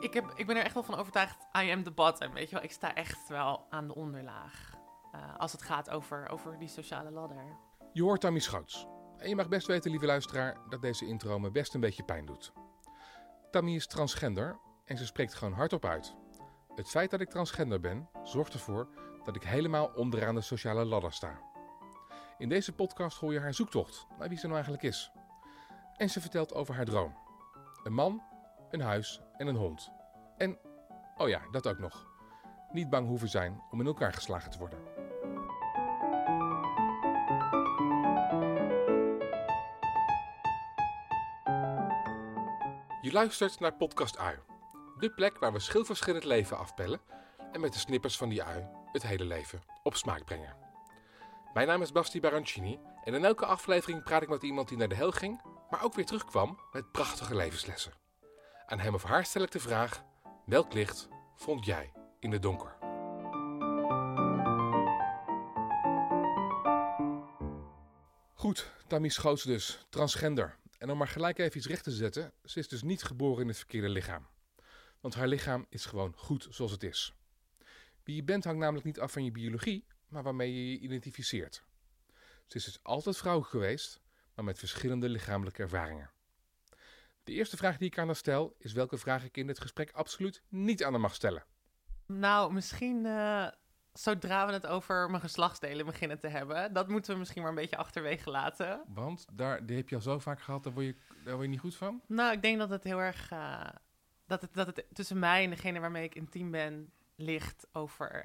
ik, 0.00 0.14
heb, 0.14 0.32
ik 0.34 0.46
ben 0.46 0.56
er 0.56 0.64
echt 0.64 0.74
wel 0.74 0.82
van 0.82 0.94
overtuigd, 0.94 1.46
I 1.62 1.70
am 1.70 1.82
the 1.82 1.90
bottom, 1.90 2.32
weet 2.32 2.48
je 2.48 2.54
wel. 2.54 2.64
Ik 2.64 2.72
sta 2.72 2.94
echt 2.94 3.28
wel 3.28 3.66
aan 3.70 3.86
de 3.86 3.94
onderlaag. 3.94 4.74
Uh, 5.14 5.36
als 5.36 5.52
het 5.52 5.62
gaat 5.62 5.90
over, 5.90 6.28
over 6.28 6.58
die 6.58 6.68
sociale 6.68 7.10
ladder. 7.10 7.56
Je 7.92 8.02
hoort 8.02 8.20
Tammy 8.20 8.38
Schoots. 8.38 8.86
En 9.16 9.28
je 9.28 9.36
mag 9.36 9.48
best 9.48 9.66
weten, 9.66 9.90
lieve 9.90 10.06
luisteraar, 10.06 10.56
dat 10.68 10.82
deze 10.82 11.06
intro 11.06 11.38
me 11.38 11.50
best 11.50 11.74
een 11.74 11.80
beetje 11.80 12.04
pijn 12.04 12.26
doet. 12.26 12.52
Tammy 13.50 13.74
is 13.74 13.86
transgender 13.86 14.58
en 14.84 14.96
ze 14.96 15.06
spreekt 15.06 15.34
gewoon 15.34 15.54
hardop 15.54 15.84
uit. 15.84 16.14
Het 16.74 16.88
feit 16.88 17.10
dat 17.10 17.20
ik 17.20 17.30
transgender 17.30 17.80
ben, 17.80 18.08
zorgt 18.22 18.52
ervoor 18.52 18.88
dat 19.24 19.36
ik 19.36 19.42
helemaal 19.42 19.90
onderaan 19.94 20.34
de 20.34 20.40
sociale 20.40 20.84
ladder 20.84 21.12
sta. 21.12 21.40
In 22.38 22.48
deze 22.48 22.72
podcast 22.72 23.18
hoor 23.18 23.32
je 23.32 23.40
haar 23.40 23.54
zoektocht 23.54 24.06
naar 24.18 24.28
wie 24.28 24.38
ze 24.38 24.44
nou 24.46 24.54
eigenlijk 24.54 24.82
is. 24.82 25.10
En 25.96 26.10
ze 26.10 26.20
vertelt 26.20 26.54
over 26.54 26.74
haar 26.74 26.84
droom. 26.84 27.16
Een 27.82 27.92
man, 27.92 28.22
een 28.70 28.80
huis 28.80 29.20
en 29.36 29.46
een 29.46 29.56
hond. 29.56 29.92
En, 30.36 30.58
oh 31.16 31.28
ja, 31.28 31.40
dat 31.50 31.66
ook 31.66 31.78
nog. 31.78 32.06
Niet 32.72 32.90
bang 32.90 33.06
hoeven 33.08 33.28
zijn 33.28 33.62
om 33.70 33.80
in 33.80 33.86
elkaar 33.86 34.12
geslagen 34.12 34.50
te 34.50 34.58
worden. 34.58 34.78
Je 43.00 43.12
luistert 43.12 43.60
naar 43.60 43.74
Podcast 43.74 44.18
Ui. 44.18 44.38
De 44.98 45.10
plek 45.10 45.38
waar 45.38 45.52
we 45.52 45.58
schilverschillend 45.58 46.24
leven 46.24 46.58
afpellen 46.58 47.00
en 47.52 47.60
met 47.60 47.72
de 47.72 47.78
snippers 47.78 48.16
van 48.16 48.28
die 48.28 48.42
ui 48.42 48.66
het 48.92 49.02
hele 49.02 49.24
leven 49.24 49.62
op 49.82 49.94
smaak 49.94 50.24
brengen. 50.24 50.56
Mijn 51.52 51.66
naam 51.66 51.82
is 51.82 51.92
Basti 51.92 52.20
Barancini 52.20 52.78
en 53.04 53.14
in 53.14 53.24
elke 53.24 53.46
aflevering 53.46 54.02
praat 54.02 54.22
ik 54.22 54.28
met 54.28 54.42
iemand 54.42 54.68
die 54.68 54.78
naar 54.78 54.88
de 54.88 54.94
hel 54.94 55.12
ging, 55.12 55.42
maar 55.70 55.84
ook 55.84 55.94
weer 55.94 56.06
terugkwam 56.06 56.58
met 56.72 56.92
prachtige 56.92 57.34
levenslessen. 57.34 58.05
Aan 58.66 58.78
hem 58.78 58.94
of 58.94 59.02
haar 59.02 59.24
stel 59.24 59.42
ik 59.42 59.50
de 59.50 59.60
vraag: 59.60 60.04
welk 60.46 60.72
licht 60.72 61.08
vond 61.34 61.64
jij 61.64 61.92
in 62.20 62.32
het 62.32 62.42
donker? 62.42 62.76
Goed, 68.34 68.72
Tammy 68.86 69.08
Schoots 69.08 69.42
dus, 69.42 69.86
transgender. 69.88 70.58
En 70.78 70.90
om 70.90 70.98
maar 70.98 71.08
gelijk 71.08 71.38
even 71.38 71.56
iets 71.56 71.66
recht 71.66 71.84
te 71.84 71.90
zetten, 71.90 72.32
ze 72.44 72.58
is 72.58 72.68
dus 72.68 72.82
niet 72.82 73.02
geboren 73.02 73.42
in 73.42 73.48
het 73.48 73.56
verkeerde 73.56 73.88
lichaam. 73.88 74.26
Want 75.00 75.14
haar 75.14 75.28
lichaam 75.28 75.66
is 75.68 75.84
gewoon 75.84 76.12
goed 76.16 76.46
zoals 76.50 76.72
het 76.72 76.82
is. 76.82 77.14
Wie 78.02 78.16
je 78.16 78.24
bent 78.24 78.44
hangt 78.44 78.60
namelijk 78.60 78.86
niet 78.86 79.00
af 79.00 79.12
van 79.12 79.24
je 79.24 79.30
biologie, 79.30 79.86
maar 80.08 80.22
waarmee 80.22 80.54
je 80.54 80.70
je 80.70 80.78
identificeert. 80.78 81.64
Ze 82.46 82.56
is 82.56 82.64
dus 82.64 82.82
altijd 82.82 83.16
vrouw 83.16 83.40
geweest, 83.40 84.00
maar 84.34 84.44
met 84.44 84.58
verschillende 84.58 85.08
lichamelijke 85.08 85.62
ervaringen. 85.62 86.10
De 87.26 87.32
eerste 87.32 87.56
vraag 87.56 87.76
die 87.78 87.88
ik 87.88 87.98
aan 87.98 88.06
haar 88.06 88.16
stel 88.16 88.54
is 88.58 88.72
welke 88.72 88.96
vraag 88.96 89.24
ik 89.24 89.36
in 89.36 89.46
dit 89.46 89.60
gesprek 89.60 89.90
absoluut 89.90 90.42
niet 90.48 90.84
aan 90.84 90.92
haar 90.92 91.00
mag 91.00 91.14
stellen. 91.14 91.44
Nou, 92.06 92.52
misschien 92.52 93.04
uh, 93.04 93.48
zodra 93.92 94.46
we 94.46 94.52
het 94.52 94.66
over 94.66 95.10
mijn 95.10 95.22
geslachtsdelen 95.22 95.86
beginnen 95.86 96.18
te 96.18 96.28
hebben. 96.28 96.72
Dat 96.72 96.88
moeten 96.88 97.12
we 97.12 97.18
misschien 97.18 97.42
maar 97.42 97.50
een 97.50 97.56
beetje 97.56 97.76
achterwege 97.76 98.30
laten. 98.30 98.82
Want 98.86 99.26
daar, 99.32 99.66
die 99.66 99.76
heb 99.76 99.88
je 99.88 99.94
al 99.94 100.00
zo 100.00 100.18
vaak 100.18 100.40
gehad, 100.40 100.64
daar 100.64 100.72
word 100.72 100.86
je, 100.86 100.94
daar 101.24 101.32
word 101.34 101.44
je 101.44 101.50
niet 101.50 101.60
goed 101.60 101.76
van? 101.76 102.02
Nou, 102.06 102.32
ik 102.32 102.42
denk 102.42 102.58
dat 102.58 102.70
het 102.70 102.84
heel 102.84 103.00
erg... 103.00 103.30
Uh, 103.32 103.68
dat, 104.26 104.40
het, 104.40 104.54
dat 104.54 104.66
het 104.66 104.84
tussen 104.92 105.18
mij 105.18 105.44
en 105.44 105.50
degene 105.50 105.80
waarmee 105.80 106.04
ik 106.04 106.14
intiem 106.14 106.50
ben 106.50 106.92
ligt 107.16 107.66
over... 107.72 108.14
Uh, 108.14 108.22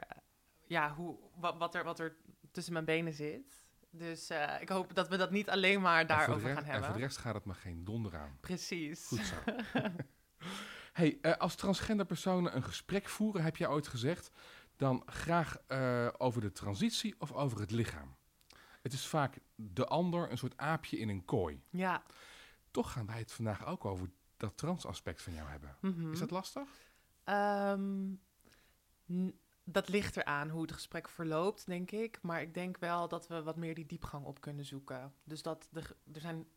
ja, 0.68 0.94
hoe, 0.94 1.18
wat, 1.36 1.58
wat, 1.58 1.76
er, 1.76 1.84
wat 1.84 2.00
er 2.00 2.16
tussen 2.52 2.74
mijn 2.74 2.86
benen 2.86 3.14
zit. 3.14 3.61
Dus 3.92 4.32
uh, 4.32 4.62
ik 4.62 4.70
hoop 4.70 4.96
dat 4.96 5.08
we 5.08 5.18
dat 5.18 5.32
niet 5.32 5.50
alleen 5.50 5.82
maar 5.82 6.08
daarover 6.08 6.54
gaan 6.54 6.64
hebben. 6.64 6.74
En 6.74 6.84
voor 6.84 6.94
de 6.94 7.00
rest 7.00 7.18
gaat 7.18 7.34
het 7.34 7.46
maar 7.46 7.56
geen 7.56 7.84
donder 7.84 8.16
aan. 8.16 8.38
Precies. 8.40 9.08
Goed 9.08 9.26
zo. 9.26 9.36
hey, 10.94 11.18
uh, 11.22 11.38
als 11.38 11.56
transgender 11.56 12.06
personen 12.06 12.56
een 12.56 12.64
gesprek 12.64 13.08
voeren, 13.08 13.44
heb 13.44 13.58
jij 13.58 13.68
ooit 13.68 13.88
gezegd, 13.88 14.32
dan 14.76 15.04
graag 15.06 15.58
uh, 15.68 16.08
over 16.18 16.42
de 16.42 16.52
transitie 16.52 17.16
of 17.20 17.32
over 17.32 17.60
het 17.60 17.72
lichaam. 17.72 18.16
Het 18.82 18.94
is 18.94 19.08
vaak 19.08 19.38
de 19.56 19.86
ander, 19.86 20.32
een 20.32 20.38
soort 20.38 20.58
aapje 20.58 20.98
in 20.98 21.10
een 21.10 21.26
kooi. 21.26 21.64
Ja. 21.70 22.04
Toch 22.72 22.92
gaan 22.92 23.06
wij 23.06 23.20
het 23.20 23.32
vandaag 23.32 23.66
ook 23.66 23.86
over 23.86 24.10
dat 24.38 24.58
transaspect 24.58 25.22
van 25.22 25.34
jou 25.34 25.50
hebben. 25.50 25.76
Mm 25.82 25.94
-hmm. 25.94 26.12
Is 26.12 26.20
dat 26.20 26.32
lastig? 26.32 26.70
Um, 27.26 28.22
dat 29.64 29.90
ligt 29.90 30.18
eraan 30.18 30.50
hoe 30.50 30.62
het 30.62 30.72
gesprek 30.72 31.10
verloopt, 31.10 31.66
denk 31.66 31.92
ik. 31.92 32.20
Maar 32.22 32.42
ik 32.42 32.54
denk 32.54 32.78
wel 32.78 33.08
dat 33.08 33.28
we 33.28 33.44
wat 33.44 33.56
meer 33.56 33.76
die 33.76 33.86
diepgang 33.86 34.26
op 34.26 34.42
kunnen 34.42 34.66
zoeken. 34.66 35.14
Dus 35.24 35.42
dat 35.42 35.68
de, 35.72 35.82
er 36.14 36.22
zijn. 36.22 36.48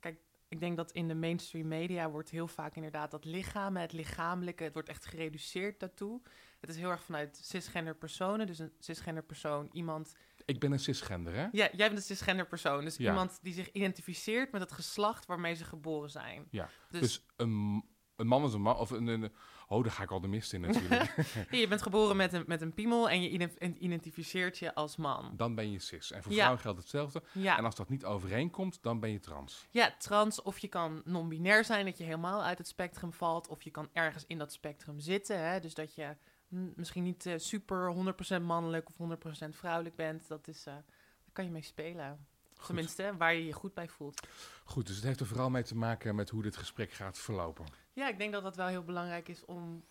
Kijk, 0.00 0.20
ik 0.48 0.60
denk 0.60 0.76
dat 0.76 0.92
in 0.92 1.08
de 1.08 1.14
mainstream 1.14 1.68
media 1.68 2.10
wordt 2.10 2.30
heel 2.30 2.48
vaak 2.48 2.76
inderdaad 2.76 3.10
dat 3.10 3.24
lichaam, 3.24 3.76
het 3.76 3.92
lichamelijke, 3.92 4.64
het 4.64 4.72
wordt 4.72 4.88
echt 4.88 5.06
gereduceerd 5.06 5.80
daartoe. 5.80 6.20
Het 6.60 6.70
is 6.70 6.76
heel 6.76 6.90
erg 6.90 7.02
vanuit 7.02 7.40
cisgender 7.42 7.94
personen. 7.94 8.46
Dus 8.46 8.58
een 8.58 8.72
cisgender 8.78 9.22
persoon, 9.22 9.68
iemand. 9.72 10.16
Ik 10.44 10.60
ben 10.60 10.72
een 10.72 10.78
cisgender, 10.78 11.34
hè? 11.34 11.42
Ja, 11.42 11.48
jij 11.52 11.86
bent 11.86 11.96
een 11.96 12.02
cisgender 12.02 12.46
persoon. 12.46 12.84
Dus 12.84 12.96
ja. 12.96 13.08
iemand 13.08 13.38
die 13.42 13.52
zich 13.52 13.72
identificeert 13.72 14.52
met 14.52 14.60
het 14.60 14.72
geslacht 14.72 15.26
waarmee 15.26 15.54
ze 15.54 15.64
geboren 15.64 16.10
zijn. 16.10 16.46
Ja. 16.50 16.70
Dus, 16.90 17.00
dus 17.00 17.26
een 17.36 17.84
een 18.18 18.26
man 18.26 18.44
is 18.44 18.52
een 18.52 18.60
man, 18.60 18.76
of 18.76 18.90
een, 18.90 19.06
een, 19.06 19.32
oh, 19.68 19.82
daar 19.82 19.92
ga 19.92 20.02
ik 20.02 20.10
al 20.10 20.20
de 20.20 20.28
mist 20.28 20.52
in 20.52 20.60
natuurlijk. 20.60 21.14
je 21.50 21.68
bent 21.68 21.82
geboren 21.82 22.16
met 22.16 22.32
een, 22.32 22.44
met 22.46 22.62
een 22.62 22.74
piemel 22.74 23.10
en 23.10 23.22
je 23.22 23.50
identificeert 23.78 24.58
je 24.58 24.74
als 24.74 24.96
man. 24.96 25.32
Dan 25.36 25.54
ben 25.54 25.70
je 25.70 25.78
cis. 25.78 26.12
En 26.12 26.22
voor 26.22 26.32
ja. 26.32 26.36
vrouwen 26.38 26.60
geldt 26.60 26.78
hetzelfde. 26.78 27.22
Ja. 27.32 27.58
En 27.58 27.64
als 27.64 27.74
dat 27.74 27.88
niet 27.88 28.04
overeenkomt, 28.04 28.82
dan 28.82 29.00
ben 29.00 29.10
je 29.10 29.20
trans. 29.20 29.66
Ja, 29.70 29.94
trans. 29.98 30.42
Of 30.42 30.58
je 30.58 30.68
kan 30.68 31.02
non-binair 31.04 31.64
zijn, 31.64 31.84
dat 31.84 31.98
je 31.98 32.04
helemaal 32.04 32.42
uit 32.42 32.58
het 32.58 32.68
spectrum 32.68 33.12
valt. 33.12 33.48
Of 33.48 33.62
je 33.62 33.70
kan 33.70 33.88
ergens 33.92 34.24
in 34.26 34.38
dat 34.38 34.52
spectrum 34.52 35.00
zitten. 35.00 35.40
Hè? 35.40 35.60
Dus 35.60 35.74
dat 35.74 35.94
je 35.94 36.16
misschien 36.48 37.02
niet 37.02 37.26
uh, 37.26 37.34
super 37.36 37.94
100% 38.40 38.42
mannelijk 38.42 38.88
of 38.88 39.16
100% 39.46 39.48
vrouwelijk 39.50 39.96
bent. 39.96 40.28
Dat 40.28 40.48
is, 40.48 40.66
uh, 40.66 40.74
daar 40.74 41.32
kan 41.32 41.44
je 41.44 41.50
mee 41.50 41.62
spelen. 41.62 42.26
Tenminste, 42.66 43.16
waar 43.16 43.34
je 43.34 43.46
je 43.46 43.52
goed 43.52 43.74
bij 43.74 43.88
voelt. 43.88 44.26
Goed, 44.64 44.86
dus 44.86 44.96
het 44.96 45.04
heeft 45.04 45.20
er 45.20 45.26
vooral 45.26 45.50
mee 45.50 45.62
te 45.62 45.76
maken 45.76 46.14
met 46.14 46.30
hoe 46.30 46.42
dit 46.42 46.56
gesprek 46.56 46.92
gaat 46.92 47.18
verlopen. 47.18 47.66
Ja, 47.92 48.08
ik 48.08 48.18
denk 48.18 48.32
dat 48.32 48.42
dat 48.42 48.56
wel 48.56 48.66
heel 48.66 48.84
belangrijk 48.84 49.28
is 49.28 49.44
om, 49.44 49.84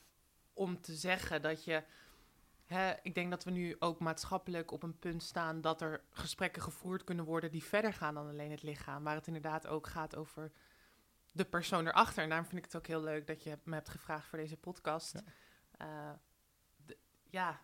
om 0.54 0.82
te 0.82 0.96
zeggen 0.96 1.42
dat 1.42 1.64
je. 1.64 1.84
Hè, 2.66 2.94
ik 3.02 3.16
denk 3.16 3.30
dat 3.30 3.44
we 3.44 3.52
nu 3.52 3.76
ook 3.80 4.00
maatschappelijk 4.00 4.72
op 4.72 4.84
een 4.84 5.00
punt 5.00 5.24
staan 5.24 5.62
dat 5.62 5.82
er 5.82 6.02
gesprekken 6.10 6.62
gevoerd 6.62 7.04
kunnen 7.04 7.26
worden 7.26 7.52
die 7.52 7.64
verder 7.64 7.94
gaan 7.94 8.14
dan 8.14 8.28
alleen 8.28 8.52
het 8.52 8.64
lichaam. 8.64 9.04
Waar 9.04 9.16
het 9.16 9.28
inderdaad 9.28 9.68
ook 9.68 9.88
gaat 9.88 10.16
over 10.16 10.52
de 11.32 11.46
persoon 11.46 11.88
erachter. 11.88 12.24
En 12.24 12.30
daarom 12.30 12.48
vind 12.48 12.58
ik 12.58 12.66
het 12.66 12.76
ook 12.76 12.88
heel 12.88 13.02
leuk 13.02 13.28
dat 13.28 13.44
je 13.44 13.58
me 13.64 13.74
hebt 13.74 13.90
gevraagd 13.90 14.28
voor 14.28 14.38
deze 14.38 14.58
podcast. 14.58 15.14
Ja, 15.78 15.86
uh, 15.86 16.96
ja 17.30 17.62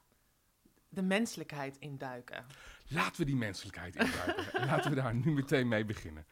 de 0.93 1.01
menselijkheid 1.01 1.77
induiken. 1.77 2.45
Laten 2.87 3.19
we 3.19 3.25
die 3.25 3.35
menselijkheid 3.35 3.95
induiken. 3.95 4.65
Laten 4.69 4.89
we 4.89 4.95
daar 4.95 5.15
nu 5.15 5.31
meteen 5.31 5.67
mee 5.67 5.85
beginnen. 5.85 6.25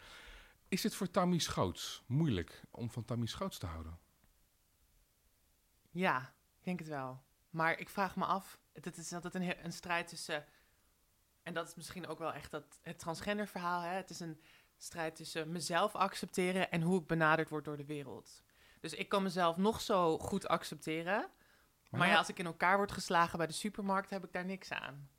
Is 0.68 0.84
het 0.84 0.96
voor 0.96 1.12
Tammy 1.12 1.38
Schoots 1.38 2.04
moeilijk 2.08 2.62
om 2.72 2.90
van 2.90 3.06
Tammy 3.06 3.26
Schoots 3.26 3.58
te 3.58 3.66
houden? 3.66 4.00
Ja, 5.90 6.34
ik 6.58 6.64
denk 6.64 6.80
het 6.80 6.88
wel. 6.88 7.24
Maar 7.50 7.80
ik 7.80 7.90
vraag 7.90 8.16
me 8.16 8.26
af, 8.26 8.60
het 8.74 8.98
is 8.98 9.14
altijd 9.14 9.36
een, 9.36 9.66
een 9.66 9.74
strijd 9.74 10.08
tussen... 10.08 10.46
En 11.44 11.54
dat 11.54 11.68
is 11.68 11.76
misschien 11.76 12.08
ook 12.08 12.20
wel 12.20 12.34
echt 12.34 12.52
dat, 12.52 12.80
het 12.82 13.00
transgender 13.00 13.48
verhaal. 13.48 13.82
Hè? 13.82 13.96
Het 13.96 14.10
is 14.10 14.20
een 14.20 14.42
strijd 14.78 15.16
tussen 15.16 15.52
mezelf 15.52 15.96
accepteren 15.96 16.72
en 16.72 16.82
hoe 16.82 17.00
ik 17.00 17.08
benaderd 17.08 17.50
word 17.50 17.66
door 17.66 17.78
de 17.78 17.86
wereld. 17.86 18.44
Dus 18.80 18.94
ik 18.94 19.10
kan 19.10 19.24
mezelf 19.24 19.58
nog 19.58 19.82
zo 19.82 20.18
goed 20.18 20.48
accepteren. 20.48 21.30
Maar, 21.91 22.07
ja, 22.07 22.18
als 22.18 22.29
ik 22.29 22.40
in 22.40 22.46
elkaar 22.46 22.78
word 22.78 22.91
geslagen 22.91 23.38
bij 23.38 23.47
de 23.47 23.53
supermarkt, 23.53 24.09
heb 24.09 24.24
ik 24.24 24.31
daar 24.31 24.46
niks 24.46 24.72
aan. 24.72 25.09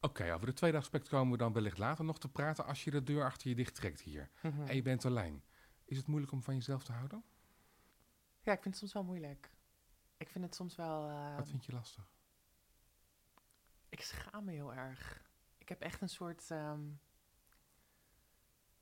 Oké, 0.00 0.20
okay, 0.20 0.32
over 0.32 0.46
het 0.46 0.56
tweede 0.56 0.76
aspect 0.76 1.08
komen 1.08 1.32
we 1.32 1.38
dan 1.38 1.52
wellicht 1.52 1.78
later 1.78 2.04
nog 2.04 2.18
te 2.18 2.28
praten 2.28 2.64
als 2.64 2.84
je 2.84 2.90
de 2.90 3.02
deur 3.02 3.24
achter 3.24 3.48
je 3.48 3.54
dicht 3.54 3.74
trekt 3.74 4.00
hier. 4.00 4.30
Mhm. 4.42 4.66
En 4.66 4.74
je 4.74 4.82
bent 4.82 5.04
alleen. 5.04 5.44
Is 5.84 5.96
het 5.96 6.06
moeilijk 6.06 6.32
om 6.32 6.42
van 6.42 6.54
jezelf 6.54 6.84
te 6.84 6.92
houden? 6.92 7.24
Ja, 8.40 8.52
ik 8.52 8.62
vind 8.62 8.74
het 8.74 8.76
soms 8.76 8.92
wel 8.92 9.04
moeilijk. 9.04 9.50
Ik 10.16 10.28
vind 10.28 10.44
het 10.44 10.54
soms 10.54 10.76
wel... 10.76 11.08
Uh... 11.08 11.36
Wat 11.36 11.48
vind 11.48 11.64
je 11.64 11.72
lastig? 11.72 12.12
Ik 13.88 14.00
schaam 14.00 14.44
me 14.44 14.52
heel 14.52 14.74
erg. 14.74 15.22
Ik 15.58 15.68
heb 15.68 15.80
echt 15.80 16.00
een 16.00 16.08
soort... 16.08 16.50
Um... 16.50 17.00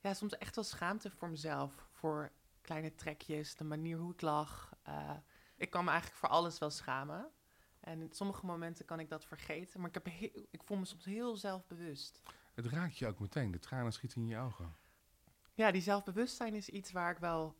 Ja, 0.01 0.15
soms 0.15 0.39
echt 0.39 0.55
wel 0.55 0.65
schaamte 0.65 1.11
voor 1.11 1.29
mezelf. 1.29 1.89
Voor 1.93 2.33
kleine 2.61 2.95
trekjes, 2.95 3.55
de 3.55 3.65
manier 3.65 3.97
hoe 3.97 4.13
ik 4.13 4.21
lach. 4.21 4.73
Uh, 4.89 5.11
ik 5.57 5.71
kan 5.71 5.85
me 5.85 5.91
eigenlijk 5.91 6.21
voor 6.21 6.29
alles 6.29 6.59
wel 6.59 6.71
schamen. 6.71 7.31
En 7.81 8.01
in 8.01 8.13
sommige 8.13 8.47
momenten 8.47 8.85
kan 8.85 9.01
ik 9.01 9.09
dat 9.09 9.25
vergeten. 9.25 9.81
Maar 9.81 9.89
ik, 9.89 9.95
heb 9.95 10.07
ik 10.51 10.63
voel 10.65 10.77
me 10.77 10.85
soms 10.85 11.05
heel 11.05 11.37
zelfbewust. 11.37 12.21
Het 12.55 12.67
raakt 12.67 12.99
je 12.99 13.07
ook 13.07 13.21
meteen. 13.21 13.51
De 13.51 13.59
tranen 13.59 13.93
schieten 13.93 14.21
in 14.21 14.29
je 14.29 14.39
ogen. 14.39 14.77
Ja, 15.55 15.71
die 15.71 15.83
zelfbewustzijn 15.83 16.55
is 16.55 16.69
iets 16.69 16.93
waar 16.93 17.11
ik 17.11 17.19
wel 17.19 17.57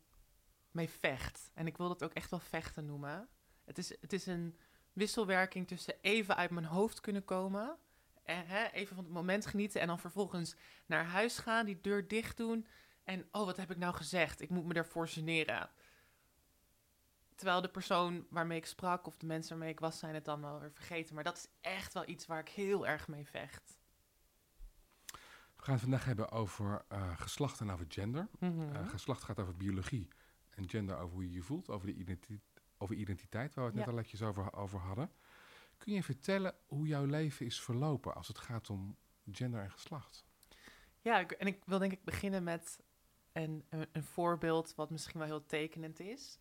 mee 0.71 0.89
vecht. 0.89 1.51
En 1.53 1.67
ik 1.67 1.77
wil 1.77 1.87
dat 1.87 2.03
ook 2.03 2.13
echt 2.13 2.29
wel 2.29 2.39
vechten 2.39 2.85
noemen. 2.85 3.29
Het 3.65 3.77
is, 3.77 3.89
het 4.01 4.13
is 4.13 4.25
een 4.25 4.57
wisselwerking 4.93 5.67
tussen 5.67 5.95
even 6.01 6.35
uit 6.35 6.49
mijn 6.49 6.65
hoofd 6.65 7.01
kunnen 7.01 7.25
komen. 7.25 7.77
En 8.23 8.47
hè, 8.47 8.65
even 8.65 8.95
van 8.95 9.03
het 9.03 9.13
moment 9.13 9.45
genieten. 9.45 9.81
En 9.81 9.87
dan 9.87 9.99
vervolgens 9.99 10.55
naar 10.85 11.05
huis 11.05 11.37
gaan, 11.37 11.65
die 11.65 11.81
deur 11.81 12.07
dicht 12.07 12.37
doen. 12.37 12.67
En 13.03 13.27
oh, 13.31 13.45
wat 13.45 13.57
heb 13.57 13.71
ik 13.71 13.77
nou 13.77 13.93
gezegd? 13.93 14.41
Ik 14.41 14.49
moet 14.49 14.65
me 14.65 14.73
ervoor 14.73 15.07
generen 15.07 15.69
Terwijl 17.35 17.61
de 17.61 17.69
persoon 17.69 18.25
waarmee 18.29 18.57
ik 18.57 18.65
sprak 18.65 19.07
of 19.07 19.17
de 19.17 19.25
mensen 19.25 19.49
waarmee 19.51 19.73
ik 19.73 19.79
was, 19.79 19.99
zijn 19.99 20.13
het 20.13 20.25
dan 20.25 20.41
wel 20.41 20.59
weer 20.59 20.71
vergeten. 20.71 21.15
Maar 21.15 21.23
dat 21.23 21.37
is 21.37 21.47
echt 21.61 21.93
wel 21.93 22.07
iets 22.07 22.25
waar 22.25 22.39
ik 22.39 22.49
heel 22.49 22.87
erg 22.87 23.07
mee 23.07 23.27
vecht. 23.27 23.79
We 25.55 25.61
gaan 25.71 25.73
het 25.73 25.81
vandaag 25.83 26.05
hebben 26.05 26.31
over 26.31 26.85
eh, 26.87 27.19
geslacht 27.19 27.59
en 27.59 27.69
over 27.71 27.85
gender. 27.89 28.27
Mhm. 28.39 28.75
Eh, 28.75 28.87
geslacht 28.89 29.23
gaat 29.23 29.39
over 29.39 29.55
biologie 29.57 30.07
en 30.49 30.69
gender 30.69 30.97
over 30.97 31.13
hoe 31.13 31.23
je 31.25 31.31
je 31.31 31.41
voelt, 31.41 31.69
over, 31.69 31.87
de 31.87 31.93
identi 31.93 32.41
over 32.77 32.95
identiteit, 32.95 33.53
waar 33.53 33.63
we 33.65 33.69
het 33.69 33.79
net 33.79 33.87
al 33.87 33.93
netjes 34.01 34.21
over, 34.21 34.53
over 34.53 34.79
hadden. 34.79 35.11
Kun 35.77 35.93
je 35.93 36.03
vertellen 36.03 36.55
hoe 36.65 36.87
jouw 36.87 37.05
leven 37.05 37.45
is 37.45 37.61
verlopen 37.61 38.15
als 38.15 38.27
het 38.27 38.37
gaat 38.37 38.69
om 38.69 38.97
gender 39.31 39.61
en 39.61 39.71
geslacht? 39.71 40.25
Ja, 41.01 41.19
ik- 41.19 41.31
en 41.31 41.47
ik 41.47 41.65
wil 41.65 41.79
denk 41.79 41.91
ik 41.91 42.03
beginnen 42.03 42.43
met 42.43 42.79
een, 43.31 43.65
een, 43.69 43.87
een 43.91 44.03
voorbeeld 44.03 44.75
wat 44.75 44.89
misschien 44.89 45.19
wel 45.19 45.27
heel 45.27 45.45
tekenend 45.45 45.99
is. 45.99 46.39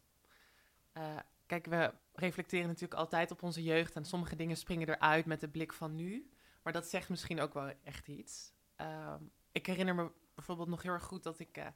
Eh, 0.95 1.17
kijk, 1.47 1.67
we 1.67 1.95
reflecteren 2.13 2.67
natuurlijk 2.67 3.01
altijd 3.01 3.31
op 3.31 3.43
onze 3.43 3.63
jeugd 3.63 3.97
en 3.97 4.05
sommige 4.05 4.37
dingen 4.37 4.57
springen 4.57 4.89
eruit 4.89 5.27
met 5.27 5.41
de 5.41 5.49
blik 5.49 5.73
van 5.73 5.95
nu. 5.95 6.31
Maar 6.63 6.73
dat 6.73 6.87
zegt 6.87 7.09
misschien 7.09 7.41
ook 7.41 7.55
wel 7.55 7.73
echt 7.83 8.09
iets. 8.09 8.53
Ehm, 8.77 9.23
ik 9.53 9.67
herinner 9.67 9.95
me 9.95 10.11
bijvoorbeeld 10.35 10.69
nog 10.69 10.83
heel 10.83 10.93
erg 10.93 11.05
goed 11.05 11.23
dat 11.23 11.39
ik 11.39 11.57
eh, 11.57 11.67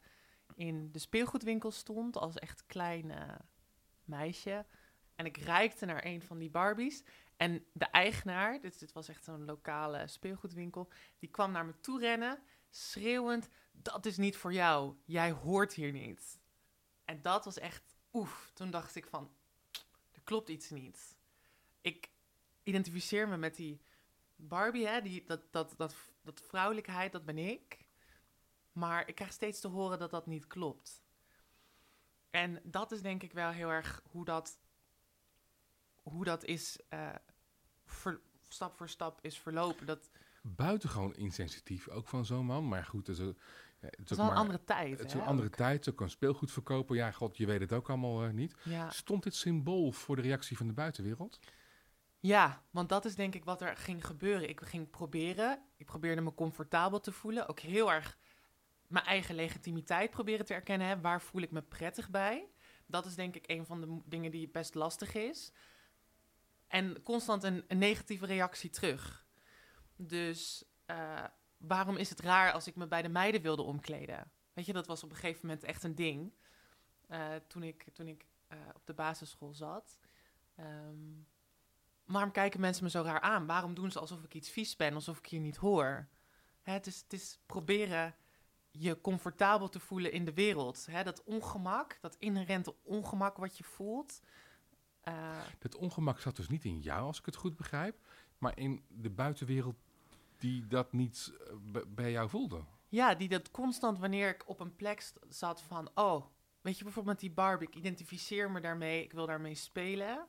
in 0.55 0.93
de 0.93 0.99
speelgoedwinkel 0.99 1.71
stond 1.71 2.17
als 2.17 2.37
echt 2.37 2.67
klein 2.67 3.11
eh, 3.11 3.35
meisje. 4.05 4.67
En 5.15 5.27
ik 5.27 5.37
reikte 5.37 5.87
naar 5.87 6.05
een 6.05 6.23
van 6.23 6.39
die 6.39 6.51
Barbies. 6.51 7.05
En 7.37 7.65
de 7.73 7.85
eigenaar, 7.85 8.61
dit, 8.61 8.79
dit 8.79 8.93
was 8.93 9.09
echt 9.09 9.25
zo'n 9.25 9.45
lokale 9.45 10.07
speelgoedwinkel, 10.07 10.89
die 11.19 11.31
kwam 11.31 11.53
naar 11.53 11.67
me 11.67 11.81
toe 11.81 12.01
rennen, 12.01 12.43
schreeuwend: 12.71 13.49
Dat 13.73 14.07
is 14.07 14.17
niet 14.17 14.37
voor 14.37 14.53
jou, 14.53 14.97
jij 15.05 15.31
hoort 15.31 15.73
hier 15.73 15.93
niet. 15.93 16.41
En 17.05 17.23
dat 17.23 17.45
was 17.45 17.59
echt 17.59 17.98
oef. 18.13 18.51
Toen 18.55 18.71
dacht 18.71 18.95
ik 18.95 19.07
van: 19.07 19.31
Er 20.13 20.21
klopt 20.25 20.49
iets 20.49 20.71
niet. 20.71 21.17
Ik 21.81 22.11
identificeer 22.63 23.29
me 23.29 23.37
met 23.37 23.57
die 23.57 23.81
Barbie, 24.37 24.87
hè, 24.87 25.01
die, 25.03 25.25
dat, 25.27 25.41
dat, 25.53 25.75
dat, 25.77 25.95
dat 26.23 26.41
vrouwelijkheid, 26.41 27.13
dat 27.13 27.25
ben 27.25 27.39
ik. 27.39 27.79
Maar 28.73 29.09
ik 29.09 29.15
krijg 29.15 29.33
steeds 29.33 29.61
te 29.61 29.69
horen 29.69 29.99
dat 29.99 30.11
dat 30.11 30.27
niet 30.27 30.47
klopt. 30.47 31.03
En 32.31 32.61
dat 32.65 32.93
is 32.93 33.03
denk 33.03 33.23
ik 33.23 33.33
wel 33.33 33.51
heel 33.51 33.69
erg 33.69 34.03
hoe 34.11 34.25
dat, 34.25 34.59
hoe 36.03 36.25
dat 36.25 36.45
is, 36.45 36.79
eh, 36.89 37.15
stap 38.49 38.77
voor 38.77 38.89
stap 38.89 39.19
is 39.23 39.39
verlopen. 39.39 39.87
Dat, 39.87 40.11
Buitengewoon 40.43 41.15
insensitief, 41.15 41.89
ook 41.89 42.09
van 42.09 42.25
zo'n 42.25 42.47
man. 42.47 42.69
Maar 42.69 42.85
goed, 42.85 43.09
een- 43.09 43.39
ja, 43.81 43.89
het 43.91 44.11
is 44.11 44.17
wel 44.17 44.31
een 44.31 44.37
andere 44.37 44.65
tijd. 44.65 44.99
Het 44.99 45.07
is 45.07 45.13
hè, 45.13 45.21
een 45.21 45.27
andere 45.27 45.49
ook. 45.49 45.55
tijd, 45.55 45.89
ook 45.91 46.01
een 46.01 46.11
speelgoed 46.11 46.53
verkopen. 46.53 46.97
Ja, 46.97 47.11
god, 47.11 47.37
je 47.37 47.47
weet 47.47 47.61
het 47.61 47.73
ook 47.73 47.89
allemaal 47.89 48.25
eh, 48.25 48.31
niet. 48.31 48.55
Ja. 48.65 48.91
Stond 48.91 49.23
dit 49.23 49.35
symbool 49.35 49.93
voor 49.93 50.17
de 50.17 50.23
reactie 50.23 50.57
van 50.57 50.67
de 50.67 50.73
buitenwereld? 50.73 51.39
ja, 52.21 52.63
want 52.71 52.89
dat 52.89 53.05
is 53.05 53.15
denk 53.15 53.35
ik 53.35 53.45
wat 53.45 53.63
er 53.63 53.77
ging 53.77 54.07
gebeuren. 54.07 54.49
Ik 54.49 54.61
ging 54.61 54.91
proberen, 54.91 55.63
ik 55.77 55.87
probeerde 55.87 56.21
me 56.21 56.35
comfortabel 56.35 57.01
te 57.01 57.13
voelen. 57.13 57.49
Ook 57.49 57.61
heel 57.61 57.93
erg 57.93 58.19
mijn 58.87 59.05
eigen 59.05 59.35
legitimiteit 59.35 60.11
proberen 60.11 60.47
te 60.47 60.55
erkennen. 60.55 60.87
Hè. 60.87 61.01
Waar 61.01 61.23
voel 61.23 61.43
ik 61.43 61.51
me 61.51 61.63
prettig 61.63 62.11
bij? 62.11 62.49
Dat 62.87 63.07
is 63.07 63.15
denk 63.15 63.37
ik 63.37 63.51
een 63.51 63.67
van 63.67 63.81
de 63.81 64.01
dingen 64.05 64.31
die 64.31 64.49
best 64.49 64.75
lastig 64.75 65.15
is. 65.15 65.53
En 66.69 67.03
constant 67.03 67.43
een, 67.43 67.65
een 67.69 67.79
negatieve 67.79 68.27
reactie 68.27 68.71
terug. 68.71 69.27
Dus 69.97 70.65
eh, 70.87 71.25
waarom 71.59 71.97
is 71.97 72.11
het 72.11 72.21
raar 72.21 72.53
als 72.53 72.67
ik 72.67 72.77
me 72.77 72.87
bij 72.87 73.03
de 73.03 73.09
meiden 73.09 73.43
wilde 73.43 73.63
omkleden? 73.63 74.31
Weet 74.53 74.67
je, 74.67 74.73
dat 74.73 74.87
was 74.87 75.03
op 75.05 75.11
een 75.11 75.17
gegeven 75.17 75.47
moment 75.47 75.65
echt 75.65 75.83
een 75.85 75.95
ding. 75.95 76.33
eh, 77.09 77.35
toen 77.47 77.63
ik, 77.63 77.87
toen 77.93 78.07
ik 78.09 78.27
eh, 78.47 78.59
op 78.75 78.87
de 78.87 78.95
basisschool 78.95 79.55
zat. 79.55 79.99
Ehm, 80.55 80.97
waarom 82.05 82.31
kijken 82.33 82.61
mensen 82.61 82.85
me 82.85 82.91
zo 82.91 83.03
raar 83.03 83.21
aan? 83.21 83.47
Waarom 83.47 83.75
doen 83.75 83.91
ze 83.91 83.99
alsof 84.01 84.23
ik 84.25 84.35
iets 84.35 84.51
vies 84.51 84.77
ben, 84.77 84.95
alsof 84.95 85.19
ik 85.19 85.27
hier 85.27 85.41
niet 85.41 85.57
hoor? 85.57 86.09
Hè, 86.63 86.73
het, 86.73 86.87
is, 86.87 87.01
het 87.01 87.13
is 87.13 87.39
proberen 87.47 88.15
je 88.71 89.01
comfortabel 89.01 89.69
te 89.69 89.81
voelen 89.81 90.13
in 90.13 90.25
de 90.25 90.33
wereld. 90.35 90.87
Hè, 90.91 91.03
dat 91.03 91.25
ongemak, 91.25 91.99
dat 92.01 92.17
inherente 92.19 92.75
ongemak 92.83 93.37
wat 93.37 93.59
je 93.59 93.65
voelt. 93.65 94.21
eh, 95.01 95.41
Het 95.59 95.75
ongemak 95.77 96.21
zat 96.21 96.37
dus 96.37 96.49
niet 96.49 96.65
in 96.65 96.79
jou, 96.81 97.03
als 97.07 97.19
ik 97.19 97.27
het 97.27 97.37
goed 97.37 97.57
begrijp. 97.57 98.07
Maar 98.39 98.59
in 98.59 98.85
de 98.89 99.11
buitenwereld 99.11 99.77
die 100.39 100.67
dat 100.67 100.93
niet 100.93 101.33
eh, 101.75 101.83
bij 101.89 102.11
jou 102.11 102.29
voelde. 102.29 102.65
Ja, 102.89 103.15
die 103.15 103.29
dat 103.29 103.51
constant 103.51 103.99
wanneer 103.99 104.29
ik 104.29 104.49
op 104.49 104.61
een 104.61 104.77
plek 104.77 105.13
zat 105.29 105.63
van, 105.63 105.91
oh, 105.95 106.27
weet 106.61 106.79
je 106.79 106.85
bijvoorbeeld 106.85 107.15
met 107.21 107.25
die 107.25 107.35
Barbie, 107.35 107.69
ik 107.69 107.75
identificeer 107.75 108.51
me 108.51 108.61
daarmee, 108.61 109.03
ik 109.05 109.13
wil 109.13 109.27
daarmee 109.27 109.55
spelen. 109.55 110.27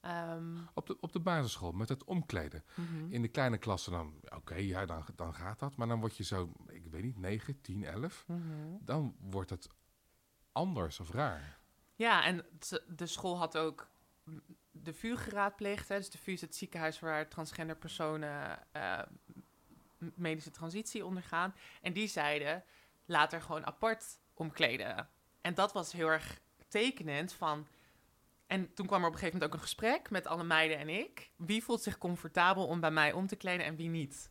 Ehm, 0.00 0.56
Op 0.74 0.86
de, 0.86 0.96
op 1.00 1.12
de 1.12 1.20
basisschool, 1.20 1.72
met 1.72 1.88
het 1.88 2.04
omkleden. 2.04 2.64
mhm. 2.74 3.12
In 3.12 3.22
de 3.22 3.28
kleine 3.28 3.58
klassen 3.58 3.92
dan, 3.92 4.14
oké, 4.36 4.54
ja, 4.54 4.86
dan, 4.86 5.04
dan 5.16 5.34
gaat 5.34 5.58
dat. 5.58 5.76
Maar 5.76 5.88
dan 5.88 6.00
word 6.00 6.16
je 6.16 6.24
zo, 6.24 6.52
ik 6.66 6.86
weet 6.86 7.02
niet, 7.02 7.18
9, 7.18 7.60
10, 7.60 7.84
11. 7.84 8.24
Mhm. 8.26 8.40
Dan 8.80 9.16
wordt 9.20 9.50
het 9.50 9.68
anders 10.52 11.00
of 11.00 11.10
raar. 11.10 11.58
Ja, 11.94 12.24
en 12.24 12.44
de 12.96 13.06
school 13.06 13.38
had 13.38 13.56
ook 13.58 13.88
de 14.82 14.94
VU 14.94 15.16
geraadpleegd. 15.16 15.88
Hè. 15.88 15.96
Dus 15.96 16.10
de 16.10 16.18
VU 16.18 16.32
is 16.32 16.40
het 16.40 16.56
ziekenhuis 16.56 17.00
waar 17.00 17.28
transgender 17.28 17.76
personen 17.76 18.58
eh, 18.72 19.02
medische 19.98 20.50
transitie 20.50 21.04
ondergaan. 21.04 21.54
En 21.82 21.92
die 21.92 22.08
zeiden, 22.08 22.64
laat 23.06 23.32
er 23.32 23.42
gewoon 23.42 23.66
apart 23.66 24.04
omkleden. 24.34 25.08
En 25.40 25.54
dat 25.54 25.72
was 25.72 25.92
heel 25.92 26.08
erg 26.08 26.40
tekenend 26.68 27.32
van... 27.32 27.66
En 28.46 28.74
toen 28.74 28.86
kwam 28.86 29.00
er 29.00 29.06
op 29.06 29.12
een 29.12 29.18
gegeven 29.18 29.38
moment 29.38 29.54
ook 29.54 29.60
een 29.60 29.68
gesprek 29.68 30.10
met 30.10 30.26
alle 30.26 30.44
meiden 30.44 30.78
en 30.78 30.88
ik. 30.88 31.30
Wie 31.36 31.64
voelt 31.64 31.82
zich 31.82 31.98
comfortabel 31.98 32.66
om 32.66 32.80
bij 32.80 32.90
mij 32.90 33.12
om 33.12 33.26
te 33.26 33.36
kleden 33.36 33.66
en 33.66 33.76
wie 33.76 33.88
niet? 33.88 34.30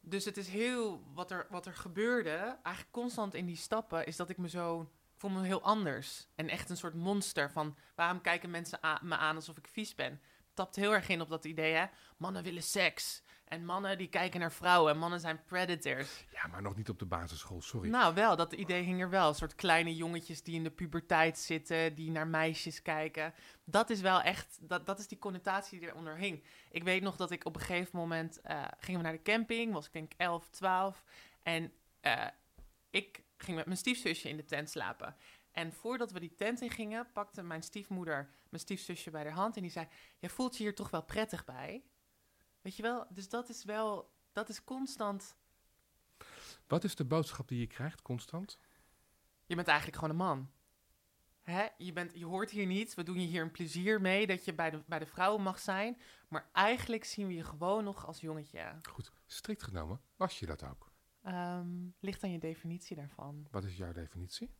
Dus 0.00 0.24
het 0.24 0.36
is 0.36 0.48
heel... 0.48 1.04
Wat 1.14 1.30
er, 1.30 1.46
wat 1.50 1.66
er 1.66 1.74
gebeurde, 1.74 2.58
eigenlijk 2.62 2.90
constant 2.90 3.34
in 3.34 3.46
die 3.46 3.56
stappen... 3.56 4.06
is 4.06 4.16
dat 4.16 4.30
ik 4.30 4.38
me 4.38 4.48
zo... 4.48 4.90
Voel 5.20 5.30
me 5.30 5.44
heel 5.44 5.62
anders. 5.62 6.26
En 6.34 6.48
echt 6.48 6.70
een 6.70 6.76
soort 6.76 6.94
monster 6.94 7.50
van... 7.50 7.76
waarom 7.94 8.20
kijken 8.20 8.50
mensen 8.50 8.78
me 9.02 9.16
aan 9.16 9.36
alsof 9.36 9.56
ik 9.56 9.68
vies 9.72 9.94
ben? 9.94 10.20
Tapt 10.54 10.76
heel 10.76 10.92
erg 10.92 11.08
in 11.08 11.20
op 11.20 11.28
dat 11.28 11.44
idee, 11.44 11.72
hè? 11.74 11.86
Mannen 12.16 12.42
willen 12.42 12.62
seks. 12.62 13.22
En 13.44 13.64
mannen 13.64 13.98
die 13.98 14.08
kijken 14.08 14.40
naar 14.40 14.52
vrouwen. 14.52 14.92
En 14.92 14.98
mannen 14.98 15.20
zijn 15.20 15.44
predators. 15.44 16.24
Ja, 16.32 16.46
maar 16.46 16.62
nog 16.62 16.76
niet 16.76 16.88
op 16.88 16.98
de 16.98 17.04
basisschool, 17.04 17.60
sorry. 17.60 17.88
Nou, 17.88 18.14
wel, 18.14 18.36
dat 18.36 18.52
idee 18.52 18.82
hing 18.82 19.00
er 19.00 19.10
wel. 19.10 19.28
Een 19.28 19.34
soort 19.34 19.54
kleine 19.54 19.96
jongetjes 19.96 20.42
die 20.42 20.54
in 20.54 20.64
de 20.64 20.70
puberteit 20.70 21.38
zitten, 21.38 21.94
die 21.94 22.10
naar 22.10 22.26
meisjes 22.26 22.82
kijken. 22.82 23.34
Dat 23.64 23.90
is 23.90 24.00
wel 24.00 24.20
echt, 24.22 24.58
dat, 24.60 24.86
dat 24.86 24.98
is 24.98 25.08
die 25.08 25.18
connotatie 25.18 25.80
die 25.80 25.88
eronder 25.88 26.16
hing. 26.16 26.44
Ik 26.70 26.82
weet 26.82 27.02
nog 27.02 27.16
dat 27.16 27.30
ik 27.30 27.44
op 27.44 27.54
een 27.54 27.60
gegeven 27.60 27.98
moment, 27.98 28.40
eh, 28.40 28.64
gingen 28.78 29.00
we 29.00 29.06
naar 29.06 29.16
de 29.16 29.22
camping, 29.22 29.72
was 29.72 29.86
ik 29.86 29.92
denk 29.92 30.12
11, 30.16 30.48
12. 30.48 31.04
En 31.42 31.72
eh, 32.00 32.26
ik 32.90 33.22
ging 33.42 33.56
met 33.56 33.66
mijn 33.66 33.78
stiefzusje 33.78 34.28
in 34.28 34.36
de 34.36 34.44
tent 34.44 34.70
slapen. 34.70 35.16
En 35.50 35.72
voordat 35.72 36.12
we 36.12 36.20
die 36.20 36.34
tent 36.34 36.60
in 36.60 36.70
gingen, 36.70 37.12
pakte 37.12 37.42
mijn 37.42 37.62
stiefmoeder 37.62 38.30
mijn 38.48 38.62
stiefzusje 38.62 39.10
bij 39.10 39.24
de 39.24 39.30
hand 39.30 39.56
en 39.56 39.62
die 39.62 39.70
zei, 39.70 39.88
jij 40.18 40.30
voelt 40.30 40.56
je 40.56 40.62
hier 40.62 40.74
toch 40.74 40.90
wel 40.90 41.02
prettig 41.02 41.44
bij? 41.44 41.84
Weet 42.60 42.76
je 42.76 42.82
wel, 42.82 43.06
dus 43.10 43.28
dat 43.28 43.48
is 43.48 43.64
wel, 43.64 44.12
dat 44.32 44.48
is 44.48 44.64
constant... 44.64 45.38
Wat 46.66 46.84
is 46.84 46.94
de 46.94 47.04
boodschap 47.04 47.48
die 47.48 47.60
je 47.60 47.66
krijgt 47.66 48.02
constant? 48.02 48.58
Je 49.46 49.54
bent 49.54 49.68
eigenlijk 49.68 49.98
gewoon 49.98 50.10
een 50.10 50.24
man. 50.26 50.50
Hè? 51.42 51.66
Je, 51.78 51.92
bent, 51.92 52.12
je 52.14 52.24
hoort 52.24 52.50
hier 52.50 52.66
niet. 52.66 52.94
We 52.94 53.02
doen 53.02 53.20
je 53.20 53.26
hier 53.26 53.42
een 53.42 53.50
plezier 53.50 54.00
mee 54.00 54.26
dat 54.26 54.44
je 54.44 54.54
bij 54.54 54.70
de, 54.70 54.82
bij 54.86 54.98
de 54.98 55.06
vrouwen 55.06 55.42
mag 55.42 55.58
zijn. 55.58 56.00
Maar 56.28 56.48
eigenlijk 56.52 57.04
zien 57.04 57.26
we 57.26 57.34
je 57.34 57.44
gewoon 57.44 57.84
nog 57.84 58.06
als 58.06 58.20
jongetje. 58.20 58.78
Goed, 58.90 59.12
strikt 59.26 59.62
genomen, 59.62 60.00
was 60.16 60.38
je 60.38 60.46
dat 60.46 60.62
ook? 60.64 60.89
Ehm, 61.22 61.88
ligt 62.00 62.22
aan 62.22 62.32
je 62.32 62.38
definitie 62.38 62.96
daarvan. 62.96 63.46
Wat 63.50 63.64
is 63.64 63.76
jouw 63.76 63.92
definitie? 63.92 64.54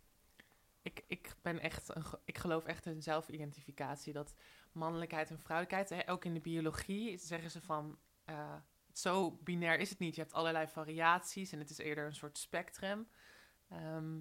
Ik, 0.83 1.05
ik, 1.07 1.35
ben 1.43 1.61
echt 1.61 1.97
een, 1.97 2.05
ik 2.25 2.38
geloof 2.38 2.64
echt 2.64 2.87
in 2.87 3.02
zelfidentificatie. 3.02 4.12
Dat 4.12 4.35
mannelijkheid 4.73 5.31
en 5.31 5.38
vrouwelijkheid, 5.38 5.88
hè, 5.88 6.12
ook 6.12 6.25
in 6.25 6.35
de 6.35 6.40
biologie, 6.40 7.19
zeggen 7.19 7.50
ze 7.50 7.61
van... 7.61 7.99
eh, 8.25 8.55
zo 8.93 9.31
binair 9.31 9.79
is 9.79 9.90
het 9.90 9.99
niet. 9.99 10.14
Je 10.14 10.21
hebt 10.21 10.33
allerlei 10.33 10.67
variaties 10.67 11.52
en 11.52 11.59
het 11.59 11.71
is 11.71 11.79
eerder 11.79 12.07
een 12.07 12.14
soort 12.14 12.38
spectrum. 12.38 13.09
Ehm, 13.69 14.19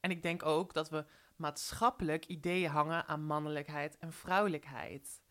en 0.00 0.10
ik 0.10 0.22
denk 0.22 0.42
ook 0.42 0.72
dat 0.72 0.90
we 0.90 1.04
maatschappelijk 1.36 2.26
ideeën 2.26 2.70
hangen 2.70 3.06
aan 3.06 3.24
mannelijkheid 3.24 3.98
en 3.98 4.12
vrouwelijkheid. 4.12 5.22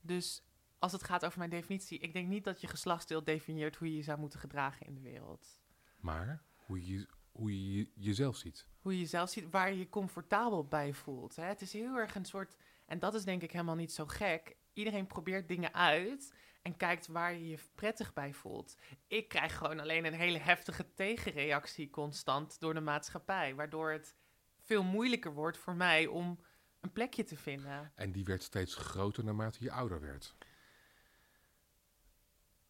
Dus 0.00 0.42
als 0.78 0.92
het 0.92 1.02
gaat 1.02 1.24
over 1.24 1.38
mijn 1.38 1.50
definitie, 1.50 1.98
ik 1.98 2.12
denk 2.12 2.28
niet 2.28 2.44
dat 2.44 2.60
je 2.60 2.66
geslachtsdeel 2.66 3.24
definieert 3.24 3.76
hoe 3.76 3.88
je 3.88 3.96
je 3.96 4.02
zou 4.02 4.18
moeten 4.18 4.40
gedragen 4.40 4.86
in 4.86 4.94
de 4.94 5.00
wereld. 5.00 5.60
Maar 6.00 6.42
hoe 6.54 6.86
je, 6.86 7.06
hoe 7.32 7.50
je 7.50 7.76
je- 7.78 7.90
jezelf 7.94 8.36
ziet. 8.36 8.66
hoe 8.80 8.92
je 8.92 8.98
jezelf 8.98 9.30
ziet, 9.30 9.50
waar 9.50 9.70
je 9.72 9.78
je 9.78 9.88
comfortabel 9.88 10.64
bij 10.64 10.92
voelt. 10.92 11.36
Hè? 11.36 11.44
Het 11.44 11.60
is 11.60 11.72
heel 11.72 11.96
erg 11.96 12.14
een 12.14 12.24
soort, 12.24 12.56
en 12.86 12.98
dat 12.98 13.14
is 13.14 13.24
denk 13.24 13.42
ik 13.42 13.52
helemaal 13.52 13.74
niet 13.74 13.92
zo 13.92 14.06
gek. 14.06 14.56
Iedereen 14.72 15.06
probeert 15.06 15.48
dingen 15.48 15.74
uit 15.74 16.34
en 16.62 16.76
kijkt 16.76 17.06
waar 17.06 17.32
je 17.34 17.48
je 17.48 17.58
prettig 17.74 18.12
bij 18.12 18.32
voelt. 18.32 18.76
Ik 19.06 19.28
krijg 19.28 19.56
gewoon 19.56 19.80
alleen 19.80 20.04
een 20.04 20.12
hele 20.14 20.38
heftige 20.38 20.94
tegenreactie 20.94 21.90
constant 21.90 22.60
door 22.60 22.74
de 22.74 22.80
maatschappij, 22.80 23.54
waardoor 23.54 23.90
het 23.92 24.14
veel 24.60 24.82
moeilijker 24.82 25.32
wordt 25.34 25.58
voor 25.58 25.74
mij 25.74 26.06
om 26.06 26.40
een 26.80 26.92
plekje 26.92 27.24
te 27.24 27.36
vinden. 27.36 27.92
En 27.94 28.12
die 28.12 28.24
werd 28.24 28.42
steeds 28.42 28.74
groter 28.74 29.24
naarmate 29.24 29.64
je 29.64 29.72
ouder 29.72 30.00
werd. 30.00 30.36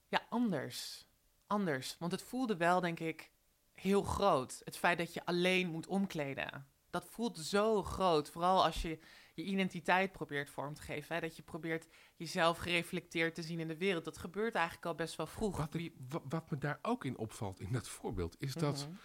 Ja, 0.08 0.26
anders. 0.28 1.06
Anders. 1.46 1.96
Want 1.98 2.12
het 2.12 2.22
voelde 2.22 2.56
wel, 2.56 2.80
denk 2.80 3.00
ik, 3.00 3.30
heel 3.74 4.02
groot. 4.02 4.60
Het 4.64 4.76
feit 4.76 4.98
dat 4.98 5.14
je 5.14 5.24
alleen 5.24 5.68
moet 5.68 5.86
omkleden. 5.86 6.66
Dat 6.90 7.06
voelt 7.10 7.38
zo 7.38 7.82
groot. 7.82 8.30
Vooral 8.30 8.64
als 8.64 8.82
je 8.82 8.98
je 9.34 9.44
identiteit 9.44 10.12
probeert 10.12 10.50
vorm 10.50 10.74
te 10.74 10.82
geven. 10.82 11.14
Hè? 11.14 11.20
Dat 11.20 11.36
je 11.36 11.42
probeert 11.42 11.86
jezelf 12.16 12.58
gereflecteerd 12.58 13.34
te 13.34 13.42
zien 13.42 13.60
in 13.60 13.68
de 13.68 13.76
wereld. 13.76 14.04
Dat 14.04 14.18
gebeurt 14.18 14.54
eigenlijk 14.54 14.86
al 14.86 14.94
best 14.94 15.16
wel 15.16 15.26
vroeg. 15.26 15.56
Wat, 15.56 15.74
ik- 15.74 15.94
wat 16.28 16.50
me 16.50 16.58
daar 16.58 16.78
ook 16.82 17.04
in 17.04 17.18
opvalt 17.18 17.60
in 17.60 17.72
dat 17.72 17.88
voorbeeld, 17.88 18.36
is 18.38 18.54
dat 18.54 18.88
Mhm. 18.88 18.96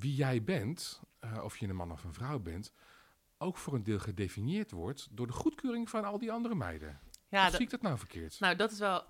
wie 0.00 0.14
jij 0.14 0.44
bent, 0.44 1.00
eh, 1.18 1.44
of 1.44 1.56
je 1.56 1.68
een 1.68 1.76
man 1.76 1.92
of 1.92 2.04
een 2.04 2.14
vrouw 2.14 2.38
bent, 2.38 2.72
ook 3.38 3.56
voor 3.56 3.74
een 3.74 3.82
deel 3.82 3.98
gedefinieerd 3.98 4.70
wordt 4.70 5.08
door 5.10 5.26
de 5.26 5.32
goedkeuring 5.32 5.90
van 5.90 6.04
al 6.04 6.18
die 6.18 6.32
andere 6.32 6.54
meiden. 6.54 7.00
Ja, 7.28 7.46
of 7.46 7.54
zie 7.54 7.64
ik 7.64 7.70
dat 7.70 7.82
nou 7.82 7.98
verkeerd? 7.98 8.40
Nou, 8.40 8.56
dat 8.56 8.72
is 8.72 8.78
wel 8.78 9.04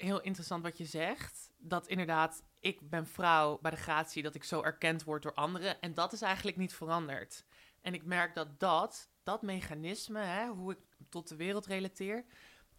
heel 0.00 0.20
interessant 0.20 0.62
wat 0.62 0.78
je 0.78 0.84
zegt. 0.84 1.50
Dat 1.58 1.86
inderdaad, 1.86 2.42
ik 2.60 2.90
ben 2.90 3.06
vrouw 3.06 3.58
bij 3.62 3.70
de 3.70 3.76
gratie, 3.76 4.22
dat 4.22 4.34
ik 4.34 4.44
zo 4.44 4.62
erkend 4.62 5.04
word 5.04 5.22
door 5.22 5.34
anderen. 5.34 5.80
En 5.80 5.94
dat 5.94 6.12
is 6.12 6.22
eigenlijk 6.22 6.56
niet 6.56 6.74
veranderd. 6.74 7.44
En 7.80 7.94
ik 7.94 8.04
merk 8.04 8.34
dat 8.34 8.60
dat, 8.60 9.10
dat 9.22 9.42
mechanisme, 9.42 10.18
hè, 10.20 10.48
hoe 10.48 10.72
ik 10.72 10.78
tot 11.08 11.28
de 11.28 11.36
wereld 11.36 11.66
relateer, 11.66 12.24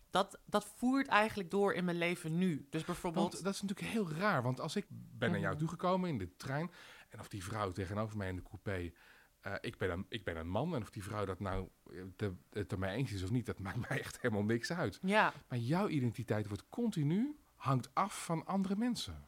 dat, 0.09 0.39
dat 0.45 0.65
voert 0.75 1.07
eigenlijk 1.07 1.51
door 1.51 1.73
in 1.73 1.85
mijn 1.85 1.97
leven 1.97 2.37
nu. 2.37 2.67
Dus 2.69 2.83
bijvoorbeeld... 2.85 3.31
Want 3.31 3.43
dat 3.43 3.53
is 3.53 3.61
natuurlijk 3.61 3.89
heel 3.89 4.11
raar, 4.11 4.43
want 4.43 4.59
als 4.59 4.75
ik 4.75 4.85
ben 4.89 5.31
naar 5.31 5.39
jou 5.39 5.51
Mhm. 5.51 5.59
toegekomen 5.59 6.09
in 6.09 6.17
de 6.17 6.35
trein, 6.35 6.71
en 7.09 7.19
of 7.19 7.27
die 7.27 7.43
vrouw 7.43 7.71
tegenover 7.71 8.17
mij 8.17 8.29
in 8.29 8.35
de 8.35 8.43
coupé, 8.43 8.91
eh, 9.41 9.53
ik, 9.61 9.77
ben 9.77 9.89
een, 9.91 10.05
ik 10.09 10.23
ben 10.23 10.37
een 10.37 10.49
man, 10.49 10.75
en 10.75 10.81
of 10.81 10.89
die 10.89 11.03
vrouw 11.03 11.25
dat 11.25 11.39
nou 11.39 11.67
eh, 12.17 12.27
het 12.51 12.71
ermee 12.71 12.95
eens 12.95 13.11
is 13.11 13.23
of 13.23 13.31
niet, 13.31 13.45
dat 13.45 13.59
maakt 13.59 13.77
mij 13.89 13.99
echt 13.99 14.21
helemaal 14.21 14.43
niks 14.43 14.71
uit. 14.71 14.99
Ja, 15.01 15.33
Maar 15.47 15.57
jouw 15.57 15.87
identiteit 15.87 16.47
wordt 16.47 16.69
continu, 16.69 17.35
hangt 17.55 17.89
af 17.95 18.25
van 18.25 18.45
andere 18.45 18.75
mensen. 18.75 19.25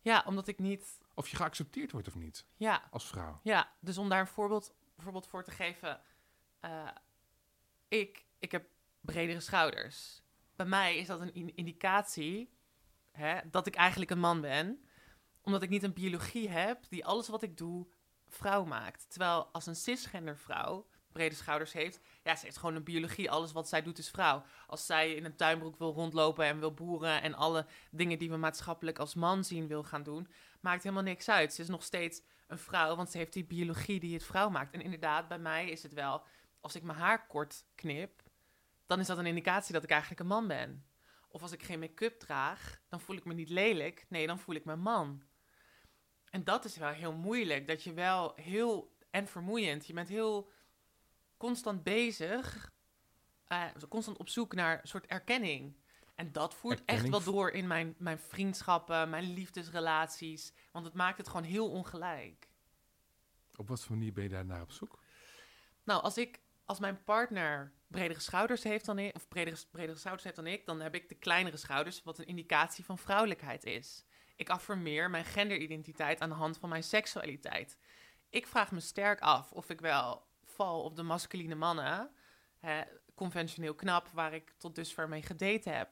ja, 0.00 0.22
omdat 0.26 0.46
ik 0.48 0.58
niet... 0.58 1.00
Of 1.14 1.28
je 1.28 1.36
geaccepteerd 1.36 1.92
wordt 1.92 2.08
of 2.08 2.14
niet, 2.14 2.44
Ja, 2.56 2.82
als 2.90 3.06
vrouw. 3.08 3.40
Ja, 3.42 3.72
dus 3.80 3.98
om 3.98 4.08
daar 4.08 4.20
een 4.20 4.26
voorbeeld, 4.26 4.74
voorbeeld 4.98 5.26
voor 5.26 5.44
te 5.44 5.50
geven. 5.50 6.00
eh, 6.60 6.88
ik, 7.88 8.24
ik 8.38 8.52
heb 8.52 8.66
bredere 9.00 9.40
schouders. 9.40 10.22
Bij 10.56 10.66
mij 10.66 10.96
is 10.96 11.06
dat 11.06 11.20
een 11.20 11.34
in- 11.34 11.56
indicatie 11.56 12.50
hè, 13.10 13.40
dat 13.50 13.66
ik 13.66 13.74
eigenlijk 13.74 14.10
een 14.10 14.18
man 14.18 14.40
ben. 14.40 14.84
Omdat 15.42 15.62
ik 15.62 15.68
niet 15.68 15.82
een 15.82 15.92
biologie 15.92 16.48
heb 16.48 16.84
die 16.88 17.04
alles 17.06 17.28
wat 17.28 17.42
ik 17.42 17.56
doe 17.56 17.86
vrouw 18.34 18.64
maakt. 18.64 19.06
Terwijl 19.08 19.48
als 19.52 19.66
een 19.66 19.76
cisgender 19.76 20.38
vrouw 20.38 20.86
brede 21.12 21.34
schouders 21.34 21.72
heeft... 21.72 22.00
Ja, 22.22 22.36
ze 22.36 22.44
heeft 22.44 22.56
gewoon 22.56 22.74
een 22.74 22.84
biologie. 22.84 23.30
Alles 23.30 23.52
wat 23.52 23.68
zij 23.68 23.82
doet 23.82 23.98
is 23.98 24.10
vrouw. 24.10 24.44
Als 24.66 24.86
zij 24.86 25.12
in 25.12 25.24
een 25.24 25.36
tuinbroek 25.36 25.76
wil 25.76 25.92
rondlopen 25.92 26.44
en 26.44 26.58
wil 26.58 26.74
boeren... 26.74 27.22
en 27.22 27.34
alle 27.34 27.66
dingen 27.90 28.18
die 28.18 28.30
we 28.30 28.36
maatschappelijk 28.36 28.98
als 28.98 29.14
man 29.14 29.44
zien 29.44 29.66
wil 29.66 29.82
gaan 29.82 30.02
doen... 30.02 30.28
maakt 30.60 30.82
helemaal 30.82 31.04
niks 31.04 31.28
uit. 31.28 31.54
Ze 31.54 31.62
is 31.62 31.68
nog 31.68 31.82
steeds 31.82 32.22
een 32.46 32.58
vrouw, 32.58 32.96
want 32.96 33.10
ze 33.10 33.18
heeft 33.18 33.32
die 33.32 33.44
biologie 33.44 34.00
die 34.00 34.14
het 34.14 34.24
vrouw 34.24 34.48
maakt. 34.48 34.74
En 34.74 34.80
inderdaad, 34.80 35.28
bij 35.28 35.38
mij 35.38 35.70
is 35.70 35.82
het 35.82 35.92
wel, 35.92 36.22
als 36.60 36.74
ik 36.74 36.82
mijn 36.82 36.98
haar 36.98 37.26
kort 37.26 37.64
knip, 37.74 38.22
dan 38.86 39.00
is 39.00 39.06
dat 39.06 39.18
een 39.18 39.26
indicatie 39.26 39.72
dat 39.72 39.82
ik 39.82 39.90
eigenlijk 39.90 40.20
een 40.20 40.26
man 40.26 40.46
ben. 40.46 40.84
Of 41.28 41.42
als 41.42 41.52
ik 41.52 41.62
geen 41.62 41.78
make-up 41.78 42.18
draag, 42.18 42.80
dan 42.88 43.00
voel 43.00 43.16
ik 43.16 43.24
me 43.24 43.34
niet 43.34 43.48
lelijk. 43.48 44.04
Nee, 44.08 44.26
dan 44.26 44.38
voel 44.38 44.54
ik 44.54 44.64
me 44.64 44.76
man. 44.76 45.22
En 46.32 46.44
dat 46.44 46.64
is 46.64 46.76
wel 46.76 46.88
heel 46.88 47.12
moeilijk, 47.12 47.66
dat 47.66 47.82
je 47.82 47.92
wel 47.92 48.32
heel, 48.36 48.96
en 49.10 49.28
vermoeiend, 49.28 49.86
je 49.86 49.92
bent 49.92 50.08
heel 50.08 50.50
constant 51.36 51.82
bezig, 51.82 52.72
eh, 53.46 53.64
constant 53.88 54.16
op 54.16 54.28
zoek 54.28 54.54
naar 54.54 54.80
een 54.80 54.88
soort 54.88 55.06
erkenning. 55.06 55.76
En 56.14 56.32
dat 56.32 56.54
voert 56.54 56.84
echt 56.84 57.08
wel 57.08 57.22
door 57.22 57.50
in 57.50 57.66
mijn, 57.66 57.94
mijn 57.98 58.18
vriendschappen, 58.18 59.10
mijn 59.10 59.32
liefdesrelaties. 59.32 60.52
Want 60.70 60.84
het 60.84 60.94
maakt 60.94 61.18
het 61.18 61.28
gewoon 61.28 61.42
heel 61.42 61.70
ongelijk. 61.70 62.48
Op 63.56 63.68
wat 63.68 63.84
voor 63.84 63.96
manier 63.96 64.12
ben 64.12 64.22
je 64.22 64.28
daar 64.28 64.44
naar 64.44 64.62
op 64.62 64.70
zoek? 64.70 65.02
Nou, 65.84 66.02
als 66.02 66.16
ik 66.18 66.40
als 66.64 66.78
mijn 66.78 67.04
partner 67.04 67.72
bredere 67.86 68.20
schouders 68.20 68.62
heeft 68.62 68.84
dan 68.84 68.98
ik, 68.98 69.14
of 69.14 69.28
bredere, 69.28 69.56
bredere 69.70 69.98
schouders 69.98 70.24
heeft 70.24 70.36
dan 70.36 70.46
ik, 70.46 70.66
dan 70.66 70.80
heb 70.80 70.94
ik 70.94 71.08
de 71.08 71.14
kleinere 71.14 71.56
schouders, 71.56 72.02
wat 72.02 72.18
een 72.18 72.26
indicatie 72.26 72.84
van 72.84 72.98
vrouwelijkheid 72.98 73.64
is. 73.64 74.04
Ik 74.42 74.50
affirmeer 74.50 75.10
mijn 75.10 75.24
genderidentiteit 75.24 76.20
aan 76.20 76.28
de 76.28 76.34
hand 76.34 76.58
van 76.58 76.68
mijn 76.68 76.82
seksualiteit. 76.82 77.78
Ik 78.30 78.46
vraag 78.46 78.70
me 78.70 78.80
sterk 78.80 79.20
af 79.20 79.52
of 79.52 79.70
ik 79.70 79.80
wel 79.80 80.26
val 80.44 80.82
op 80.82 80.96
de 80.96 81.02
masculine 81.02 81.54
mannen, 81.54 82.10
hè, 82.58 82.82
conventioneel 83.14 83.74
knap, 83.74 84.08
waar 84.08 84.34
ik 84.34 84.52
tot 84.58 84.74
dusver 84.74 85.08
mee 85.08 85.22
gedate 85.22 85.70
heb. 85.70 85.88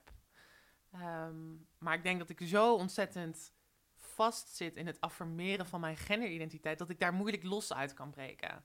Ehm, 0.93 1.55
maar 1.79 1.95
ik 1.95 2.03
denk 2.03 2.19
dat 2.19 2.31
ik 2.31 2.41
zo 2.43 2.75
ontzettend 2.75 3.53
vastzit 3.97 4.77
in 4.77 4.87
het 4.87 5.01
affirmeren 5.01 5.67
van 5.67 5.81
mijn 5.81 5.97
genderidentiteit, 5.97 6.79
dat 6.79 6.91
ik 6.91 7.01
daar 7.01 7.15
moeilijk 7.15 7.43
los 7.43 7.73
uit 7.73 7.95
kan 7.95 8.11
breken. 8.11 8.65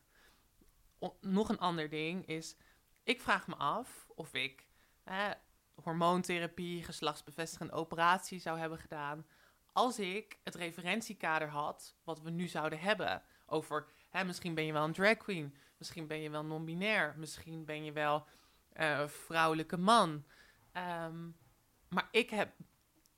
Nog 1.21 1.49
een 1.49 1.59
ander 1.59 1.89
ding 1.89 2.25
is, 2.25 2.55
ik 3.03 3.21
vraag 3.21 3.47
me 3.47 3.55
af 3.55 4.07
of 4.15 4.33
ik 4.33 4.67
hormoontherapie, 5.73 6.83
geslachtsbevestigende 6.83 7.73
operatie 7.73 8.39
zou 8.39 8.59
hebben 8.59 8.79
gedaan, 8.79 9.25
als 9.75 9.99
ik 9.99 10.39
het 10.43 10.55
referentiekader 10.55 11.47
had 11.47 11.95
wat 12.03 12.21
we 12.21 12.29
nu 12.29 12.47
zouden 12.47 12.79
hebben 12.79 13.23
over, 13.45 13.87
hè, 14.09 14.23
misschien 14.23 14.55
ben 14.55 14.65
je 14.65 14.73
wel 14.73 14.83
een 14.83 14.93
drag 14.93 15.17
queen, 15.17 15.55
misschien 15.77 16.07
ben 16.07 16.21
je 16.21 16.29
wel 16.29 16.45
non-binair, 16.45 17.13
misschien 17.17 17.65
ben 17.65 17.83
je 17.83 17.91
wel 17.91 18.27
eh, 18.69 19.07
vrouwelijke 19.07 19.77
man. 19.77 20.25
Ehm, 20.71 21.29
maar 21.89 22.07
ik 22.11 22.29
heb, 22.29 22.53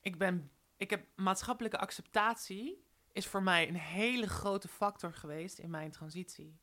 ik 0.02 0.18
ben, 0.18 0.52
ik 0.78 0.90
heb 0.90 1.06
maatschappelijke 1.16 1.78
acceptatie 1.78 2.86
is 3.12 3.28
voor 3.28 3.44
mij 3.44 3.68
een 3.68 3.80
hele 3.80 4.28
grote 4.28 4.68
factor 4.68 5.14
geweest 5.14 5.58
in 5.58 5.70
mijn 5.70 5.92
transitie. 5.92 6.60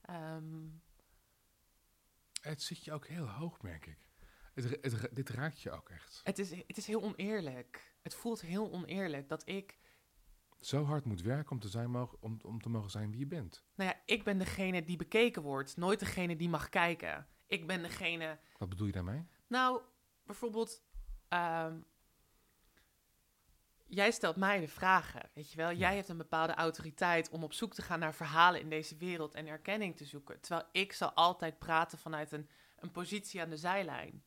Ehm, 0.00 0.68
Het 2.40 2.62
zit 2.62 2.84
je 2.84 2.92
ook 2.92 3.06
heel 3.06 3.28
hoog, 3.28 3.62
merk 3.62 3.86
ik. 3.86 3.98
Het, 4.54 4.64
het 4.64 5.08
dit 5.12 5.28
raakt 5.28 5.60
je 5.60 5.70
ook 5.70 5.90
echt. 5.90 6.20
het, 6.24 6.38
is, 6.38 6.50
het 6.50 6.76
is 6.76 6.86
heel 6.86 7.02
oneerlijk. 7.02 7.93
Het 8.04 8.14
voelt 8.14 8.40
heel 8.40 8.72
oneerlijk 8.72 9.28
dat 9.28 9.48
ik, 9.48 9.78
Zo 10.60 10.84
hard 10.84 11.04
moet 11.04 11.22
werken 11.22 11.50
om 11.50 11.58
te, 11.60 11.68
zijn, 11.68 11.90
mogen, 11.90 12.18
om, 12.20 12.38
om 12.42 12.60
te 12.62 12.68
mogen 12.68 12.90
zijn 12.90 13.10
wie 13.10 13.18
je 13.20 13.26
bent. 13.26 13.64
nou 13.74 13.90
ja, 13.90 14.00
ik 14.04 14.24
ben 14.24 14.38
degene 14.38 14.84
die 14.84 14.96
bekeken 14.96 15.42
wordt, 15.42 15.76
nooit 15.76 15.98
degene 15.98 16.36
die 16.36 16.48
mag 16.48 16.68
kijken. 16.68 17.26
Ik 17.46 17.66
ben 17.66 17.82
degene, 17.82 18.38
Wat 18.58 18.68
bedoel 18.68 18.86
je 18.86 18.92
daarmee? 18.92 19.26
nou, 19.46 19.80
bijvoorbeeld, 20.24 20.82
ehm, 21.28 21.80
jij 23.86 24.10
stelt 24.10 24.36
mij 24.36 24.60
de 24.60 24.68
vragen, 24.68 25.30
weet 25.34 25.50
je 25.50 25.56
wel. 25.56 25.70
Ja. 25.70 25.76
Jij 25.76 25.96
hebt 25.96 26.08
een 26.08 26.16
bepaalde 26.16 26.54
autoriteit 26.54 27.28
om 27.30 27.44
op 27.44 27.52
zoek 27.52 27.74
te 27.74 27.82
gaan 27.82 27.98
naar 27.98 28.14
verhalen 28.14 28.60
in 28.60 28.68
deze 28.68 28.96
wereld 28.96 29.34
en 29.34 29.46
erkenning 29.46 29.96
te 29.96 30.04
zoeken. 30.04 30.40
Terwijl 30.40 30.68
ik 30.72 30.92
zal 30.92 31.12
altijd 31.12 31.58
praten 31.58 31.98
vanuit 31.98 32.32
een, 32.32 32.48
een 32.78 32.90
positie 32.90 33.40
aan 33.40 33.50
de 33.50 33.56
zijlijn. 33.56 34.24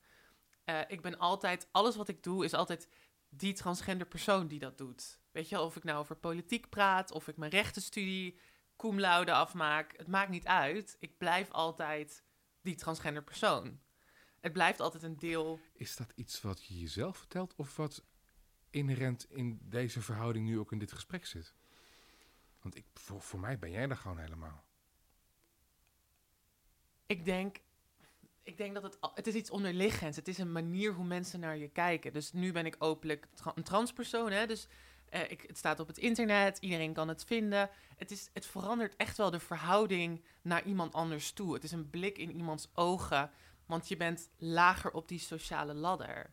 Eh, 0.64 0.80
ik 0.88 1.02
ben 1.02 1.18
altijd, 1.18 1.68
alles 1.72 1.96
wat 1.96 2.08
ik 2.08 2.24
doe 2.24 2.44
is 2.46 2.54
altijd 2.54 2.90
die 3.30 3.54
transgender 3.54 4.08
persoon 4.08 4.48
die 4.48 4.60
dat 4.60 4.78
doet. 4.78 5.20
Weet 5.32 5.50
je 5.50 5.60
of 5.60 5.76
ik 5.76 5.84
nou 5.84 6.00
over 6.00 6.16
politiek 6.16 6.70
praat, 6.70 7.12
of 7.12 7.28
ik 7.28 7.38
mijn 7.38 7.52
rechtenstudie 7.52 8.40
cum 8.78 9.00
laude 9.00 9.34
afmaak. 9.34 9.98
Het 9.98 10.08
maakt 10.08 10.30
niet 10.30 10.46
uit. 10.46 10.98
Ik 11.00 11.18
blijf 11.18 11.52
altijd 11.52 12.24
die 12.62 12.76
transgender 12.76 13.24
persoon. 13.24 13.80
Het 14.40 14.54
blijft 14.54 14.80
altijd 14.80 15.04
een 15.04 15.18
deel 15.18 15.60
Is 15.74 15.96
dat 15.96 16.12
iets 16.16 16.42
wat 16.42 16.66
je 16.66 16.80
jezelf 16.80 17.18
vertelt 17.18 17.56
of 17.56 17.76
wat 17.76 18.06
inherent 18.70 19.32
in 19.32 19.60
deze 19.62 20.02
verhouding 20.02 20.46
nu 20.46 20.60
ook 20.60 20.72
in 20.72 20.80
dit 20.80 20.92
gesprek 20.92 21.26
zit? 21.26 21.54
Want 22.62 22.76
ik, 22.76 22.86
voor, 22.94 23.22
voor 23.22 23.40
mij 23.40 23.60
ben 23.60 23.72
jij 23.72 23.90
er 23.90 23.98
gewoon 23.98 24.18
helemaal. 24.18 24.66
Ik 27.06 27.26
denk, 27.26 27.58
ik 28.48 28.58
denk 28.58 28.74
dat 28.74 28.84
het, 28.84 28.98
het 29.14 29.28
is 29.28 29.34
iets 29.34 29.50
onderliggends. 29.50 30.18
Het 30.18 30.28
is 30.28 30.38
een 30.38 30.52
manier 30.52 30.94
hoe 30.94 31.06
mensen 31.06 31.40
naar 31.40 31.58
je 31.58 31.68
kijken. 31.70 32.14
Dus 32.14 32.32
nu 32.34 32.52
ben 32.52 32.66
ik 32.66 32.76
openlijk 32.80 33.28
tra- 33.34 33.52
een 33.56 33.64
transpersoon. 33.64 34.32
Hè? 34.32 34.46
Dus 34.48 34.68
eh, 35.10 35.32
ik, 35.32 35.44
het 35.48 35.58
staat 35.58 35.80
op 35.80 35.88
het 35.88 35.98
internet. 35.98 36.58
Iedereen 36.58 36.94
kan 36.94 37.08
het 37.08 37.24
vinden. 37.24 37.70
Het, 37.98 38.12
is, 38.12 38.30
het 38.34 38.46
verandert 38.46 38.96
echt 38.96 39.18
wel 39.18 39.32
de 39.32 39.40
verhouding 39.40 40.24
naar 40.42 40.64
iemand 40.64 40.94
anders 40.94 41.32
toe. 41.32 41.54
Het 41.54 41.64
is 41.64 41.72
een 41.72 41.90
blik 41.90 42.18
in 42.18 42.32
iemands 42.36 42.68
ogen. 42.74 43.32
Want 43.66 43.88
je 43.88 43.98
bent 43.98 44.30
lager 44.38 44.92
op 44.92 45.08
die 45.08 45.20
sociale 45.20 45.74
ladder. 45.74 46.30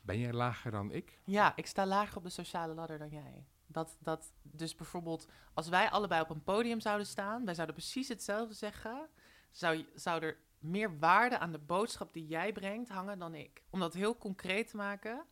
Ben 0.00 0.18
jij 0.18 0.32
lager 0.32 0.70
dan 0.70 0.92
ik? 0.92 1.18
Ja, 1.24 1.52
ik 1.56 1.66
sta 1.66 1.86
lager 1.86 2.16
op 2.16 2.22
de 2.22 2.30
sociale 2.30 2.74
ladder 2.74 2.98
dan 2.98 3.08
jij. 3.08 3.44
Dat, 3.66 3.96
dat, 4.00 4.32
dus 4.42 4.74
bijvoorbeeld, 4.74 5.26
als 5.54 5.68
wij 5.68 5.90
allebei 5.90 6.20
op 6.22 6.30
een 6.30 6.42
podium 6.42 6.80
zouden 6.80 7.06
staan, 7.06 7.44
wij 7.44 7.54
zouden 7.54 7.76
precies 7.76 8.08
hetzelfde 8.08 8.54
zeggen, 8.54 9.08
zou, 9.50 9.76
je- 9.76 9.92
zou 9.94 10.22
er 10.22 10.36
meer 10.60 10.98
waarde 10.98 11.38
aan 11.38 11.52
de 11.52 11.58
boodschap 11.58 12.12
die 12.12 12.26
jij 12.26 12.52
brengt 12.52 12.88
hangen 12.88 13.18
dan 13.18 13.34
ik. 13.34 13.62
Om 13.70 13.80
dat 13.80 13.94
heel 13.94 14.18
concreet 14.18 14.68
te 14.68 14.76
maken. 14.76 15.26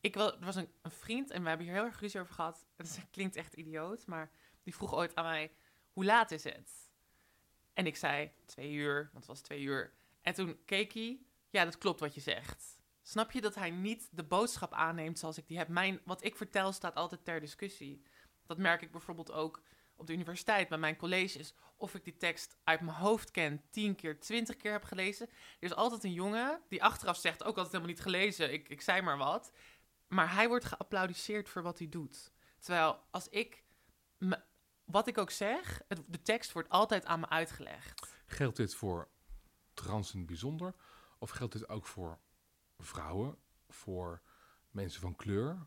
Ik 0.00 0.14
wel, 0.14 0.32
er 0.32 0.44
was 0.44 0.56
een, 0.56 0.72
een 0.82 0.90
vriend 0.90 1.30
en 1.30 1.42
we 1.42 1.48
hebben 1.48 1.66
hier 1.66 1.74
heel 1.74 1.84
erg 1.84 2.00
ruzie 2.00 2.20
over 2.20 2.34
gehad. 2.34 2.66
Het 2.76 3.06
klinkt 3.10 3.36
echt 3.36 3.54
idioot, 3.54 4.06
maar 4.06 4.30
die 4.62 4.74
vroeg 4.74 4.94
ooit 4.94 5.14
aan 5.14 5.24
mij, 5.24 5.52
hoe 5.92 6.04
laat 6.04 6.30
is 6.30 6.44
het? 6.44 6.90
En 7.72 7.86
ik 7.86 7.96
zei 7.96 8.32
twee 8.44 8.72
uur, 8.72 8.94
want 8.94 9.14
het 9.14 9.26
was 9.26 9.40
twee 9.40 9.62
uur. 9.62 9.92
En 10.20 10.34
toen 10.34 10.64
keek 10.64 10.92
hij, 10.92 11.20
ja, 11.50 11.64
dat 11.64 11.78
klopt 11.78 12.00
wat 12.00 12.14
je 12.14 12.20
zegt. 12.20 12.80
Snap 13.02 13.30
je 13.32 13.40
dat 13.40 13.54
hij 13.54 13.70
niet 13.70 14.08
de 14.12 14.24
boodschap 14.24 14.72
aanneemt 14.72 15.18
zoals 15.18 15.38
ik 15.38 15.46
die 15.46 15.58
heb? 15.58 15.68
Mijn, 15.68 16.00
wat 16.04 16.24
ik 16.24 16.36
vertel 16.36 16.72
staat 16.72 16.94
altijd 16.94 17.24
ter 17.24 17.40
discussie. 17.40 18.02
Dat 18.46 18.58
merk 18.58 18.82
ik 18.82 18.90
bijvoorbeeld 18.90 19.32
ook 19.32 19.62
op 20.02 20.08
de 20.08 20.14
universiteit 20.14 20.68
bij 20.68 20.78
mijn 20.78 20.96
colleges. 20.96 21.54
Of 21.76 21.94
ik 21.94 22.04
die 22.04 22.16
tekst 22.16 22.56
uit 22.64 22.80
mijn 22.80 22.96
hoofd 22.96 23.30
ken, 23.30 23.62
tien 23.70 23.94
keer, 23.94 24.20
twintig 24.20 24.56
keer 24.56 24.72
heb 24.72 24.84
gelezen. 24.84 25.28
Er 25.28 25.36
is 25.58 25.74
altijd 25.74 26.04
een 26.04 26.12
jongen 26.12 26.60
die 26.68 26.82
achteraf 26.82 27.16
zegt, 27.16 27.40
ook 27.42 27.56
altijd 27.56 27.66
helemaal 27.66 27.94
niet 27.94 28.02
gelezen, 28.02 28.52
ik, 28.52 28.68
ik 28.68 28.80
zei 28.80 29.00
maar 29.02 29.18
wat. 29.18 29.52
Maar 30.08 30.34
hij 30.34 30.48
wordt 30.48 30.64
geapplaudisseerd 30.64 31.48
voor 31.48 31.62
wat 31.62 31.78
hij 31.78 31.88
doet. 31.88 32.32
Terwijl 32.58 33.04
als 33.10 33.28
ik, 33.28 33.64
wat 34.84 35.06
ik 35.06 35.18
ook 35.18 35.30
zeg, 35.30 35.82
de 36.06 36.22
tekst 36.22 36.52
wordt 36.52 36.68
altijd 36.68 37.04
aan 37.04 37.20
me 37.20 37.28
uitgelegd. 37.28 38.06
Geldt 38.26 38.56
dit 38.56 38.74
voor 38.74 39.08
trans 39.74 40.14
in 40.14 40.26
bijzonder? 40.26 40.74
Of 41.18 41.30
geldt 41.30 41.52
dit 41.52 41.68
ook 41.68 41.86
voor 41.86 42.18
vrouwen, 42.78 43.38
voor 43.68 44.22
mensen 44.70 45.00
van 45.00 45.16
kleur 45.16 45.66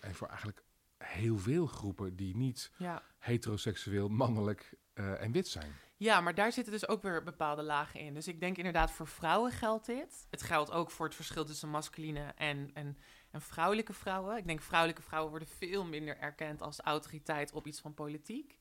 en 0.00 0.14
voor 0.14 0.28
eigenlijk 0.28 0.64
heel 0.98 1.38
veel 1.38 1.66
groepen 1.66 2.16
die 2.16 2.36
niet 2.36 2.70
Ja. 2.76 3.02
heteroseksueel, 3.18 4.08
mannelijk 4.08 4.74
eh, 4.92 5.22
en 5.22 5.32
wit 5.32 5.48
zijn? 5.48 5.72
Ja, 5.98 6.20
maar 6.20 6.34
daar 6.34 6.52
zitten 6.52 6.72
dus 6.72 6.88
ook 6.88 7.02
weer 7.02 7.22
bepaalde 7.22 7.62
lagen 7.62 8.00
in. 8.00 8.14
Dus 8.14 8.28
ik 8.28 8.40
denk 8.40 8.56
inderdaad 8.56 8.90
voor 8.90 9.06
vrouwen 9.06 9.52
geldt 9.52 9.86
dit. 9.86 10.26
Het 10.30 10.42
geldt 10.42 10.70
ook 10.70 10.90
voor 10.90 11.06
het 11.06 11.14
verschil 11.14 11.44
tussen 11.44 11.68
masculine 11.68 12.32
en, 12.36 12.70
en, 12.74 12.98
en 13.30 13.40
vrouwelijke 13.40 13.92
vrouwen. 13.92 14.36
Ik 14.36 14.46
denk 14.46 14.60
vrouwelijke 14.62 15.02
vrouwen 15.02 15.30
worden 15.30 15.48
veel 15.48 15.84
minder 15.84 16.18
erkend 16.18 16.62
als 16.62 16.80
autoriteit 16.80 17.52
op 17.52 17.66
iets 17.66 17.80
van 17.80 17.94
politiek. 17.94 18.58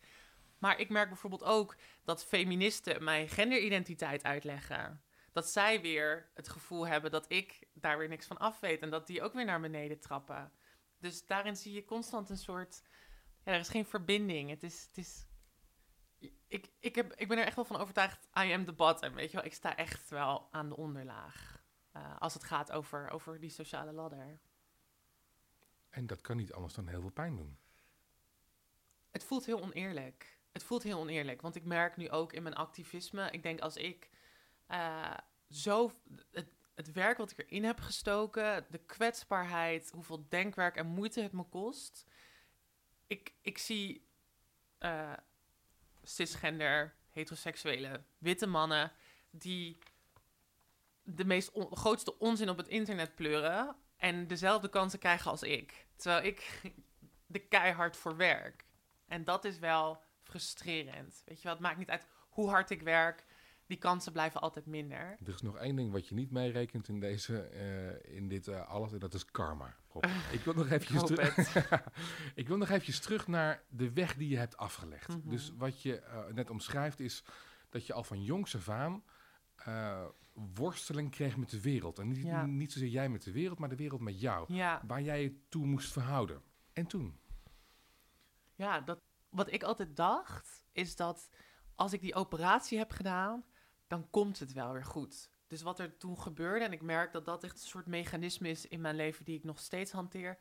Maar 0.57 0.79
ik 0.79 0.89
merk 0.89 1.07
bijvoorbeeld 1.07 1.43
ook 1.43 1.75
dat 2.03 2.25
feministen 2.25 3.03
mij 3.03 3.27
genderidentiteit 3.27 4.23
uitleggen. 4.23 5.01
Dat 5.31 5.49
zij 5.49 5.81
weer 5.81 6.29
het 6.33 6.49
gevoel 6.49 6.87
hebben 6.87 7.11
dat 7.11 7.25
ik 7.27 7.67
daar 7.73 7.97
weer 7.97 8.09
niks 8.09 8.25
van 8.27 8.37
af 8.37 8.59
weet. 8.59 8.81
En 8.81 8.89
dat 8.89 9.07
die 9.07 9.21
ook 9.21 9.33
weer 9.33 9.45
naar 9.45 9.61
beneden 9.61 9.99
trappen. 9.99 10.51
Dus 11.05 11.25
daarin 11.25 11.55
zie 11.55 11.73
je 11.73 11.85
constant 11.85 12.29
een 12.29 12.37
soort... 12.37 12.81
Ja, 13.43 13.51
er 13.51 13.59
is 13.59 13.69
geen 13.69 13.85
verbinding. 13.85 14.49
Het 14.49 14.63
is... 14.63 14.85
Het 14.87 14.97
is 14.97 15.25
ik, 16.47 16.71
ik, 16.79 16.95
heb, 16.95 17.13
ik 17.13 17.27
ben 17.27 17.37
er 17.37 17.45
echt 17.45 17.55
wel 17.55 17.65
van 17.65 17.77
overtuigd, 17.77 18.27
I 18.39 18.51
am 18.51 18.65
the 18.65 18.73
bottom, 18.73 19.13
weet 19.13 19.31
je 19.31 19.37
wel. 19.37 19.45
Ik 19.45 19.53
sta 19.53 19.75
echt 19.75 20.09
wel 20.09 20.47
aan 20.51 20.69
de 20.69 20.77
onderlaag. 20.77 21.63
eh, 21.91 22.17
als 22.19 22.33
het 22.33 22.43
gaat 22.43 22.71
over, 22.71 23.09
over 23.09 23.39
die 23.39 23.49
sociale 23.49 23.91
ladder. 23.91 24.39
En 25.89 26.07
dat 26.07 26.21
kan 26.21 26.37
niet 26.37 26.53
anders 26.53 26.73
dan 26.73 26.87
heel 26.87 27.01
veel 27.01 27.11
pijn 27.11 27.35
doen. 27.35 27.57
Het 29.11 29.23
voelt 29.23 29.45
heel 29.45 29.61
oneerlijk. 29.61 30.39
Het 30.51 30.63
voelt 30.63 30.83
heel 30.83 30.99
oneerlijk, 30.99 31.41
want 31.41 31.55
ik 31.55 31.63
merk 31.63 31.97
nu 31.97 32.09
ook 32.09 32.33
in 32.33 32.43
mijn 32.43 32.55
activisme... 32.55 33.31
Ik 33.31 33.43
denk 33.43 33.59
als 33.59 33.75
ik 33.75 34.09
eh, 34.67 35.17
zo... 35.49 35.91
Het, 36.31 36.47
het 36.75 36.91
werk 36.91 37.17
wat 37.17 37.31
ik 37.31 37.37
erin 37.37 37.63
heb 37.63 37.79
gestoken, 37.79 38.65
de 38.69 38.77
kwetsbaarheid... 38.77 39.91
hoeveel 39.93 40.25
denkwerk 40.29 40.75
en 40.75 40.87
moeite 40.87 41.21
het 41.21 41.31
me 41.31 41.43
kost... 41.43 42.05
Ik, 43.07 43.33
ik 43.41 43.57
zie 43.57 44.07
eh, 44.77 45.13
cisgender, 46.03 46.95
heteroseksuele, 47.11 48.03
witte 48.17 48.47
mannen... 48.47 48.91
die 49.29 49.77
de 51.03 51.25
meest 51.25 51.51
grootste 51.53 52.19
onzin 52.19 52.49
op 52.49 52.57
het 52.57 52.67
internet 52.67 53.15
pleuren... 53.15 53.75
en 53.97 54.27
dezelfde 54.27 54.69
kansen 54.69 54.99
krijgen 54.99 55.31
als 55.31 55.43
ik. 55.43 55.87
Terwijl 55.95 56.23
ik 56.25 56.61
de 57.25 57.39
keihard 57.39 57.97
voor 57.97 58.15
werk. 58.17 58.65
En 59.07 59.23
dat 59.23 59.45
is 59.45 59.59
wel 59.59 60.03
frustrerend. 60.21 61.21
Weet 61.25 61.37
je 61.37 61.43
wel, 61.43 61.53
het 61.53 61.61
maakt 61.61 61.77
niet 61.77 61.89
uit 61.89 62.05
hoe 62.29 62.49
hard 62.49 62.69
ik 62.69 62.81
werk. 62.81 63.24
Die 63.67 63.77
kansen 63.77 64.11
blijven 64.11 64.41
altijd 64.41 64.65
minder. 64.65 65.17
Er 65.25 65.33
is 65.33 65.41
nog 65.41 65.57
één 65.57 65.75
ding 65.75 65.91
wat 65.91 66.07
je 66.07 66.15
niet 66.15 66.31
meerekent 66.31 66.87
in, 66.87 66.99
deze, 66.99 67.41
eh, 67.41 68.15
in 68.15 68.27
dit 68.27 68.47
eh, 68.47 68.67
alles 68.67 68.91
en 68.93 68.99
dat 68.99 69.13
is 69.13 69.25
karma. 69.25 69.75
Ik 70.31 70.39
wil 70.39 70.53
nog 70.53 70.69
eventjes 70.69 71.09
ik 72.41 72.47
wil 72.47 72.57
nog 72.57 72.69
eventjes 72.69 72.99
terug 72.99 73.27
naar 73.27 73.63
de 73.69 73.93
weg 73.93 74.15
die 74.15 74.29
je 74.29 74.37
hebt 74.37 74.57
afgelegd. 74.57 75.07
Mhm. 75.07 75.29
Dus 75.29 75.51
wat 75.57 75.81
je 75.81 75.99
eh, 75.99 76.25
net 76.33 76.49
omschrijft 76.49 76.99
is 76.99 77.23
dat 77.69 77.85
je 77.85 77.93
al 77.93 78.03
van 78.03 78.23
jongs 78.23 78.55
af 78.55 78.69
aan 78.69 79.03
worsteling 80.35 81.11
kreeg 81.11 81.37
met 81.37 81.49
de 81.49 81.61
wereld. 81.61 81.99
En 81.99 82.07
niet, 82.07 82.25
Ja. 82.25 82.45
niet 82.45 82.71
zozeer 82.71 82.89
jij 82.89 83.09
met 83.09 83.23
de 83.23 83.31
wereld, 83.31 83.59
maar 83.59 83.69
de 83.69 83.75
wereld 83.75 84.01
met 84.01 84.19
jou. 84.19 84.53
Ja, 84.53 84.81
Waar 84.87 85.01
jij 85.01 85.21
je 85.21 85.39
toe 85.49 85.65
moest 85.65 85.91
verhouden. 85.91 86.41
En 86.73 86.85
toen? 86.87 87.19
ja 88.55 88.81
dat, 88.81 88.99
wat 89.29 89.51
ik 89.51 89.63
altijd 89.63 89.95
dacht, 89.95 90.65
is 90.71 90.95
dat 90.95 91.29
als 91.75 91.93
ik 91.93 92.01
die 92.01 92.15
operatie 92.15 92.77
heb 92.77 92.91
gedaan, 92.91 93.45
dan 93.87 94.09
komt 94.09 94.39
het 94.39 94.53
wel 94.53 94.71
weer 94.73 94.85
goed. 94.85 95.29
Dus 95.47 95.61
wat 95.61 95.79
er 95.79 95.97
toen 95.97 96.19
gebeurde, 96.19 96.65
en 96.65 96.71
ik 96.71 96.81
merk 96.81 97.11
dat 97.11 97.25
dat 97.25 97.43
echt 97.43 97.53
een 97.53 97.67
soort 97.67 97.85
mechanisme 97.85 98.49
is 98.49 98.67
in 98.67 98.81
mijn 98.81 98.95
leven 98.95 99.25
die 99.25 99.37
ik 99.37 99.43
nog 99.43 99.59
steeds 99.59 99.91
hanteer. 99.91 100.37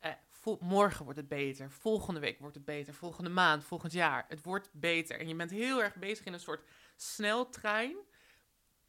Eh, 0.00 0.12
morgen 0.60 1.04
wordt 1.04 1.18
het 1.18 1.28
beter, 1.28 1.70
volgende 1.70 2.20
week 2.20 2.38
wordt 2.38 2.54
het 2.54 2.64
beter, 2.64 2.94
volgende 2.94 3.30
maand, 3.30 3.64
volgend 3.64 3.92
jaar. 3.92 4.24
Het 4.28 4.42
wordt 4.42 4.70
beter. 4.72 5.18
En 5.18 5.28
je 5.28 5.34
bent 5.34 5.50
heel 5.50 5.82
erg 5.82 5.94
bezig 5.94 6.24
in 6.24 6.32
een 6.32 6.40
soort 6.40 6.64
sneltrein. 6.96 7.96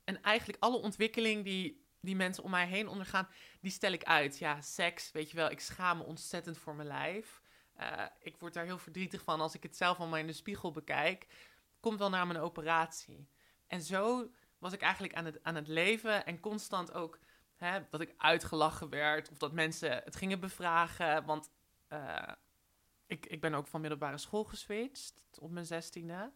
En 0.03 0.21
eigenlijk 0.21 0.63
alle 0.63 0.77
ontwikkeling 0.77 1.43
die, 1.43 1.87
die 1.99 2.15
mensen 2.15 2.43
om 2.43 2.51
mij 2.51 2.67
heen 2.67 2.87
ondergaan, 2.87 3.27
die 3.61 3.71
stel 3.71 3.91
ik 3.91 4.03
uit. 4.03 4.37
Ja, 4.37 4.61
seks, 4.61 5.11
weet 5.11 5.29
je 5.29 5.35
wel, 5.35 5.49
ik 5.49 5.59
schaam 5.59 5.97
me 5.97 6.03
ontzettend 6.03 6.57
voor 6.57 6.75
mijn 6.75 6.87
lijf. 6.87 7.41
Eh, 7.73 8.05
ik 8.19 8.37
word 8.37 8.53
daar 8.53 8.65
heel 8.65 8.77
verdrietig 8.77 9.21
van 9.21 9.41
als 9.41 9.55
ik 9.55 9.63
het 9.63 9.77
zelf 9.77 9.97
allemaal 9.97 10.19
in 10.19 10.27
de 10.27 10.33
spiegel 10.33 10.71
bekijk. 10.71 11.27
Komt 11.79 11.99
wel 11.99 12.09
na 12.09 12.25
mijn 12.25 12.39
operatie. 12.39 13.27
En 13.73 13.81
zo 13.81 14.31
was 14.57 14.73
ik 14.73 14.81
eigenlijk 14.81 15.13
aan 15.13 15.25
het, 15.25 15.43
aan 15.43 15.55
het 15.55 15.67
leven 15.67 16.25
en 16.25 16.39
constant 16.39 16.93
ook 16.93 17.19
hè, 17.55 17.79
dat 17.89 18.01
ik 18.01 18.13
uitgelachen 18.17 18.89
werd 18.89 19.29
of 19.29 19.38
dat 19.38 19.51
mensen 19.51 20.01
het 20.03 20.15
gingen 20.15 20.39
bevragen. 20.39 21.25
Want 21.25 21.49
eh, 21.88 22.31
ik, 23.05 23.25
ik 23.25 23.41
ben 23.41 23.53
ook 23.53 23.67
van 23.67 23.81
middelbare 23.81 24.17
school 24.17 24.43
geswitcht 24.43 25.39
op 25.39 25.51
mijn 25.51 25.65
zestiende. 25.65 26.31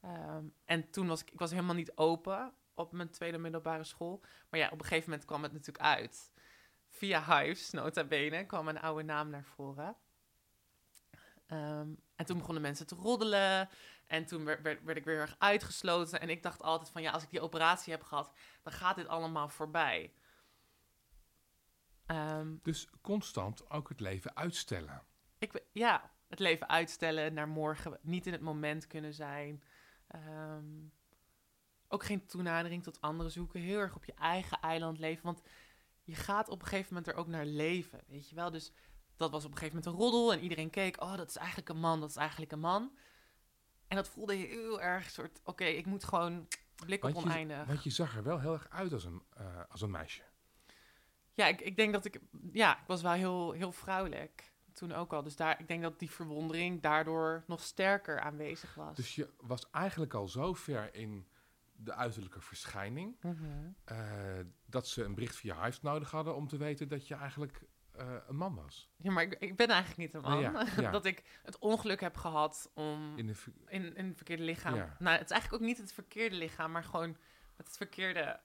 Ehm, 0.00 0.44
en 0.64 0.90
toen 0.90 1.06
was 1.06 1.20
ik, 1.20 1.30
ik 1.30 1.38
was 1.38 1.50
helemaal 1.50 1.74
niet 1.74 1.96
open 1.96 2.52
op 2.74 2.92
mijn 2.92 3.10
tweede 3.10 3.38
middelbare 3.38 3.84
school. 3.84 4.20
Maar 4.50 4.60
ja, 4.60 4.66
op 4.66 4.78
een 4.78 4.86
gegeven 4.86 5.10
moment 5.10 5.26
kwam 5.26 5.42
het 5.42 5.52
natuurlijk 5.52 5.84
uit. 5.84 6.32
Via 6.88 7.40
Hives, 7.40 7.70
nota 7.70 8.04
bene, 8.04 8.46
kwam 8.46 8.64
mijn 8.64 8.80
oude 8.80 9.02
naam 9.04 9.30
naar 9.30 9.44
voren. 9.44 9.96
Ehm, 11.46 11.88
en 12.16 12.26
toen 12.26 12.38
begonnen 12.38 12.62
mensen 12.62 12.86
te 12.86 12.94
roddelen. 12.94 13.68
En 14.08 14.26
toen 14.26 14.44
werd, 14.44 14.62
werd, 14.62 14.82
werd 14.82 14.98
ik 14.98 15.04
weer 15.04 15.18
erg 15.18 15.36
uitgesloten. 15.38 16.20
En 16.20 16.28
ik 16.28 16.42
dacht 16.42 16.62
altijd 16.62 16.90
van 16.90 17.02
ja, 17.02 17.10
als 17.10 17.22
ik 17.22 17.30
die 17.30 17.40
operatie 17.40 17.92
heb 17.92 18.02
gehad, 18.02 18.32
dan 18.62 18.72
gaat 18.72 18.96
dit 18.96 19.08
allemaal 19.08 19.48
voorbij. 19.48 20.12
Ehm, 22.06 22.56
Dus 22.62 22.88
constant 23.02 23.70
ook 23.70 23.88
het 23.88 24.00
leven 24.00 24.36
uitstellen. 24.36 25.02
ik, 25.38 25.62
ja, 25.72 26.10
het 26.28 26.38
leven 26.38 26.68
uitstellen 26.68 27.34
naar 27.34 27.48
morgen, 27.48 27.98
niet 28.02 28.26
in 28.26 28.32
het 28.32 28.40
moment 28.40 28.86
kunnen 28.86 29.14
zijn. 29.14 29.62
Ehm, 30.06 30.64
ook 31.88 32.04
geen 32.04 32.26
toenadering 32.26 32.82
tot 32.82 33.00
anderen 33.00 33.32
zoeken. 33.32 33.60
Heel 33.60 33.78
erg 33.78 33.96
op 33.96 34.04
je 34.04 34.14
eigen 34.14 34.60
eiland 34.60 34.98
leven. 34.98 35.24
Want 35.24 35.42
je 36.02 36.14
gaat 36.14 36.48
op 36.48 36.60
een 36.62 36.68
gegeven 36.68 36.94
moment 36.94 37.12
er 37.12 37.18
ook 37.18 37.26
naar 37.26 37.46
leven, 37.46 38.00
weet 38.06 38.28
je 38.28 38.34
wel. 38.34 38.50
Dus 38.50 38.72
dat 39.16 39.30
was 39.30 39.44
op 39.44 39.50
een 39.50 39.56
gegeven 39.58 39.76
moment 39.78 39.94
een 39.94 40.00
roddel 40.06 40.32
en 40.32 40.40
iedereen 40.40 40.70
keek. 40.70 41.02
Oh, 41.02 41.16
dat 41.16 41.28
is 41.28 41.36
eigenlijk 41.36 41.68
een 41.68 41.80
man, 41.80 42.00
dat 42.00 42.08
is 42.10 42.16
eigenlijk 42.16 42.52
een 42.52 42.60
man. 42.60 42.96
En 43.88 43.96
dat 43.96 44.08
voelde 44.08 44.34
heel 44.34 44.80
erg 44.80 45.10
soort, 45.10 45.40
oké, 45.44 45.64
ik 45.64 45.86
moet 45.86 46.04
gewoon 46.04 46.48
blik 46.84 47.04
op 47.04 47.12
Want 47.12 47.24
je, 47.24 47.30
oneindig. 47.30 47.66
want 47.66 47.84
je 47.84 47.90
zag 47.90 48.16
er 48.16 48.22
wel 48.22 48.40
heel 48.40 48.52
erg 48.52 48.68
uit 48.70 48.92
als 48.92 49.04
een, 49.04 49.22
eh, 49.36 49.60
als 49.68 49.80
een 49.80 49.90
meisje. 49.90 50.22
Ja, 51.32 51.46
ik, 51.46 51.60
ik 51.60 51.76
denk 51.76 51.92
dat 51.92 52.04
ik... 52.04 52.20
Ja, 52.52 52.78
ik 52.80 52.86
was 52.86 53.02
wel 53.02 53.12
heel, 53.12 53.52
heel 53.52 53.72
vrouwelijk. 53.72 54.52
Toen 54.72 54.92
ook 54.92 55.12
al. 55.12 55.22
Dus 55.22 55.36
daar, 55.36 55.60
ik 55.60 55.68
denk 55.68 55.82
dat 55.82 55.98
die 55.98 56.10
verwondering 56.10 56.82
daardoor 56.82 57.44
nog 57.46 57.62
sterker 57.62 58.20
aanwezig 58.20 58.74
was. 58.74 58.96
Dus 58.96 59.14
je 59.14 59.28
was 59.40 59.70
eigenlijk 59.70 60.14
al 60.14 60.28
zo 60.28 60.54
ver 60.54 60.94
in 60.94 61.26
de 61.76 61.94
uiterlijke 61.94 62.40
verschijning... 62.40 63.16
Mhm. 63.20 63.36
eh, 63.84 63.98
dat 64.66 64.88
ze 64.88 65.04
een 65.04 65.14
bericht 65.14 65.36
via 65.36 65.62
Hives 65.62 65.80
nodig 65.80 66.10
hadden 66.10 66.34
om 66.34 66.48
te 66.48 66.56
weten 66.56 66.88
dat 66.88 67.08
je 67.08 67.14
eigenlijk 67.14 67.62
eh, 67.98 68.14
een 68.26 68.36
man 68.36 68.54
was. 68.54 68.90
Ja, 68.96 69.10
maar 69.10 69.22
ik, 69.22 69.36
ik 69.38 69.56
ben 69.56 69.68
eigenlijk 69.68 69.98
niet 69.98 70.14
een 70.14 70.30
man. 70.30 70.40
Ja, 70.40 70.66
ja. 70.80 70.90
dat 70.90 71.04
ik 71.04 71.40
het 71.42 71.58
ongeluk 71.58 72.00
heb 72.00 72.16
gehad 72.16 72.70
om 72.74 73.18
In 73.18 73.36
in, 73.66 73.96
in 73.96 74.06
het 74.06 74.16
verkeerde 74.16 74.42
lichaam... 74.42 74.74
Ja. 74.74 74.96
Nou, 74.98 75.16
het 75.16 75.24
is 75.24 75.30
eigenlijk 75.30 75.62
ook 75.62 75.68
niet 75.68 75.78
het 75.78 75.92
verkeerde 75.92 76.36
lichaam, 76.36 76.70
maar 76.70 76.84
gewoon 76.84 77.16
met 77.56 77.66
het 77.66 77.76
verkeerde 77.76 78.40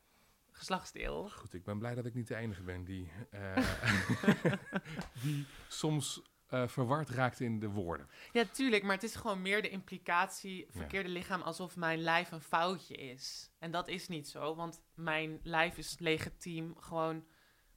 geslachtsdeel. 0.51 1.29
Goed, 1.29 1.53
ik 1.53 1.63
ben 1.63 1.79
blij 1.79 1.95
dat 1.95 2.05
ik 2.05 2.13
niet 2.13 2.27
de 2.27 2.35
enige 2.35 2.63
ben 2.63 2.83
die, 2.83 3.11
eh, 3.29 3.57
die 5.23 5.45
soms 5.67 6.21
eh, 6.53 6.67
verward 6.67 7.09
raakt 7.09 7.39
in 7.39 7.59
de 7.59 7.69
woorden. 7.69 8.09
Ja, 8.31 8.45
tuurlijk, 8.45 8.83
maar 8.83 8.95
het 8.95 9.03
is 9.03 9.15
gewoon 9.15 9.41
meer 9.41 9.61
de 9.61 9.69
implicatie 9.69 10.67
verkeerde 10.69 11.09
lichaam 11.09 11.41
alsof 11.41 11.75
mijn 11.75 11.99
lijf 11.99 12.31
een 12.31 12.41
foutje 12.41 12.95
is. 12.95 13.51
En 13.59 13.71
dat 13.71 13.87
is 13.87 14.07
niet 14.07 14.27
zo, 14.27 14.55
want 14.55 14.81
mijn 14.93 15.39
lijf 15.43 15.77
is 15.77 15.99
legitiem, 15.99 16.75
gewoon, 16.79 17.25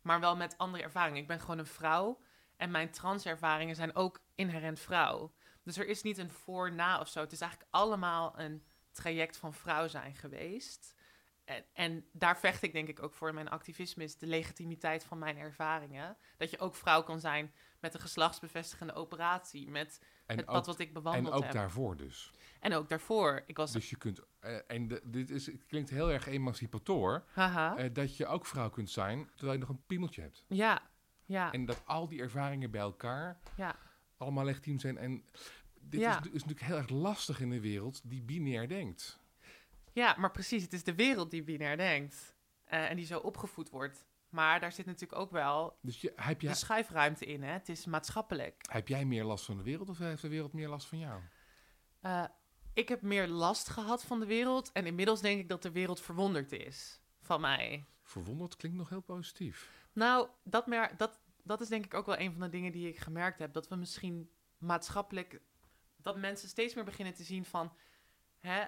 maar 0.06 0.20
wel 0.20 0.36
met 0.36 0.58
andere 0.58 0.82
ervaringen. 0.82 1.20
Ik 1.20 1.26
ben 1.26 1.40
gewoon 1.40 1.58
een 1.58 1.66
vrouw 1.66 2.20
en 2.56 2.70
mijn 2.70 2.90
transervaringen 2.90 3.76
zijn 3.76 3.94
ook 3.94 4.20
inherent 4.34 4.80
vrouw. 4.80 5.32
Dus 5.62 5.76
er 5.76 5.86
is 5.86 6.02
niet 6.02 6.18
een 6.18 6.30
voor-na 6.30 7.00
of 7.00 7.08
zo. 7.08 7.20
Het 7.20 7.32
is 7.32 7.40
eigenlijk 7.40 7.72
allemaal 7.72 8.38
een 8.38 8.64
traject 8.90 9.36
van 9.36 9.54
vrouw 9.54 9.88
zijn 9.88 10.14
geweest. 10.14 10.94
En, 11.44 11.64
en 11.72 12.08
daar 12.12 12.38
vecht 12.38 12.62
ik 12.62 12.72
denk 12.72 12.88
ik 12.88 13.02
ook 13.02 13.14
voor 13.14 13.28
in 13.28 13.34
mijn 13.34 13.48
activisme, 13.48 14.04
is 14.04 14.18
de 14.18 14.26
legitimiteit 14.26 15.04
van 15.04 15.18
mijn 15.18 15.38
ervaringen. 15.38 16.16
Dat 16.36 16.50
je 16.50 16.58
ook 16.58 16.74
vrouw 16.74 17.02
kan 17.02 17.20
zijn 17.20 17.54
met 17.80 17.94
een 17.94 18.00
geslachtsbevestigende 18.00 18.92
operatie, 18.92 19.68
met 19.68 20.00
En 20.26 20.36
het 20.36 20.46
ook, 20.46 20.54
pad 20.54 20.66
wat 20.66 20.78
ik 20.78 20.86
en 20.86 20.92
bewandeld 20.92 21.34
ook 21.34 21.42
heb. 21.42 21.52
daarvoor 21.52 21.96
dus. 21.96 22.32
En 22.66 22.74
ook 22.78 22.88
daarvoor. 22.88 23.42
Ik 23.46 23.56
was... 23.56 23.72
Dus 23.72 23.90
je 23.90 23.96
kunt, 23.96 24.20
eh, 24.40 24.58
en 24.66 24.88
de- 24.88 25.02
dit 25.04 25.30
is, 25.30 25.46
het 25.46 25.66
klinkt 25.66 25.90
heel 25.90 26.10
erg 26.12 26.26
emancipator, 26.26 27.24
Haha. 27.32 27.76
eh, 27.76 27.94
dat 27.94 28.16
je 28.16 28.26
ook 28.26 28.46
vrouw 28.46 28.70
kunt 28.70 28.90
zijn 28.90 29.30
terwijl 29.34 29.52
je 29.52 29.58
nog 29.58 29.68
een 29.68 29.84
piemeltje 29.86 30.20
hebt. 30.22 30.44
ja, 30.48 30.82
ja, 31.24 31.52
En 31.52 31.64
dat 31.64 31.82
al 31.86 32.08
die 32.08 32.20
ervaringen 32.20 32.70
bij 32.70 32.80
elkaar 32.80 33.38
ja. 33.56 33.76
allemaal 34.16 34.44
legitiem 34.44 34.78
zijn. 34.78 34.98
En 34.98 35.24
dit 35.80 36.00
Ja. 36.00 36.10
is, 36.10 36.26
is 36.26 36.32
natuurlijk 36.32 36.60
heel 36.60 36.76
erg 36.76 36.88
lastig 36.88 37.40
in 37.40 37.50
een 37.50 37.60
wereld 37.60 38.00
die 38.04 38.22
binair 38.22 38.68
denkt. 38.68 39.18
Ja, 39.92 40.14
maar 40.18 40.30
precies. 40.30 40.62
Het 40.62 40.72
is 40.72 40.84
de 40.84 40.94
wereld 40.94 41.30
die 41.30 41.42
binair 41.42 41.76
denkt. 41.76 42.34
eh, 42.64 42.90
en 42.90 42.96
die 42.96 43.06
zo 43.06 43.18
opgevoed 43.18 43.70
wordt. 43.70 44.06
Maar 44.28 44.60
daar 44.60 44.72
zit 44.72 44.86
natuurlijk 44.86 45.20
ook 45.20 45.30
wel 45.30 45.78
Dus 45.82 46.00
je, 46.00 46.12
heb, 46.16 46.40
de 46.40 46.46
jij, 46.46 46.54
schuifruimte 46.54 47.24
in. 47.24 47.42
Hè? 47.42 47.52
Het 47.52 47.68
is 47.68 47.84
maatschappelijk. 47.86 48.64
heb 48.70 48.88
jij 48.88 49.04
meer 49.04 49.24
last 49.24 49.44
van 49.44 49.56
de 49.56 49.62
wereld 49.62 49.88
of 49.88 49.98
heeft 49.98 50.22
de 50.22 50.28
wereld 50.28 50.52
meer 50.52 50.68
last 50.68 50.86
van 50.86 50.98
jou? 50.98 51.20
Ik 52.76 52.88
heb 52.88 53.02
meer 53.02 53.28
last 53.28 53.68
gehad 53.68 54.04
van 54.04 54.20
de 54.20 54.26
wereld. 54.26 54.72
En 54.72 54.86
inmiddels 54.86 55.20
denk 55.20 55.40
ik 55.40 55.48
dat 55.48 55.62
de 55.62 55.70
wereld 55.70 56.00
verwonderd 56.00 56.52
is 56.52 57.00
van 57.20 57.40
mij. 57.40 57.86
Verwonderd 58.02 58.56
klinkt 58.56 58.78
nog 58.78 58.88
heel 58.88 59.00
positief. 59.00 59.70
Nou, 59.92 60.28
dat, 60.44 60.66
mer 60.66 60.96
dat, 60.96 61.20
dat 61.42 61.60
is 61.60 61.68
denk 61.68 61.84
ik 61.84 61.94
ook 61.94 62.06
wel 62.06 62.18
een 62.18 62.32
van 62.32 62.40
de 62.40 62.48
dingen 62.48 62.72
die 62.72 62.88
ik 62.88 62.98
gemerkt 62.98 63.38
heb. 63.38 63.52
Dat 63.52 63.68
we 63.68 63.76
misschien 63.76 64.30
maatschappelijk... 64.58 65.40
Dat 65.96 66.16
mensen 66.16 66.48
steeds 66.48 66.74
meer 66.74 66.84
beginnen 66.84 67.14
te 67.14 67.22
zien 67.22 67.44
van... 67.44 67.72
Hè, 68.38 68.64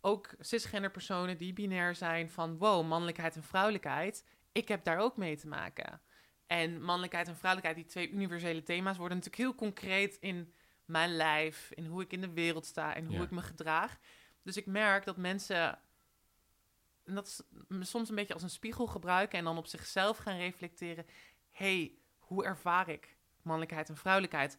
ook 0.00 0.34
cisgender 0.38 0.90
personen 0.90 1.38
die 1.38 1.52
binair 1.52 1.94
zijn 1.94 2.30
van... 2.30 2.58
Wow, 2.58 2.86
mannelijkheid 2.86 3.36
en 3.36 3.42
vrouwelijkheid. 3.42 4.24
Ik 4.52 4.68
heb 4.68 4.84
daar 4.84 4.98
ook 4.98 5.16
mee 5.16 5.36
te 5.36 5.48
maken. 5.48 6.00
En 6.46 6.82
mannelijkheid 6.82 7.28
en 7.28 7.36
vrouwelijkheid, 7.36 7.76
die 7.76 7.92
twee 7.92 8.10
universele 8.10 8.62
thema's... 8.62 8.96
worden 8.96 9.16
natuurlijk 9.16 9.42
heel 9.42 9.54
concreet 9.54 10.16
in 10.16 10.52
mijn 10.84 11.16
lijf... 11.16 11.70
in 11.74 11.86
hoe 11.86 12.02
ik 12.02 12.12
in 12.12 12.20
de 12.20 12.32
wereld 12.32 12.66
sta 12.66 12.94
en 12.94 13.06
hoe 13.06 13.16
Ja. 13.16 13.22
ik 13.22 13.30
me 13.30 13.42
gedraag. 13.42 13.98
Dus 14.42 14.56
ik 14.56 14.66
merk 14.66 15.04
dat 15.04 15.16
mensen... 15.16 15.78
En 17.04 17.14
dat 17.14 17.26
is 17.26 17.42
soms 17.90 18.08
een 18.08 18.14
beetje 18.14 18.34
als 18.34 18.42
een 18.42 18.50
spiegel 18.50 18.86
gebruiken... 18.86 19.38
en 19.38 19.44
dan 19.44 19.58
op 19.58 19.66
zichzelf 19.66 20.16
gaan 20.18 20.36
reflecteren... 20.36 21.06
hey, 21.50 21.92
hoe 22.18 22.44
ervaar 22.44 22.88
ik 22.88 23.16
mannelijkheid 23.42 23.88
en 23.88 23.96
vrouwelijkheid? 23.96 24.58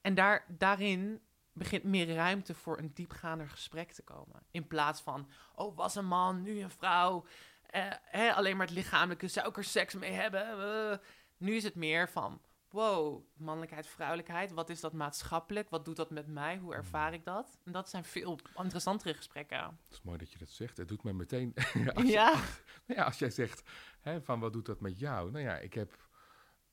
En 0.00 0.14
daar, 0.14 0.44
daarin 0.48 1.20
begint 1.52 1.84
meer 1.84 2.14
ruimte 2.14 2.54
voor 2.54 2.78
een 2.78 2.90
diepgaander 2.94 3.48
gesprek 3.48 3.92
te 3.92 4.02
komen. 4.02 4.42
In 4.50 4.66
plaats 4.66 5.00
van, 5.00 5.30
oh, 5.54 5.76
was 5.76 5.94
een 5.94 6.06
man, 6.06 6.42
nu 6.42 6.60
een 6.62 6.70
vrouw. 6.70 7.26
eh, 7.66 7.82
hè, 8.02 8.32
alleen 8.32 8.56
maar 8.56 8.66
het 8.66 8.74
lichamelijke, 8.74 9.28
zou 9.28 9.48
ik 9.48 9.56
er 9.56 9.64
seks 9.64 9.94
mee 9.94 10.12
hebben? 10.12 10.48
Eh. 10.90 10.98
nu 11.36 11.54
is 11.56 11.64
het 11.64 11.74
meer 11.74 12.08
van, 12.08 12.40
wow, 12.74 13.24
mannelijkheid, 13.36 13.86
vrouwelijkheid. 13.86 14.52
Wat 14.52 14.70
is 14.70 14.80
dat 14.80 14.92
maatschappelijk? 14.92 15.70
Wat 15.70 15.84
doet 15.84 15.96
dat 15.96 16.10
met 16.10 16.26
mij? 16.26 16.58
Hoe 16.58 16.74
ervaar 16.74 17.12
ik 17.12 17.24
dat? 17.24 17.58
En 17.64 17.72
dat 17.72 17.88
zijn 17.88 18.04
veel 18.04 18.38
interessantere 18.56 19.14
gesprekken. 19.14 19.58
Het 19.58 19.76
is 19.90 20.02
mooi 20.02 20.18
dat 20.18 20.32
je 20.32 20.38
dat 20.38 20.48
zegt. 20.50 20.76
Het 20.76 20.88
doet 20.88 21.02
me 21.02 21.12
meteen... 21.12 21.54
als, 21.94 22.06
je- 22.06 22.10
Ja, 22.12 22.30
nou 22.86 23.00
ja, 23.00 23.04
als 23.04 23.18
jij 23.18 23.30
zegt, 23.30 23.62
hè, 24.00 24.22
van 24.22 24.40
wat 24.40 24.52
doet 24.52 24.66
dat 24.66 24.80
met 24.80 24.98
jou? 24.98 25.30
Nou 25.30 25.44
ja, 25.44 25.56
ik 25.56 25.74
heb... 25.74 26.08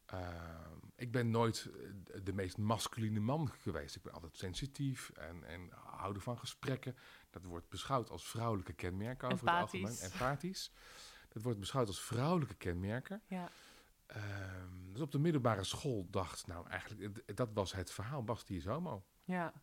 eh, 0.05 0.29
ik 0.95 1.11
ben 1.11 1.29
nooit 1.29 1.69
eh, 2.13 2.19
de 2.23 2.33
meest 2.33 2.57
masculine 2.57 3.19
man 3.19 3.51
geweest. 3.51 3.95
Ik 3.95 4.01
ben 4.01 4.13
altijd 4.13 4.37
sensitief 4.37 5.09
en, 5.09 5.43
en 5.43 5.69
houden 5.73 6.21
van 6.21 6.37
gesprekken. 6.39 6.95
Dat 7.29 7.43
wordt 7.43 7.69
beschouwd 7.69 8.09
als 8.09 8.27
vrouwelijke 8.27 8.73
kenmerken 8.73 9.31
over 9.31 9.47
het 9.47 9.55
Empathisch. 9.55 9.81
algemeen. 9.89 10.11
Empathisch. 10.11 10.71
Dat 11.29 11.43
wordt 11.43 11.59
beschouwd 11.59 11.87
als 11.87 12.01
vrouwelijke 12.01 12.55
kenmerken. 12.55 13.21
ja, 13.27 13.49
Ehm, 14.11 14.91
dus 14.91 15.01
op 15.01 15.11
de 15.11 15.19
middelbare 15.19 15.63
school 15.63 16.07
dacht, 16.09 16.47
nou 16.47 16.67
eigenlijk, 16.69 17.35
dat 17.37 17.49
was 17.53 17.73
het 17.73 17.91
verhaal. 17.91 18.23
Basti 18.23 18.55
is 18.55 18.65
homo. 18.65 19.03
ja, 19.23 19.53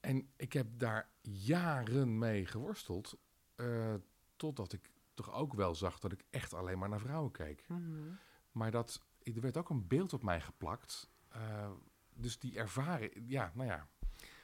En 0.00 0.28
ik 0.36 0.52
heb 0.52 0.66
daar 0.72 1.08
jaren 1.22 2.18
mee 2.18 2.46
geworsteld. 2.46 3.18
eh, 3.54 3.94
totdat 4.36 4.72
ik 4.72 4.90
toch 5.14 5.32
ook 5.32 5.52
wel 5.54 5.74
zag 5.74 5.98
dat 5.98 6.12
ik 6.12 6.24
echt 6.30 6.54
alleen 6.54 6.78
maar 6.78 6.88
naar 6.88 7.00
vrouwen 7.00 7.30
keek. 7.32 7.64
mhm. 7.68 8.10
Maar 8.52 8.70
dat, 8.70 9.02
er 9.22 9.40
werd 9.40 9.56
ook 9.56 9.70
een 9.70 9.86
beeld 9.86 10.12
op 10.12 10.22
mij 10.22 10.40
geplakt. 10.40 11.10
eh, 11.28 11.70
dus 12.14 12.38
die 12.38 12.58
ervaring, 12.58 13.12
ja, 13.26 13.52
nou 13.54 13.68
ja. 13.68 13.88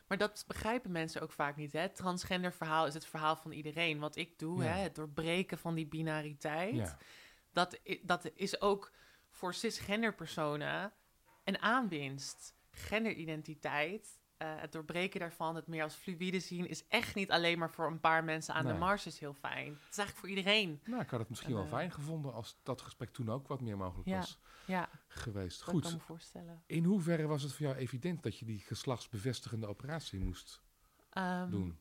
Maar 0.07 0.18
dat 0.18 0.44
begrijpen 0.46 0.92
mensen 0.92 1.20
ook 1.22 1.33
vaak 1.33 1.57
niet. 1.57 1.72
Hè? 1.72 1.81
Het 1.81 1.96
transgender 1.96 2.53
verhaal 2.53 2.87
is 2.87 2.94
het 2.94 3.07
verhaal 3.07 3.37
van 3.37 3.53
iedereen. 3.53 3.98
Wat 3.98 4.16
ik 4.16 4.38
doe, 4.38 4.62
Ja. 4.62 4.68
hè? 4.70 4.79
het 4.83 4.94
doorbreken 4.94 5.59
van 5.59 5.74
die 5.74 5.87
binariteit. 5.87 6.74
ja. 6.74 6.98
Dat, 7.55 7.81
dat 8.03 8.31
is 8.35 8.61
ook 8.61 8.93
voor 9.31 9.55
cisgender 9.55 10.14
personen 10.14 10.93
een 11.45 11.59
aanwinst. 11.59 12.55
Genderidentiteit, 12.71 14.21
eh, 14.37 14.61
het 14.61 14.73
doorbreken 14.73 15.21
daarvan, 15.21 15.55
het 15.57 15.67
meer 15.67 15.83
als 15.83 15.95
fluïde 15.95 16.40
zien... 16.40 16.69
is 16.69 16.87
echt 16.88 17.14
niet 17.14 17.31
alleen 17.31 17.59
maar 17.59 17.71
voor 17.71 17.87
een 17.87 18.01
paar 18.01 18.25
mensen 18.25 18.55
aan 18.55 18.64
Nee. 18.64 18.73
de 18.73 18.79
marges 18.79 19.19
heel 19.19 19.35
fijn. 19.35 19.67
Het 19.73 19.90
is 19.90 19.99
eigenlijk 19.99 20.17
voor 20.19 20.29
iedereen. 20.29 20.81
Nou, 20.85 21.03
ik 21.03 21.11
had 21.11 21.21
het 21.21 21.29
misschien 21.29 21.51
En, 21.51 21.57
wel 21.57 21.64
eh, 21.64 21.71
fijn 21.73 21.90
gevonden 21.93 22.33
als 22.33 22.59
dat 22.62 22.81
gesprek 22.81 23.11
toen 23.12 23.31
ook 23.31 23.49
wat 23.49 23.61
meer 23.61 23.77
mogelijk 23.77 24.09
Ja. 24.09 24.17
was 24.19 24.38
Ja, 24.67 24.88
geweest. 25.09 25.59
dat 25.59 25.69
kan 25.69 25.83
Goed, 25.83 25.93
me 25.93 25.99
voorstellen. 25.99 26.62
in 26.67 26.85
hoeverre 26.85 27.27
was 27.27 27.43
het 27.43 27.53
voor 27.53 27.67
jou 27.67 27.77
evident 27.79 28.23
dat 28.23 28.38
je 28.38 28.45
die 28.45 28.61
geslachtsbevestigende 28.61 29.67
operatie 29.67 30.21
moest 30.21 30.62
Ehm, 31.11 31.51
doen? 31.51 31.79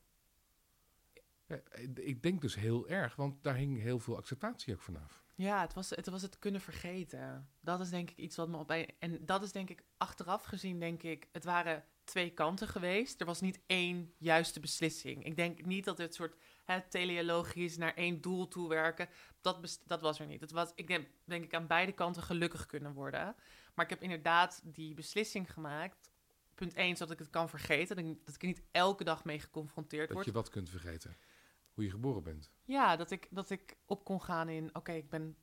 Ja, 1.48 1.60
ik 1.94 2.24
denk 2.24 2.42
dus 2.42 2.56
heel 2.56 2.88
erg, 2.88 3.16
want 3.16 3.44
daar 3.44 3.56
hing 3.56 3.80
heel 3.82 4.00
veel 4.00 4.18
acceptatie 4.18 4.74
ook 4.74 4.82
vanaf. 4.82 5.23
Ja, 5.36 5.62
het 5.62 5.74
was, 5.74 5.90
het 5.90 6.10
was 6.10 6.22
het 6.22 6.40
kunnen 6.40 6.62
vergeten. 6.62 7.50
Dat 7.60 7.80
is 7.80 7.90
denk 7.90 8.10
ik 8.10 8.18
iets 8.18 8.36
wat 8.36 8.48
me 8.48 8.58
op. 8.58 8.70
En 9.00 9.26
dat 9.26 9.44
is 9.44 9.52
denk 9.52 9.70
ik, 9.70 9.84
achteraf 9.98 10.44
gezien 10.44 10.80
denk 10.80 11.04
ik... 11.04 11.28
Het 11.32 11.44
waren 11.44 11.84
twee 12.04 12.30
kanten 12.30 12.68
geweest. 12.68 13.20
Er 13.20 13.26
was 13.26 13.42
niet 13.42 13.60
één 13.66 14.14
juiste 14.18 14.60
beslissing. 14.60 15.26
Ik 15.26 15.36
denk 15.36 15.66
niet 15.66 15.86
dat 15.86 15.98
het 15.98 16.16
soort 16.16 16.36
hè, 16.66 16.82
teleologisch 16.90 17.78
naar 17.78 17.94
één 17.94 18.22
doel 18.22 18.48
toe 18.48 18.70
werken... 18.70 19.10
Dat, 19.42 19.80
dat 19.86 20.02
was 20.02 20.20
er 20.20 20.26
niet. 20.26 20.42
Het 20.42 20.52
was, 20.52 20.72
ik 20.76 20.88
denk, 20.88 21.08
denk 21.26 21.44
ik 21.44 21.54
aan 21.54 21.68
beide 21.68 21.92
kanten 21.92 22.24
gelukkig 22.24 22.66
kunnen 22.66 22.94
worden. 22.94 23.36
Maar 23.74 23.86
ik 23.86 23.92
heb 23.92 24.02
inderdaad 24.02 24.62
die 24.64 24.94
beslissing 24.94 25.54
gemaakt... 25.54 26.12
Punt 26.56 26.74
één, 26.74 26.96
zodat 26.96 27.14
ik 27.14 27.20
het 27.20 27.30
kan 27.30 27.50
vergeten. 27.50 27.96
Dat 27.96 28.06
ik, 28.06 28.26
dat 28.26 28.36
ik 28.36 28.42
er 28.42 28.48
niet 28.48 28.62
elke 28.72 29.04
dag 29.04 29.24
mee 29.24 29.40
geconfronteerd 29.40 30.08
Dat 30.08 30.14
word. 30.14 30.26
je 30.26 30.32
wat 30.32 30.50
kunt 30.50 30.70
vergeten. 30.70 31.16
Hoe 31.74 31.84
je 31.84 31.90
geboren 31.90 32.24
bent. 32.24 32.52
Ja, 32.64 32.96
dat 32.96 33.12
ik, 33.12 33.28
dat 33.30 33.50
ik 33.50 33.78
op 33.86 34.04
kon 34.04 34.22
gaan 34.22 34.50
in, 34.50 34.76
oké, 34.76 34.92
ik 34.92 35.10
ben 35.10 35.38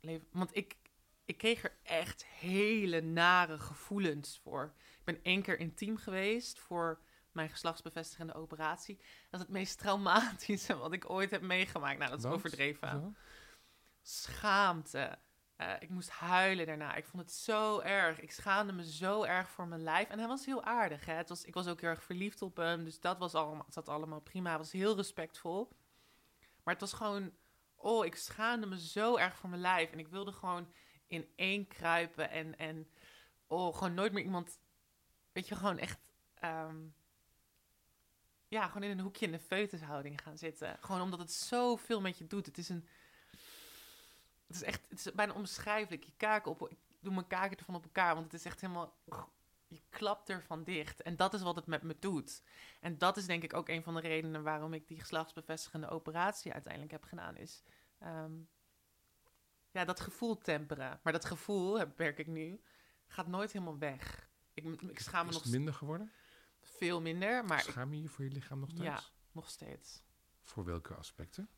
leven. 0.00 0.26
Want 0.30 0.56
ik, 0.56 0.76
ik 1.24 1.38
kreeg 1.38 1.64
er 1.64 1.78
echt 1.82 2.24
hele 2.26 3.00
nare 3.00 3.58
gevoelens 3.58 4.40
voor. 4.42 4.74
Ik 4.98 5.04
ben 5.04 5.22
één 5.22 5.42
keer 5.42 5.58
intiem 5.58 5.96
geweest 5.96 6.58
voor 6.58 7.00
mijn 7.32 7.50
geslachtsbevestigende 7.50 8.34
operatie. 8.34 8.96
Dat 8.96 9.40
is 9.40 9.46
het 9.46 9.48
meest 9.48 9.78
traumatische 9.78 10.76
wat 10.76 10.92
ik 10.92 11.10
ooit 11.10 11.30
heb 11.30 11.42
meegemaakt. 11.42 11.98
Nou, 11.98 12.10
dat 12.10 12.18
is 12.18 12.24
overdreven. 12.30 12.90
Zo? 12.90 13.12
Schaamte. 14.02 15.18
Eh, 15.56 15.72
ik 15.78 15.88
moest 15.88 16.10
huilen 16.10 16.66
daarna. 16.66 16.94
Ik 16.94 17.04
vond 17.04 17.22
het 17.22 17.32
zo 17.32 17.80
erg. 17.80 18.20
Ik 18.20 18.32
schaamde 18.32 18.72
me 18.72 18.90
zo 18.90 19.22
erg 19.22 19.50
voor 19.50 19.66
mijn 19.66 19.82
lijf. 19.82 20.08
En 20.08 20.18
hij 20.18 20.28
was 20.28 20.46
heel 20.46 20.64
aardig. 20.64 21.04
Hè? 21.04 21.12
Het 21.12 21.28
was, 21.28 21.44
ik 21.44 21.54
was 21.54 21.66
ook 21.66 21.80
heel 21.80 21.90
erg 21.90 22.02
verliefd 22.02 22.42
op 22.42 22.56
hem. 22.56 22.84
Dus 22.84 23.00
dat 23.00 23.18
was 23.18 23.34
allemaal, 23.34 23.66
zat 23.68 23.88
allemaal 23.88 24.20
prima. 24.20 24.48
Hij 24.48 24.58
was 24.58 24.72
heel 24.72 24.96
respectvol. 24.96 25.68
Maar 26.62 26.74
het 26.74 26.82
was 26.82 26.92
gewoon... 26.92 27.32
Oh, 27.74 28.04
ik 28.04 28.16
schaamde 28.16 28.66
me 28.66 28.80
zo 28.80 29.16
erg 29.16 29.36
voor 29.36 29.48
mijn 29.48 29.60
lijf. 29.60 29.90
En 29.90 29.98
ik 29.98 30.08
wilde 30.08 30.32
gewoon 30.32 30.72
in 31.06 31.28
één 31.36 31.66
kruipen. 31.66 32.30
En, 32.30 32.58
en 32.58 32.90
oh, 33.46 33.74
gewoon 33.74 33.94
nooit 33.94 34.12
meer 34.12 34.24
iemand... 34.24 34.58
Weet 35.32 35.48
je, 35.48 35.54
gewoon 35.54 35.78
echt... 35.78 35.98
ehm, 36.34 36.76
ja, 38.48 38.66
gewoon 38.66 38.82
in 38.82 38.90
een 38.90 39.04
hoekje 39.04 39.26
in 39.26 39.32
de 39.32 39.38
feutushouding 39.38 40.22
gaan 40.22 40.38
zitten. 40.38 40.76
Gewoon 40.80 41.00
omdat 41.00 41.18
het 41.18 41.32
zoveel 41.32 42.00
met 42.00 42.18
je 42.18 42.26
doet. 42.26 42.46
Het 42.46 42.58
is 42.58 42.68
een... 42.68 42.86
Het 44.46 44.56
is 44.56 44.62
echt, 44.62 44.86
het 44.88 44.98
is 45.06 45.12
bijna 45.12 45.32
onbeschrijfelijk. 45.32 46.04
Je 46.04 46.12
kaken 46.16 46.50
op, 46.50 46.70
ik 46.70 46.78
doe 47.00 47.14
mijn 47.14 47.26
kaken 47.26 47.56
ervan 47.58 47.74
op 47.74 47.84
elkaar, 47.84 48.14
want 48.14 48.24
het 48.24 48.34
is 48.34 48.44
echt 48.44 48.60
helemaal, 48.60 48.96
je 49.68 49.80
klapt 49.88 50.28
ervan 50.28 50.64
dicht. 50.64 51.02
En 51.02 51.16
dat 51.16 51.34
is 51.34 51.42
wat 51.42 51.56
het 51.56 51.66
met 51.66 51.82
me 51.82 51.96
doet. 51.98 52.42
En 52.80 52.98
dat 52.98 53.16
is 53.16 53.26
denk 53.26 53.42
ik 53.42 53.54
ook 53.54 53.68
een 53.68 53.82
van 53.82 53.94
de 53.94 54.00
redenen 54.00 54.42
waarom 54.42 54.72
ik 54.74 54.88
die 54.88 55.00
geslachtsbevestigende 55.00 55.88
operatie 55.88 56.52
uiteindelijk 56.52 56.92
heb 56.92 57.04
gedaan, 57.04 57.36
is 57.36 57.62
ehm, 57.98 58.32
ja, 59.70 59.84
dat 59.84 60.00
gevoel 60.00 60.38
temperen. 60.38 61.00
Maar 61.02 61.12
dat 61.12 61.24
gevoel, 61.24 61.78
heb- 61.78 61.98
merk 61.98 62.18
ik 62.18 62.26
nu, 62.26 62.60
gaat 63.06 63.26
nooit 63.26 63.52
helemaal 63.52 63.78
weg. 63.78 64.28
Ik, 64.54 64.64
ik 64.82 64.98
schaam 65.00 65.22
me 65.24 65.28
Is 65.30 65.34
nog 65.34 65.44
het 65.44 65.52
minder 65.52 65.74
geworden? 65.74 66.12
veel 66.60 67.00
minder, 67.00 67.44
maar 67.44 67.60
Schaam 67.60 67.94
je 67.94 68.02
je 68.02 68.08
voor 68.08 68.24
je 68.24 68.30
lichaam 68.30 68.58
nog 68.60 68.70
steeds? 68.70 68.84
Ja. 68.84 69.00
nog 69.32 69.50
steeds. 69.50 70.02
Voor 70.42 70.64
welke 70.64 70.94
aspecten? 70.94 71.48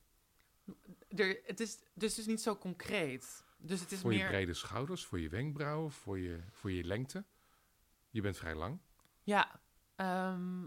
Er, 1.09 1.40
het 1.44 1.61
is 1.61 1.78
dus, 1.94 2.14
dus 2.14 2.26
niet 2.26 2.40
zo 2.42 2.57
concreet. 2.57 3.44
Dus 3.59 3.81
het 3.81 3.92
is 3.92 4.00
voor 4.00 4.12
je 4.12 4.18
meer... 4.18 4.28
brede 4.28 4.54
schouders, 4.54 5.04
voor 5.04 5.20
je 5.20 5.28
wenkbrauwen, 5.28 5.92
voor 5.92 6.18
je, 6.18 6.40
voor 6.50 6.72
je 6.72 6.85
lengte. 6.85 7.24
Je 8.11 8.20
bent 8.20 8.37
vrij 8.37 8.54
lang. 8.54 8.81
Ja, 9.22 9.61
ehm, 9.96 10.62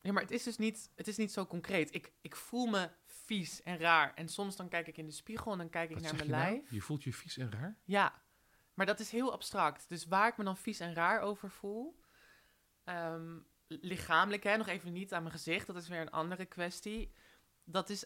Ja, 0.00 0.12
maar 0.12 0.22
het 0.22 0.30
is 0.30 0.42
dus 0.42 0.56
niet, 0.56 0.90
het 0.94 1.08
is 1.08 1.16
niet 1.16 1.32
zo 1.32 1.46
concreet. 1.46 1.94
Ik, 1.94 2.12
ik 2.20 2.36
voel 2.36 2.66
me 2.66 2.90
vies 3.04 3.62
en 3.62 3.78
raar. 3.78 4.14
En 4.14 4.28
soms 4.28 4.56
dan 4.56 4.68
kijk 4.68 4.86
ik 4.86 4.96
in 4.96 5.06
de 5.06 5.12
spiegel 5.12 5.52
en 5.52 5.58
dan 5.58 5.70
kijk 5.70 5.90
ik 5.90 6.00
naar 6.00 6.14
mijn 6.14 6.24
je 6.24 6.30
nou? 6.30 6.42
lijf. 6.42 6.70
Je 6.70 6.80
voelt 6.80 7.02
je 7.04 7.12
vies 7.12 7.36
en 7.36 7.50
raar? 7.50 7.78
Ja, 7.84 8.22
maar 8.74 8.86
dat 8.86 9.00
is 9.00 9.10
heel 9.10 9.32
abstract. 9.32 9.88
Dus 9.88 10.06
waar 10.06 10.28
ik 10.28 10.36
me 10.36 10.44
dan 10.44 10.56
vies 10.56 10.80
en 10.80 10.94
raar 10.94 11.20
over 11.20 11.50
voel. 11.50 12.00
ehm, 12.84 13.38
lichamelijk, 13.68 14.42
hè, 14.42 14.56
nog 14.56 14.66
even 14.66 14.92
niet 14.92 15.12
aan 15.12 15.22
mijn 15.22 15.34
gezicht. 15.34 15.66
Dat 15.66 15.76
is 15.76 15.88
weer 15.88 16.00
een 16.00 16.10
andere 16.10 16.44
kwestie. 16.46 17.12
Dat 17.64 17.88
is, 17.90 18.04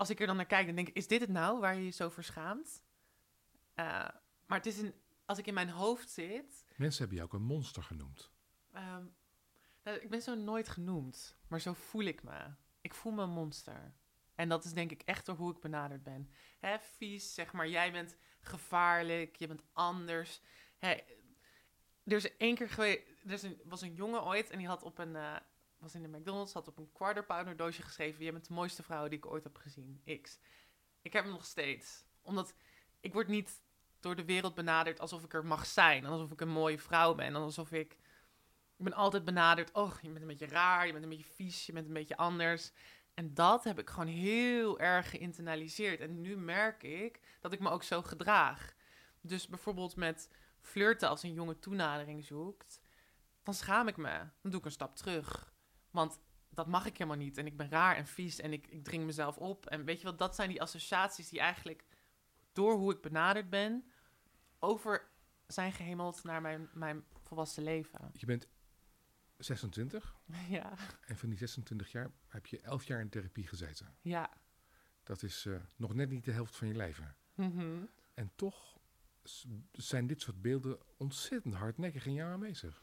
als 0.00 0.10
ik 0.10 0.20
er 0.20 0.26
dan 0.26 0.36
naar 0.36 0.46
kijk, 0.46 0.66
dan 0.66 0.74
denk 0.74 0.88
ik: 0.88 0.96
is 0.96 1.06
dit 1.06 1.20
het 1.20 1.30
nou 1.30 1.60
waar 1.60 1.74
je 1.74 1.84
je 1.84 1.90
zo 1.90 2.08
voor 2.08 2.24
schaamt? 2.24 2.84
Eh, 3.74 4.08
maar 4.46 4.58
het 4.58 4.66
is 4.66 4.78
een, 4.78 4.94
als 5.24 5.38
ik 5.38 5.46
in 5.46 5.54
mijn 5.54 5.68
hoofd 5.68 6.10
zit. 6.10 6.64
Mensen 6.76 6.98
hebben 6.98 7.16
jou 7.16 7.28
ook 7.28 7.34
een 7.34 7.46
monster 7.46 7.82
genoemd. 7.82 8.30
ehm, 8.72 9.04
nou, 9.82 9.98
ik 9.98 10.10
ben 10.10 10.22
zo 10.22 10.34
nooit 10.34 10.68
genoemd, 10.68 11.36
maar 11.48 11.60
zo 11.60 11.72
voel 11.72 12.02
ik 12.04 12.22
me. 12.22 12.54
Ik 12.80 12.94
voel 12.94 13.12
me 13.12 13.22
een 13.22 13.30
monster. 13.30 13.94
En 14.34 14.48
dat 14.48 14.64
is 14.64 14.72
denk 14.72 14.90
ik 14.90 15.02
echt 15.02 15.26
door 15.26 15.36
hoe 15.36 15.54
ik 15.54 15.60
benaderd 15.60 16.02
ben. 16.02 16.30
Hè, 16.58 16.78
vies, 16.78 17.34
zeg 17.34 17.52
maar, 17.52 17.68
jij 17.68 17.92
bent 17.92 18.16
gevaarlijk, 18.40 19.36
je 19.36 19.46
bent 19.46 19.62
anders. 19.72 20.40
Hè, 20.78 20.90
er 22.04 22.16
is 22.16 22.36
één 22.36 22.54
keer 22.54 22.68
geweest, 22.68 23.02
er 23.24 23.32
is 23.32 23.42
een, 23.42 23.60
was 23.64 23.80
een 23.80 23.94
jongen 23.94 24.24
ooit 24.24 24.50
en 24.50 24.58
die 24.58 24.66
had 24.66 24.82
op 24.82 24.98
een, 24.98 25.16
eh, 25.16 25.36
was 25.80 25.94
in 25.94 26.02
de 26.02 26.18
McDonald's, 26.18 26.52
had 26.52 26.68
op 26.68 26.78
een 26.78 26.92
quarter 26.92 27.24
pounder 27.24 27.56
doosje 27.56 27.82
geschreven, 27.82 28.24
je 28.24 28.32
bent 28.32 28.48
de 28.48 28.54
mooiste 28.54 28.82
vrouw 28.82 29.08
die 29.08 29.18
ik 29.18 29.26
ooit 29.26 29.44
heb 29.44 29.56
gezien, 29.56 30.02
X. 30.22 30.38
Ik 31.02 31.12
heb 31.12 31.24
hem 31.24 31.32
nog 31.32 31.44
steeds, 31.44 32.04
omdat 32.22 32.54
ik 33.00 33.12
word 33.12 33.28
niet 33.28 33.62
door 34.00 34.16
de 34.16 34.24
wereld 34.24 34.54
benaderd 34.54 35.00
alsof 35.00 35.24
ik 35.24 35.34
er 35.34 35.46
mag 35.46 35.66
zijn, 35.66 36.06
alsof 36.06 36.30
ik 36.30 36.40
een 36.40 36.48
mooie 36.48 36.78
vrouw 36.78 37.14
ben, 37.14 37.34
alsof 37.34 37.72
ik, 37.72 37.92
ik 38.76 38.84
ben 38.84 38.92
altijd 38.92 39.24
benaderd, 39.24 39.72
oh, 39.72 39.92
je 40.02 40.08
bent 40.08 40.20
een 40.20 40.26
beetje 40.26 40.46
raar, 40.46 40.86
je 40.86 40.92
bent 40.92 41.04
een 41.04 41.10
beetje 41.10 41.32
vies, 41.34 41.66
je 41.66 41.72
bent 41.72 41.86
een 41.86 41.92
beetje 41.92 42.16
anders. 42.16 42.72
En 43.14 43.34
dat 43.34 43.64
heb 43.64 43.78
ik 43.78 43.90
gewoon 43.90 44.06
heel 44.06 44.78
erg 44.78 45.10
geïnternaliseerd. 45.10 46.00
En 46.00 46.20
nu 46.20 46.36
merk 46.36 46.82
ik 46.82 47.20
dat 47.40 47.52
ik 47.52 47.60
me 47.60 47.70
ook 47.70 47.82
zo 47.82 48.02
gedraag. 48.02 48.74
Dus 49.20 49.48
bijvoorbeeld 49.48 49.96
met 49.96 50.28
flirten 50.60 51.08
als 51.08 51.22
een 51.22 51.32
jonge 51.32 51.58
toenadering 51.58 52.24
zoekt, 52.24 52.80
dan 53.42 53.54
schaam 53.54 53.88
ik 53.88 53.96
me. 53.96 54.18
Dan 54.42 54.50
doe 54.50 54.60
ik 54.60 54.64
een 54.64 54.70
stap 54.70 54.96
terug. 54.96 55.52
Want 55.90 56.20
dat 56.50 56.66
mag 56.66 56.86
ik 56.86 56.96
helemaal 56.96 57.18
niet. 57.18 57.36
En 57.38 57.46
ik 57.46 57.56
ben 57.56 57.70
raar 57.70 57.96
en 57.96 58.06
vies 58.06 58.40
en 58.40 58.52
ik, 58.52 58.66
ik 58.66 58.84
dring 58.84 59.04
mezelf 59.04 59.38
op. 59.38 59.66
En 59.66 59.84
weet 59.84 60.00
je 60.00 60.06
wat, 60.06 60.18
dat 60.18 60.34
zijn 60.34 60.48
die 60.48 60.62
associaties 60.62 61.28
die 61.28 61.40
eigenlijk 61.40 61.84
door 62.52 62.74
hoe 62.74 62.92
ik 62.92 63.00
benaderd 63.00 63.50
ben, 63.50 63.90
over 64.58 65.08
zijn 65.46 65.72
gehemeld 65.72 66.24
naar 66.24 66.40
mijn, 66.40 66.68
mijn 66.72 67.04
volwassen 67.22 67.62
leven. 67.62 68.10
Je 68.12 68.26
bent 68.26 68.48
26 69.36 70.16
Ja, 70.48 70.72
en 71.06 71.16
van 71.16 71.28
die 71.28 71.38
26 71.38 71.92
jaar 71.92 72.10
heb 72.26 72.46
je 72.46 72.60
11 72.60 72.84
jaar 72.84 73.00
in 73.00 73.08
therapie 73.08 73.46
gezeten. 73.46 73.94
ja. 74.00 74.30
Dat 75.02 75.22
is 75.22 75.46
eh, 75.46 75.54
nog 75.76 75.94
net 75.94 76.10
niet 76.10 76.24
de 76.24 76.32
helft 76.32 76.56
van 76.56 76.68
je 76.68 76.74
leven. 76.74 77.16
Mhm. 77.34 77.84
En 78.14 78.32
toch 78.34 78.78
zijn 79.72 80.06
dit 80.06 80.20
soort 80.20 80.42
beelden 80.42 80.78
ontzettend 80.96 81.54
hardnekkig 81.54 82.06
in 82.06 82.14
jou 82.14 82.32
aanwezig. 82.32 82.82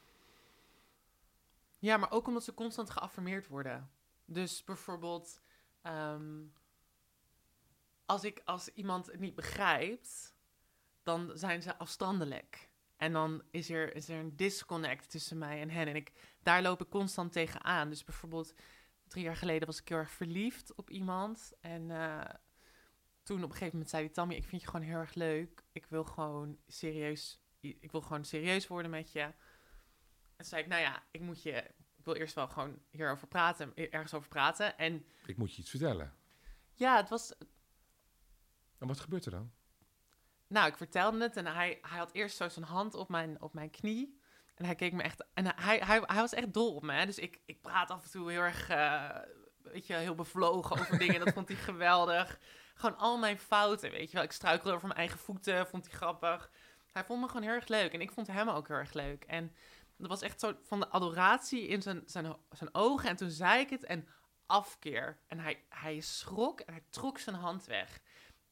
Ja, 1.79 1.97
maar 1.97 2.11
ook 2.11 2.27
omdat 2.27 2.43
ze 2.43 2.53
constant 2.53 2.89
geaffirmeerd 2.89 3.47
worden. 3.47 3.91
Dus 4.25 4.63
bijvoorbeeld, 4.63 5.41
ehm, 5.81 6.43
als, 8.05 8.23
ik, 8.23 8.41
als 8.45 8.67
iemand 8.73 9.05
het 9.05 9.19
niet 9.19 9.35
begrijpt, 9.35 10.35
dan 11.03 11.31
zijn 11.33 11.61
ze 11.61 11.77
afstandelijk. 11.77 12.69
En 12.97 13.13
dan 13.13 13.43
is 13.51 13.69
er, 13.69 13.95
is 13.95 14.09
er 14.09 14.19
een 14.19 14.35
disconnect 14.35 15.09
tussen 15.09 15.37
mij 15.37 15.61
en 15.61 15.69
hen. 15.69 15.87
En 15.87 15.95
ik, 15.95 16.11
daar 16.43 16.61
loop 16.61 16.81
ik 16.81 16.89
constant 16.89 17.31
tegenaan. 17.31 17.89
Dus 17.89 18.03
bijvoorbeeld, 18.03 18.53
drie 19.07 19.23
jaar 19.23 19.35
geleden 19.35 19.67
was 19.67 19.81
ik 19.81 19.87
heel 19.87 19.97
erg 19.97 20.11
verliefd 20.11 20.75
op 20.75 20.89
iemand. 20.89 21.53
En 21.61 21.91
eh, 21.91 22.33
toen 23.23 23.37
op 23.37 23.43
een 23.43 23.51
gegeven 23.51 23.73
moment 23.73 23.89
zei 23.89 24.03
hij, 24.03 24.13
Tammy, 24.13 24.35
ik 24.35 24.45
vind 24.45 24.61
je 24.61 24.67
gewoon 24.67 24.85
heel 24.85 24.97
erg 24.97 25.13
leuk. 25.13 25.63
Ik 25.71 25.85
wil 25.85 26.03
gewoon 26.03 26.57
serieus, 26.67 27.41
ik 27.59 27.91
wil 27.91 28.01
gewoon 28.01 28.25
serieus 28.25 28.67
worden 28.67 28.91
met 28.91 29.11
je. 29.11 29.33
En 30.37 30.43
toen 30.43 30.45
zei 30.45 30.61
ik, 30.61 30.67
nou 30.67 30.81
ja, 30.81 31.03
ik 31.11 31.21
moet 31.21 31.43
je, 31.43 31.51
ik 31.95 32.05
wil 32.05 32.13
eerst 32.15 32.35
wel 32.35 32.47
gewoon 32.47 32.79
hierover 32.89 33.27
praten, 33.27 33.75
ergens 33.75 34.13
over 34.13 34.29
praten. 34.29 34.77
En 34.77 35.05
Ik 35.25 35.37
moet 35.37 35.53
je 35.53 35.61
iets 35.61 35.69
vertellen. 35.69 36.13
ja, 36.73 36.95
het 36.95 37.09
was, 37.09 37.33
En 38.79 38.87
wat 38.87 38.99
gebeurt 38.99 39.25
er 39.25 39.31
dan? 39.31 39.51
nou, 40.47 40.67
ik 40.67 40.77
vertelde 40.77 41.21
het 41.21 41.35
en 41.37 41.45
hij, 41.45 41.77
hij 41.81 41.97
had 41.97 42.11
eerst 42.13 42.37
zo 42.37 42.49
zijn 42.49 42.65
hand 42.65 42.93
op 42.93 43.09
mijn, 43.09 43.41
op 43.41 43.53
mijn 43.53 43.69
knie. 43.69 44.19
En 44.55 44.65
hij 44.65 44.75
keek 44.75 44.93
me 44.93 45.03
echt, 45.03 45.25
en 45.33 45.55
hij, 45.55 45.77
hij, 45.77 46.01
hij 46.05 46.19
was 46.21 46.33
echt 46.33 46.53
dol 46.53 46.75
op 46.75 46.83
me. 46.83 46.93
Hè? 46.93 47.05
Dus 47.05 47.17
ik, 47.19 47.39
ik 47.45 47.61
praat 47.61 47.89
af 47.91 48.03
en 48.03 48.11
toe 48.11 48.31
heel 48.31 48.41
erg, 48.41 48.69
eh, 48.69 49.15
weet 49.63 49.87
je, 49.87 49.93
heel 49.93 50.15
bevlogen 50.15 50.79
over 50.79 50.97
dingen. 51.07 51.25
Dat 51.25 51.33
vond 51.33 51.47
hij 51.47 51.57
geweldig. 51.57 52.39
Gewoon 52.73 52.97
al 52.97 53.17
mijn 53.17 53.39
fouten, 53.39 53.91
weet 53.91 54.07
je 54.09 54.15
wel. 54.15 54.23
Ik 54.25 54.31
struikelde 54.31 54.73
over 54.75 54.87
mijn 54.87 54.99
eigen 54.99 55.19
voeten, 55.19 55.67
vond 55.67 55.85
hij 55.87 55.95
grappig. 55.95 56.51
Hij 56.91 57.03
vond 57.03 57.21
me 57.21 57.27
gewoon 57.27 57.41
heel 57.41 57.51
erg 57.51 57.67
leuk 57.67 57.93
en 57.93 58.01
ik 58.01 58.11
vond 58.11 58.27
hem 58.27 58.49
ook 58.49 58.67
heel 58.67 58.77
erg 58.77 58.93
leuk. 58.93 59.23
En 59.23 59.55
dat 59.97 60.09
was 60.09 60.21
echt 60.21 60.39
zo 60.39 60.53
van 60.63 60.79
de 60.79 60.89
adoratie 60.89 61.67
in 61.67 61.81
zijn, 61.81 62.01
zijn, 62.05 62.35
zijn 62.49 62.73
ogen. 62.73 63.09
En 63.09 63.15
toen 63.15 63.29
zei 63.29 63.59
ik 63.59 63.69
het 63.69 63.83
en 63.83 64.07
afkeer. 64.45 65.19
En 65.27 65.39
hij, 65.39 65.65
hij 65.69 65.99
schrok 65.99 66.59
en 66.59 66.73
hij 66.73 66.83
trok 66.89 67.19
zijn 67.19 67.35
hand 67.35 67.65
weg. 67.65 68.01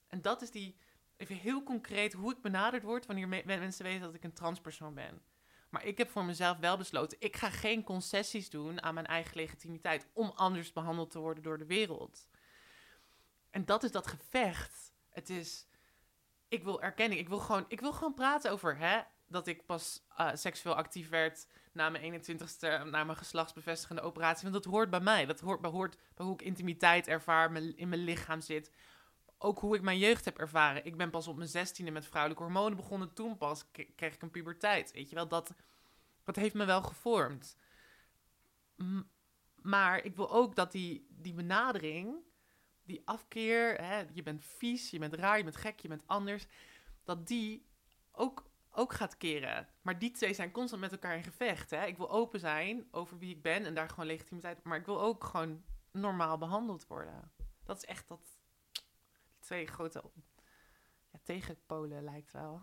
En 0.07 0.21
dat 0.21 0.41
is 0.41 0.51
die, 0.51 0.77
even 1.17 1.35
heel 1.35 1.63
concreet, 1.63 2.13
hoe 2.13 2.31
ik 2.31 2.41
benaderd 2.41 2.83
word 2.83 3.05
wanneer 3.05 3.27
me- 3.27 3.43
mensen 3.45 3.85
weten 3.85 4.01
dat 4.01 4.13
ik 4.13 4.23
een 4.23 4.33
transpersoon 4.33 4.93
ben. 4.93 5.21
Maar 5.69 5.85
ik 5.85 5.97
heb 5.97 6.09
voor 6.09 6.25
mezelf 6.25 6.57
wel 6.57 6.77
besloten, 6.77 7.17
ik 7.21 7.35
ga 7.35 7.49
geen 7.49 7.83
concessies 7.83 8.49
doen 8.49 8.81
aan 8.81 8.93
mijn 8.93 9.05
eigen 9.05 9.35
legitimiteit 9.35 10.07
om 10.13 10.31
anders 10.35 10.73
behandeld 10.73 11.11
te 11.11 11.19
worden 11.19 11.43
door 11.43 11.57
de 11.57 11.65
wereld. 11.65 12.29
En 13.49 13.65
dat 13.65 13.83
is 13.83 13.91
dat 13.91 14.07
gevecht. 14.07 14.93
Het 15.09 15.29
is, 15.29 15.67
ik 16.47 16.63
wil 16.63 16.81
erkenning, 16.81 17.19
ik 17.19 17.29
wil 17.29 17.39
gewoon, 17.39 17.65
ik 17.67 17.79
wil 17.79 17.93
gewoon 17.93 18.13
praten 18.13 18.51
over 18.51 18.77
hè, 18.77 19.01
dat 19.27 19.47
ik 19.47 19.65
pas 19.65 20.05
eh, 20.17 20.29
seksueel 20.33 20.75
actief 20.75 21.09
werd 21.09 21.47
na 21.71 21.89
mijn 21.89 22.23
21ste, 22.23 22.89
na 22.89 23.03
mijn 23.03 23.17
geslachtsbevestigende 23.17 24.01
operatie. 24.01 24.49
Want 24.49 24.63
dat 24.63 24.73
hoort 24.73 24.89
bij 24.89 24.99
mij, 24.99 25.25
dat 25.25 25.39
hoort, 25.39 25.61
behoort 25.61 25.97
bij 26.15 26.25
hoe 26.25 26.33
ik 26.33 26.41
intimiteit 26.41 27.07
ervaar, 27.07 27.55
in 27.55 27.89
mijn 27.89 28.03
lichaam 28.03 28.41
zit. 28.41 28.71
Ook 29.37 29.59
hoe 29.59 29.75
ik 29.75 29.81
mijn 29.81 29.97
jeugd 29.97 30.25
heb 30.25 30.37
ervaren. 30.37 30.85
Ik 30.85 30.97
ben 30.97 31.09
pas 31.09 31.27
op 31.27 31.35
mijn 31.35 31.49
zestiende 31.49 31.91
met 31.91 32.05
vrouwelijke 32.05 32.43
hormonen 32.43 32.77
begonnen. 32.77 33.13
Toen 33.13 33.37
pas 33.37 33.65
kreeg 33.71 34.13
ik 34.13 34.21
een 34.21 34.31
puberteit. 34.31 34.91
Weet 34.91 35.09
je 35.09 35.15
wel, 35.15 35.27
dat, 35.27 35.53
dat 36.23 36.35
heeft 36.35 36.53
me 36.53 36.65
wel 36.65 36.81
gevormd. 36.81 37.57
Maar 39.61 40.03
ik 40.03 40.15
wil 40.15 40.31
ook 40.31 40.55
dat 40.55 40.71
die, 40.71 41.07
die 41.09 41.33
benadering, 41.33 42.15
die 42.83 43.01
afkeer, 43.05 43.81
hè, 43.81 44.03
je 44.13 44.23
bent 44.23 44.45
vies, 44.45 44.89
je 44.89 44.99
bent 44.99 45.13
raar, 45.13 45.37
je 45.37 45.43
bent 45.43 45.55
gek, 45.55 45.79
je 45.79 45.87
bent 45.87 46.03
anders, 46.05 46.45
dat 47.03 47.27
die 47.27 47.65
ook, 48.11 48.49
ook 48.75 48.93
gaat 48.93 49.17
keren. 49.17 49.67
Maar 49.81 49.99
die 49.99 50.11
twee 50.11 50.33
zijn 50.33 50.51
constant 50.51 50.81
met 50.81 50.91
elkaar 50.91 51.15
in 51.17 51.23
gevecht. 51.23 51.69
Hè. 51.69 51.85
Ik 51.85 51.97
wil 51.97 52.09
open 52.11 52.39
zijn 52.39 52.87
over 52.91 53.17
wie 53.17 53.35
ik 53.35 53.41
ben 53.41 53.65
en 53.65 53.73
daar 53.75 53.89
gewoon 53.89 54.05
legitimiteit, 54.05 54.63
maar 54.63 54.77
ik 54.79 54.85
wil 54.85 55.01
ook 55.01 55.23
gewoon 55.23 55.63
normaal 55.91 56.37
behandeld 56.37 56.87
worden. 56.87 57.31
Dat 57.63 57.77
is 57.77 57.85
echt 57.85 58.07
dat, 58.07 58.21
die 58.71 58.83
twee 59.39 59.67
grote 59.67 60.03
ja, 61.11 61.19
tegenpolen 61.23 62.03
lijkt 62.03 62.31
wel. 62.31 62.61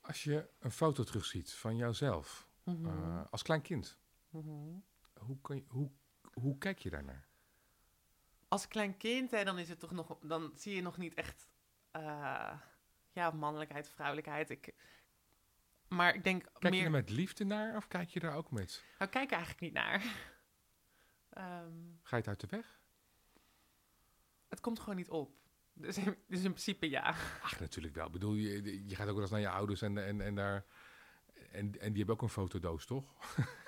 Als 0.00 0.24
je 0.24 0.48
een 0.58 0.70
foto 0.72 1.02
terugziet 1.04 1.52
van 1.54 1.76
jouzelf 1.76 2.48
Mhm. 2.64 2.86
eh, 2.86 3.24
als 3.30 3.42
klein 3.42 3.62
kind, 3.62 3.98
Mhm. 4.30 4.78
hoe, 5.18 5.40
kan 5.40 5.56
je, 5.56 5.64
hoe, 5.68 5.90
hoe 6.32 6.58
kijk 6.58 6.78
je 6.78 6.90
daarnaar? 6.90 7.28
Als 8.48 8.68
klein 8.68 8.96
kind, 8.96 9.30
hè, 9.30 9.44
dan 9.44 9.58
is 9.58 9.68
het 9.68 9.78
toch 9.80 9.90
nog, 9.90 10.18
dan 10.22 10.52
zie 10.54 10.74
je 10.74 10.82
nog 10.82 10.96
niet 10.96 11.14
echt, 11.14 11.48
eh, 11.90 12.60
ja, 13.12 13.30
mannelijkheid, 13.30 13.88
vrouwelijkheid. 13.88 14.50
Ik, 14.50 14.74
maar 15.88 16.14
ik 16.14 16.24
denk 16.24 16.42
Kijk 16.42 16.62
je 16.62 16.70
meer, 16.70 16.84
er 16.84 16.90
met 16.90 17.10
liefde 17.10 17.44
naar 17.44 17.76
of 17.76 17.88
kijk 17.88 18.08
je 18.08 18.20
daar 18.20 18.36
ook 18.36 18.50
met? 18.50 18.84
nou, 18.98 19.10
kijk 19.10 19.30
er 19.30 19.36
eigenlijk 19.36 19.60
niet 19.60 19.72
naar. 19.72 20.02
Ehm, 21.30 21.72
Ga 22.02 22.16
je 22.16 22.22
het 22.22 22.28
uit 22.28 22.40
de 22.40 22.46
weg? 22.50 22.80
het 24.48 24.60
komt 24.60 24.78
gewoon 24.78 24.96
niet 24.96 25.10
op. 25.10 25.32
Dus 25.72 25.98
in, 25.98 26.04
dus 26.28 26.42
in 26.42 26.50
principe 26.50 26.90
ja. 26.90 27.08
Ach, 27.42 27.60
natuurlijk 27.60 27.94
wel. 27.94 28.06
Ik 28.06 28.12
bedoel, 28.12 28.34
je, 28.34 28.88
je 28.88 28.94
gaat 28.96 29.06
ook 29.06 29.12
wel 29.12 29.22
eens 29.22 29.30
naar 29.30 29.40
je 29.40 29.48
ouders 29.48 29.82
en, 29.82 30.06
en, 30.06 30.20
en 30.20 30.34
daar... 30.34 30.64
En, 31.50 31.80
en 31.80 31.88
die 31.88 31.96
hebben 31.96 32.14
ook 32.14 32.22
een 32.22 32.28
fotodoos, 32.28 32.86
toch? 32.86 33.14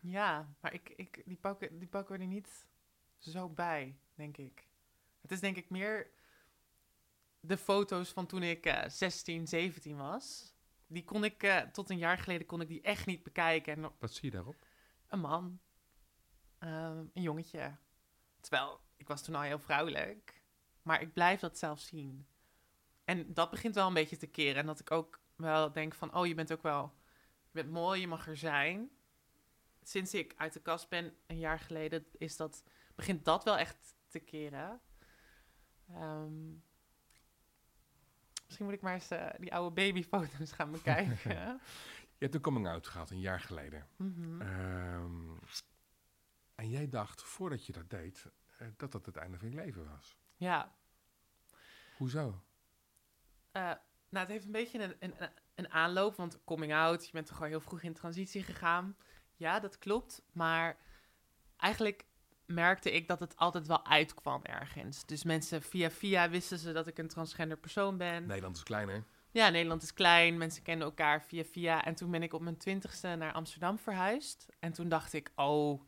Ja, 0.00 0.54
maar 0.60 0.72
ik, 0.72 0.88
ik, 0.88 1.22
die, 1.24 1.36
pakken, 1.36 1.78
die 1.78 1.88
pakken 1.88 2.16
we 2.16 2.22
er 2.22 2.28
niet 2.28 2.68
zo 3.18 3.48
bij, 3.48 3.98
denk 4.14 4.36
ik. 4.36 4.68
Het 5.20 5.32
is 5.32 5.40
denk 5.40 5.56
ik 5.56 5.70
meer 5.70 6.10
de 7.40 7.56
foto's 7.56 8.10
van 8.10 8.26
toen 8.26 8.42
ik 8.42 8.66
eh 8.66 8.88
16, 8.88 9.46
17 9.46 9.96
was. 9.96 10.54
Die 10.86 11.04
kon 11.04 11.24
ik, 11.24 11.42
eh, 11.42 11.60
tot 11.60 11.90
een 11.90 11.98
jaar 11.98 12.18
geleden 12.18 12.46
kon 12.46 12.60
ik 12.60 12.68
die 12.68 12.80
echt 12.82 13.06
niet 13.06 13.22
bekijken. 13.22 13.72
En 13.72 13.92
Wat 13.98 14.12
zie 14.12 14.24
je 14.24 14.36
daarop? 14.36 14.66
een 15.08 15.20
man, 15.20 15.60
ehm, 16.58 17.04
een 17.12 17.22
jongetje. 17.22 17.76
Terwijl, 18.40 18.80
ik 18.96 19.08
was 19.08 19.22
toen 19.24 19.34
al 19.34 19.42
heel 19.42 19.58
vrouwelijk. 19.58 20.42
Maar 20.82 21.00
ik 21.00 21.12
blijf 21.12 21.40
dat 21.40 21.58
zelf 21.58 21.80
zien. 21.80 22.26
En 23.04 23.34
dat 23.34 23.50
begint 23.50 23.74
wel 23.74 23.86
een 23.86 23.94
beetje 23.94 24.16
te 24.16 24.26
keren. 24.26 24.56
En 24.60 24.66
dat 24.66 24.80
ik 24.80 24.90
ook 24.90 25.20
wel 25.36 25.72
denk 25.72 25.94
van, 25.94 26.14
oh, 26.14 26.26
je 26.26 26.34
bent 26.34 26.52
ook 26.52 26.62
wel... 26.62 26.94
Je 27.52 27.62
bent 27.62 27.70
mooi, 27.70 28.00
je 28.00 28.06
mag 28.06 28.26
er 28.26 28.36
zijn. 28.36 28.90
sinds 29.82 30.14
ik 30.14 30.34
uit 30.36 30.52
de 30.52 30.60
kast 30.60 30.88
ben, 30.88 31.14
een 31.26 31.38
jaar 31.38 31.58
geleden, 31.58 32.06
is 32.18 32.36
dat, 32.36 32.64
begint 32.94 33.24
dat 33.24 33.44
wel 33.44 33.56
echt 33.58 33.94
te 34.08 34.18
keren. 34.18 34.80
Ehm, 35.88 36.52
misschien 38.50 38.66
moet 38.66 38.74
ik 38.74 38.82
maar 38.82 38.94
eens 38.94 39.10
eh, 39.10 39.26
die 39.38 39.54
oude 39.54 39.74
babyfoto's 39.74 40.52
gaan 40.52 40.70
bekijken. 40.70 41.18
Je 42.18 42.26
hebt 42.26 42.34
een 42.34 42.40
coming-out 42.40 42.86
gehad 42.86 43.10
een 43.10 43.20
jaar 43.20 43.40
geleden. 43.40 43.86
Mhm. 43.96 44.40
Ehm, 44.40 45.36
en 46.54 46.68
jij 46.68 46.88
dacht, 46.88 47.22
voordat 47.22 47.66
je 47.66 47.72
dat 47.72 47.90
deed, 47.90 48.26
eh, 48.58 48.68
dat 48.76 48.92
dat 48.92 49.06
het 49.06 49.16
einde 49.16 49.38
van 49.38 49.50
je 49.50 49.54
leven 49.54 49.88
was. 49.88 50.16
Ja, 50.36 50.74
Hoezo? 52.00 52.42
Eh, 53.52 53.62
nou, 54.08 54.26
het 54.26 54.28
heeft 54.28 54.44
een 54.44 54.52
beetje 54.52 54.82
een, 54.82 54.96
een, 54.98 55.30
een 55.54 55.70
aanloop, 55.70 56.16
want 56.16 56.44
coming 56.44 56.74
out, 56.74 57.06
je 57.06 57.12
bent 57.12 57.26
toch 57.26 57.36
gewoon 57.36 57.50
heel 57.50 57.60
vroeg 57.60 57.82
in 57.82 57.92
transitie 57.92 58.42
gegaan. 58.42 58.96
Ja, 59.36 59.60
dat 59.60 59.78
klopt, 59.78 60.22
maar 60.32 60.78
eigenlijk 61.56 62.06
merkte 62.50 62.92
ik 62.92 63.08
dat 63.08 63.20
het 63.20 63.36
altijd 63.36 63.66
wel 63.66 63.86
uitkwam 63.86 64.42
ergens. 64.42 65.06
Dus 65.06 65.24
mensen 65.24 65.62
via 65.62 65.90
via 65.90 66.30
wisten 66.30 66.58
ze 66.58 66.72
dat 66.72 66.86
ik 66.86 66.98
een 66.98 67.08
transgender 67.08 67.56
persoon 67.58 67.96
ben. 67.96 68.26
Nederland 68.26 68.56
is 68.56 68.62
kleiner. 68.62 69.04
Ja, 69.30 69.48
Nederland 69.48 69.82
is 69.82 69.94
klein, 69.94 70.38
mensen 70.38 70.62
kennen 70.62 70.86
elkaar 70.86 71.22
via 71.22 71.44
via. 71.44 71.84
En 71.84 71.94
toen 71.94 72.10
ben 72.10 72.22
ik 72.22 72.32
op 72.32 72.40
mijn 72.40 72.56
twintigste 72.56 73.08
naar 73.08 73.32
Amsterdam 73.32 73.78
verhuisd. 73.78 74.48
En 74.58 74.72
toen 74.72 74.88
dacht 74.88 75.12
ik, 75.12 75.32
oh, 75.34 75.82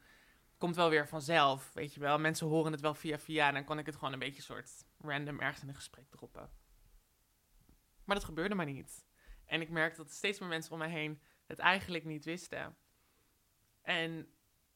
komt 0.59 0.77
wel 0.77 0.91
weer 0.91 1.09
vanzelf, 1.09 1.71
weet 1.75 1.95
je 1.95 2.01
wel. 2.01 2.19
Mensen 2.19 2.47
horen 2.47 2.73
het 2.73 2.81
wel 2.81 2.95
via 2.95 3.19
via 3.19 3.49
en 3.49 3.55
dan 3.55 3.65
kon 3.65 3.79
ik 3.79 3.87
het 3.87 3.97
gewoon 3.97 4.13
een 4.13 4.19
beetje 4.19 4.43
soort 4.43 4.71
random 4.99 5.41
ergens 5.41 5.63
in 5.63 5.69
een 5.69 5.75
gesprek 5.75 6.11
droppen. 6.11 6.51
Maar 8.05 8.17
dat 8.17 8.25
gebeurde 8.25 8.55
maar 8.55 8.67
niet. 8.67 9.07
En 9.45 9.61
ik 9.61 9.71
merkte 9.71 10.03
dat 10.03 10.13
steeds 10.13 10.39
meer 10.39 10.49
mensen 10.49 10.73
om 10.73 10.79
mij 10.79 10.91
heen 10.91 11.21
het 11.47 11.59
eigenlijk 11.59 12.05
niet 12.05 12.25
wisten. 12.25 12.77
En 13.83 14.29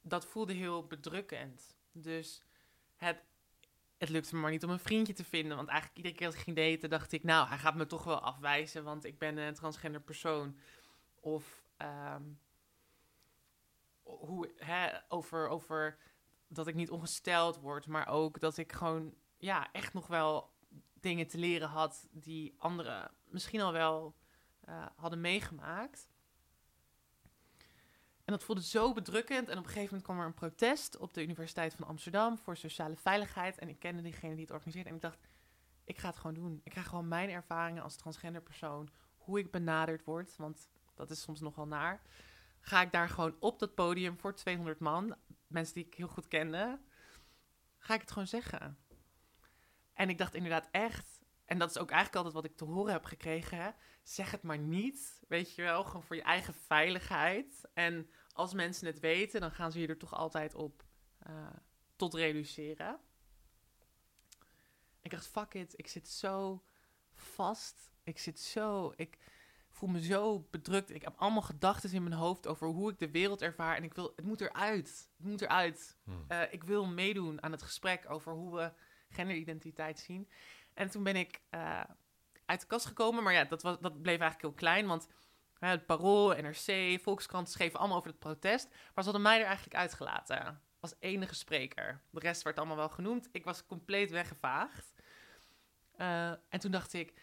dat 0.03 0.27
voelde 0.27 0.53
heel 0.53 0.87
bedrukkend. 0.87 1.76
Dus 2.03 2.43
het, 2.97 3.23
het 3.99 4.09
lukte 4.09 4.35
me 4.35 4.41
maar 4.41 4.51
niet 4.51 4.65
om 4.65 4.71
een 4.71 4.79
vriendje 4.79 5.13
te 5.13 5.25
vinden. 5.25 5.57
Want 5.57 5.69
eigenlijk 5.69 5.99
iedere 5.99 6.15
keer 6.15 6.27
als 6.27 6.35
ik 6.37 6.43
ging 6.43 6.57
daten, 6.57 6.91
dacht 6.91 7.13
ik... 7.13 7.23
nou, 7.23 7.49
hij 7.49 7.59
gaat 7.59 7.75
me 7.75 7.87
toch 7.87 8.05
wel 8.05 8.21
afwijzen, 8.21 8.85
want 8.85 9.05
ik 9.05 9.19
ben 9.19 9.37
een 9.37 9.55
transgender 9.55 10.01
persoon. 10.01 10.57
Of 11.21 11.65
ehm, 11.77 12.23
hoe, 14.03 14.53
over, 15.09 15.49
over 15.49 15.99
dat 16.49 16.67
ik 16.67 16.75
niet 16.75 16.91
ongesteld 16.91 17.61
word... 17.61 17.87
maar 17.87 18.09
ook 18.09 18.41
dat 18.41 18.57
ik 18.57 18.73
gewoon 18.73 19.15
ja, 19.37 19.73
echt 19.73 19.93
nog 19.93 20.07
wel 20.07 20.51
dingen 21.01 21.27
te 21.27 21.39
leren 21.39 21.69
had... 21.69 22.09
die 22.11 22.55
anderen 22.59 23.11
misschien 23.25 23.61
al 23.61 23.73
wel 23.73 24.17
eh, 24.61 24.87
hadden 24.97 25.21
meegemaakt... 25.21 26.09
En 28.27 28.33
dat 28.33 28.45
voelde 28.45 28.63
zo 28.63 28.93
bedrukkend. 28.93 29.49
En 29.49 29.59
op 29.59 29.65
een 29.65 29.71
gegeven 29.71 29.85
moment 29.85 30.03
kwam 30.03 30.19
er 30.19 30.27
een 30.27 30.35
protest 30.35 30.97
op 30.97 31.15
de 31.15 31.23
Universiteit 31.23 31.75
van 31.75 31.87
Amsterdam 31.87 32.39
voor 32.39 32.57
sociale 32.57 32.97
veiligheid. 32.97 33.59
En 33.59 33.69
ik 33.69 33.79
kende 33.79 34.03
diegene 34.03 34.35
die 34.35 34.45
het 34.45 34.51
organiseerde. 34.51 34.89
En 34.89 34.95
ik 34.95 35.03
dacht, 35.03 35.19
ik 35.85 35.99
ga 35.99 36.09
het 36.09 36.17
gewoon 36.17 36.35
doen. 36.35 36.61
Ik 36.65 36.73
ga 36.73 36.83
gewoon 36.83 37.09
mijn 37.09 37.31
ervaringen 37.31 37.83
als 37.83 37.97
transgender 37.97 38.43
persoon, 38.43 38.89
hoe 39.17 39.39
ik 39.39 39.51
benaderd 39.51 40.05
word, 40.05 40.37
want 40.37 40.69
dat 40.95 41.11
is 41.11 41.21
soms 41.21 41.41
nogal 41.41 41.67
naar. 41.67 42.03
Ga 42.61 42.83
ik 42.83 42.93
daar 42.93 43.09
gewoon 43.09 43.37
op 43.39 43.59
dat 43.59 43.75
podium 43.75 44.19
voor 44.19 44.35
200 44.35 44.79
man, 44.79 45.17
mensen 45.47 45.75
die 45.75 45.87
ik 45.87 45.95
heel 45.95 46.09
goed 46.09 46.29
kende, 46.29 46.79
ga 47.79 47.95
ik 47.95 48.01
het 48.01 48.11
gewoon 48.11 48.29
zeggen. 48.29 48.79
En 49.93 50.09
ik 50.09 50.19
dacht 50.19 50.35
inderdaad 50.35 50.69
echt, 50.71 51.16
en 51.47 51.59
dat 51.59 51.71
is 51.71 51.79
ook 51.79 51.91
eigenlijk 51.91 52.17
altijd 52.17 52.35
wat 52.35 52.53
ik 52.53 52.57
te 52.57 52.65
horen 52.65 52.93
heb 52.93 53.05
gekregen, 53.05 53.59
hè, 53.59 53.71
zeg 54.03 54.31
het 54.31 54.43
maar 54.43 54.59
niet, 54.59 55.23
weet 55.29 55.55
je 55.55 55.63
wel, 55.63 55.85
gewoon 55.85 56.03
voor 56.03 56.17
je 56.17 56.23
eigen 56.23 56.55
veiligheid. 56.55 57.65
En 57.75 58.11
als 58.33 58.53
mensen 58.55 58.87
het 58.87 59.01
weten, 59.01 59.41
dan 59.41 59.51
gaan 59.51 59.73
ze 59.73 59.81
je 59.81 59.87
er 59.87 59.99
toch 59.99 60.15
altijd 60.15 60.55
op 60.55 60.85
uh, 61.29 61.47
tot 61.97 62.15
reduceren. 62.15 62.99
Ik 65.03 65.11
dacht, 65.11 65.27
fuck 65.27 65.55
it, 65.55 65.75
ik 65.77 65.89
zit 65.89 66.09
zo 66.09 66.63
vast. 67.13 67.91
Ik 68.03 68.19
zit 68.19 68.41
zo, 68.41 68.93
ik 68.97 69.19
voel 69.71 69.89
me 69.89 70.03
zo 70.03 70.47
bedrukt. 70.51 70.91
Ik 70.91 71.03
heb 71.03 71.15
allemaal 71.17 71.43
gedachten 71.43 71.93
in 71.93 72.03
mijn 72.03 72.15
hoofd 72.15 72.47
over 72.47 72.69
hoe 72.69 72.91
ik 72.91 72.99
de 72.99 73.11
wereld 73.11 73.43
ervaar. 73.43 73.77
En 73.77 73.85
ik 73.85 73.95
wil, 73.95 74.13
het 74.17 74.25
moet 74.25 74.41
eruit. 74.41 75.11
Het 75.17 75.27
moet 75.27 75.41
eruit. 75.41 75.97
Hmm. 76.05 76.25
Uh, 76.29 76.53
ik 76.53 76.65
wil 76.65 76.87
meedoen 76.87 77.43
aan 77.43 77.53
het 77.53 77.63
gesprek 77.63 78.11
over 78.11 78.33
hoe 78.33 78.55
we 78.55 78.73
genderidentiteit 79.09 79.99
zien. 79.99 80.29
En 80.77 80.91
toen 80.91 81.03
ben 81.03 81.17
ik 81.17 81.41
uh, 81.51 81.81
uit 82.45 82.61
de 82.61 82.67
kast 82.67 82.87
gekomen. 82.87 83.23
Maar 83.23 83.33
ja, 83.33 83.45
dat, 83.45 83.63
was, 83.63 83.79
dat 83.81 84.03
bleef 84.03 84.21
eigenlijk 84.21 84.43
heel 84.43 84.53
klein. 84.53 84.87
Want 84.87 85.09
het 85.59 85.87
Parool, 85.87 86.29
NRC, 86.29 87.01
Volkskrant 87.03 87.51
schreven 87.51 87.79
allemaal 87.79 87.97
over 87.97 88.11
het 88.11 88.19
protest. 88.19 88.69
Maar 88.69 89.05
ze 89.05 89.11
hadden 89.11 89.23
mij 89.23 89.41
er 89.41 89.47
eigenlijk 89.47 89.77
uitgelaten. 89.77 90.61
Als 90.81 90.95
enige 90.99 91.35
spreker. 91.35 92.03
De 92.11 92.21
rest 92.21 92.43
werd 92.43 92.59
allemaal 92.59 92.77
wel 92.77 92.89
genoemd. 92.89 93.29
Ik 93.33 93.45
was 93.45 93.67
compleet 93.67 94.11
weggevaagd. 94.11 94.93
Uh, 95.99 96.29
en 96.29 96.61
toen 96.61 96.71
dacht 96.71 96.93
ik, 96.93 97.21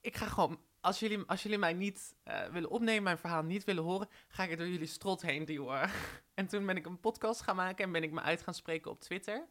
ik 0.00 0.16
ga 0.16 0.26
gewoon... 0.26 0.60
Als 0.80 0.98
jullie, 0.98 1.24
als 1.26 1.42
jullie 1.42 1.58
mij 1.58 1.72
niet 1.72 2.14
uh, 2.24 2.44
willen 2.44 2.70
opnemen, 2.70 3.02
mijn 3.02 3.18
verhaal 3.18 3.42
niet 3.42 3.64
willen 3.64 3.82
horen... 3.82 4.08
ga 4.28 4.42
ik 4.42 4.50
er 4.50 4.56
door 4.56 4.68
jullie 4.68 4.86
strot 4.86 5.22
heen 5.22 5.44
duwen. 5.44 5.90
en 6.34 6.46
toen 6.46 6.66
ben 6.66 6.76
ik 6.76 6.86
een 6.86 7.00
podcast 7.00 7.40
gaan 7.40 7.56
maken 7.56 7.84
en 7.84 7.92
ben 7.92 8.02
ik 8.02 8.10
me 8.10 8.20
uit 8.20 8.42
gaan 8.42 8.54
spreken 8.54 8.90
op 8.90 9.00
Twitter. 9.00 9.48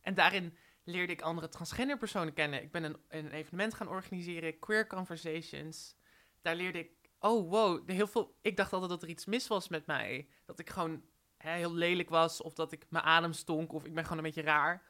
En 0.00 0.14
daarin 0.14 0.56
leerde 0.90 1.12
ik 1.12 1.22
andere 1.22 1.48
transgender 1.48 1.98
personen 1.98 2.32
kennen. 2.32 2.62
Ik 2.62 2.72
ben 2.72 2.84
een, 2.84 2.96
een 3.08 3.30
evenement 3.30 3.74
gaan 3.74 3.88
organiseren, 3.88 4.58
Queer 4.58 4.86
Conversations. 4.86 5.96
Daar 6.42 6.54
leerde 6.54 6.78
ik, 6.78 6.90
oh 7.18 7.50
wow, 7.50 7.90
heel 7.90 8.06
veel, 8.06 8.38
ik 8.40 8.56
dacht 8.56 8.72
altijd 8.72 8.90
dat 8.90 9.02
er 9.02 9.08
iets 9.08 9.26
mis 9.26 9.46
was 9.46 9.68
met 9.68 9.86
mij. 9.86 10.28
Dat 10.44 10.58
ik 10.58 10.70
gewoon 10.70 11.02
hè, 11.36 11.52
heel 11.52 11.74
lelijk 11.74 12.08
was, 12.08 12.42
of 12.42 12.54
dat 12.54 12.72
ik 12.72 12.86
mijn 12.88 13.04
adem 13.04 13.32
stonk, 13.32 13.72
of 13.72 13.84
ik 13.84 13.94
ben 13.94 14.02
gewoon 14.02 14.18
een 14.18 14.24
beetje 14.24 14.42
raar. 14.42 14.82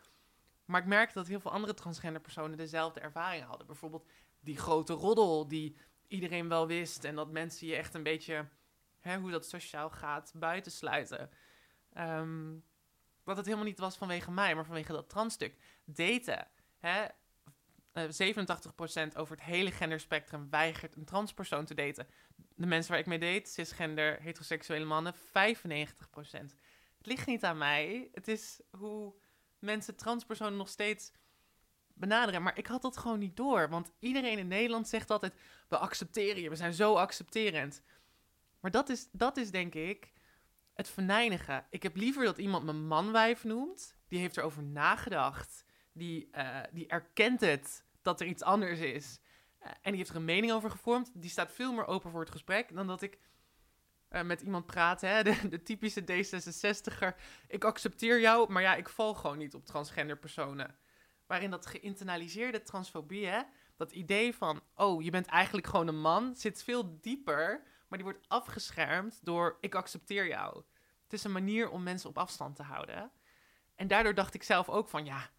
Maar 0.64 0.80
ik 0.80 0.86
merkte 0.86 1.18
dat 1.18 1.26
heel 1.26 1.40
veel 1.40 1.52
andere 1.52 1.74
transgender 1.74 2.20
personen 2.20 2.56
dezelfde 2.56 3.00
ervaring 3.00 3.44
hadden. 3.44 3.66
Bijvoorbeeld 3.66 4.08
die 4.40 4.56
grote 4.58 4.92
roddel 4.92 5.48
die 5.48 5.76
iedereen 6.08 6.48
wel 6.48 6.66
wist. 6.66 7.04
En 7.04 7.14
dat 7.14 7.30
mensen 7.30 7.66
je 7.66 7.76
echt 7.76 7.94
een 7.94 8.02
beetje, 8.02 8.48
hè, 9.00 9.18
hoe 9.18 9.30
dat 9.30 9.46
sociaal 9.46 9.90
gaat, 9.90 10.32
buitensluiten. 10.34 11.30
Um, 11.98 12.64
dat 13.36 13.44
het 13.44 13.46
helemaal 13.46 13.68
niet 13.68 13.78
was 13.78 13.96
vanwege 13.96 14.30
mij, 14.30 14.54
maar 14.54 14.64
vanwege 14.64 14.92
dat 14.92 15.08
transstuk. 15.08 15.56
Daten. 15.84 16.48
Hè? 16.78 17.04
Uh, 17.94 18.34
87% 19.14 19.16
over 19.16 19.36
het 19.36 19.44
hele 19.44 19.70
genderspectrum 19.70 20.50
weigert 20.50 20.96
een 20.96 21.04
transpersoon 21.04 21.64
te 21.64 21.74
daten. 21.74 22.06
De 22.54 22.66
mensen 22.66 22.90
waar 22.90 23.00
ik 23.00 23.06
mee 23.06 23.18
date, 23.18 23.50
cisgender, 23.50 24.20
heteroseksuele 24.20 24.84
mannen, 24.84 25.14
95%. 25.14 25.18
Het 26.98 27.06
ligt 27.06 27.26
niet 27.26 27.44
aan 27.44 27.58
mij. 27.58 28.08
Het 28.12 28.28
is 28.28 28.60
hoe 28.70 29.14
mensen 29.58 29.96
transpersonen 29.96 30.56
nog 30.56 30.68
steeds 30.68 31.12
benaderen. 31.94 32.42
Maar 32.42 32.58
ik 32.58 32.66
had 32.66 32.82
dat 32.82 32.96
gewoon 32.96 33.18
niet 33.18 33.36
door. 33.36 33.68
Want 33.68 33.92
iedereen 33.98 34.38
in 34.38 34.48
Nederland 34.48 34.88
zegt 34.88 35.10
altijd: 35.10 35.34
we 35.68 35.78
accepteren 35.78 36.42
je, 36.42 36.48
we 36.48 36.56
zijn 36.56 36.72
zo 36.72 36.94
accepterend. 36.94 37.82
Maar 38.60 38.70
dat 38.70 38.88
is, 38.88 39.08
dat 39.12 39.36
is 39.36 39.50
denk 39.50 39.74
ik 39.74 40.12
het 40.80 40.90
verneinigen. 40.90 41.66
Ik 41.70 41.82
heb 41.82 41.96
liever 41.96 42.24
dat 42.24 42.38
iemand 42.38 42.64
me 42.64 42.72
manwijf 42.72 43.44
noemt. 43.44 43.96
Die 44.08 44.18
heeft 44.18 44.36
erover 44.36 44.62
nagedacht. 44.62 45.64
Die, 45.92 46.28
uh, 46.32 46.58
die 46.72 46.86
erkent 46.86 47.40
het 47.40 47.84
dat 48.02 48.20
er 48.20 48.26
iets 48.26 48.42
anders 48.42 48.78
is. 48.78 49.20
Uh, 49.62 49.68
en 49.68 49.78
die 49.82 49.96
heeft 49.96 50.10
er 50.10 50.16
een 50.16 50.24
mening 50.24 50.52
over 50.52 50.70
gevormd. 50.70 51.10
Die 51.14 51.30
staat 51.30 51.52
veel 51.52 51.72
meer 51.72 51.86
open 51.86 52.10
voor 52.10 52.20
het 52.20 52.30
gesprek 52.30 52.74
dan 52.74 52.86
dat 52.86 53.02
ik 53.02 53.18
uh, 54.10 54.22
met 54.22 54.40
iemand 54.40 54.66
praat. 54.66 55.00
Hè? 55.00 55.22
De, 55.24 55.48
de 55.48 55.62
typische 55.62 56.02
D66er. 56.02 57.20
Ik 57.48 57.64
accepteer 57.64 58.20
jou, 58.20 58.52
maar 58.52 58.62
ja, 58.62 58.74
ik 58.74 58.88
val 58.88 59.14
gewoon 59.14 59.38
niet 59.38 59.54
op 59.54 59.66
transgender 59.66 60.18
personen. 60.18 60.76
Waarin 61.26 61.50
dat 61.50 61.66
geïnternaliseerde 61.66 62.62
transfobie, 62.62 63.26
hè? 63.26 63.42
dat 63.76 63.92
idee 63.92 64.34
van, 64.34 64.60
oh, 64.74 65.02
je 65.02 65.10
bent 65.10 65.26
eigenlijk 65.26 65.66
gewoon 65.66 65.88
een 65.88 66.00
man, 66.00 66.36
zit 66.36 66.62
veel 66.62 67.00
dieper 67.00 67.62
maar 67.90 67.98
die 67.98 68.08
wordt 68.08 68.28
afgeschermd 68.28 69.20
door 69.22 69.56
ik 69.60 69.74
accepteer 69.74 70.26
jou. 70.26 70.62
Het 71.10 71.18
is 71.18 71.24
een 71.24 71.32
manier 71.32 71.70
om 71.70 71.82
mensen 71.82 72.08
op 72.08 72.18
afstand 72.18 72.56
te 72.56 72.62
houden. 72.62 73.10
En 73.74 73.88
daardoor 73.88 74.14
dacht 74.14 74.34
ik 74.34 74.42
zelf 74.42 74.68
ook 74.68 74.88
van 74.88 75.04
ja, 75.04 75.30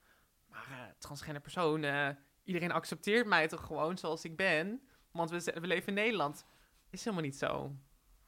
maar 0.46 0.68
uh, 0.70 0.78
transgender 0.98 1.42
personen, 1.42 2.20
iedereen 2.44 2.72
accepteert 2.72 3.28
mij 3.28 3.48
toch 3.48 3.66
gewoon 3.66 3.98
zoals 3.98 4.24
ik 4.24 4.36
ben, 4.36 4.82
want 5.12 5.30
we, 5.30 5.60
we 5.62 5.68
leven 5.68 5.88
in 5.88 5.94
Nederland. 5.94 6.46
Is 6.90 7.04
helemaal 7.04 7.26
niet 7.26 7.38
zo. 7.38 7.76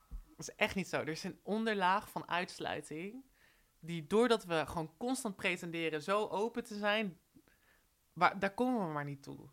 Dat 0.09 0.47
is 0.47 0.55
echt 0.55 0.75
niet 0.75 0.87
zo. 0.87 0.97
Er 0.97 1.07
is 1.07 1.23
een 1.23 1.39
onderlaag 1.43 2.09
van 2.09 2.29
uitsluiting 2.29 3.25
die 3.79 4.07
doordat 4.07 4.45
we 4.45 4.63
gewoon 4.67 4.97
constant 4.97 5.35
pretenderen 5.35 6.03
zo 6.03 6.27
open 6.27 6.63
te 6.63 6.77
zijn, 6.77 7.17
waar, 8.13 8.39
daar 8.39 8.53
komen 8.53 8.87
we 8.87 8.93
maar 8.93 9.05
niet 9.05 9.23
toe. 9.23 9.49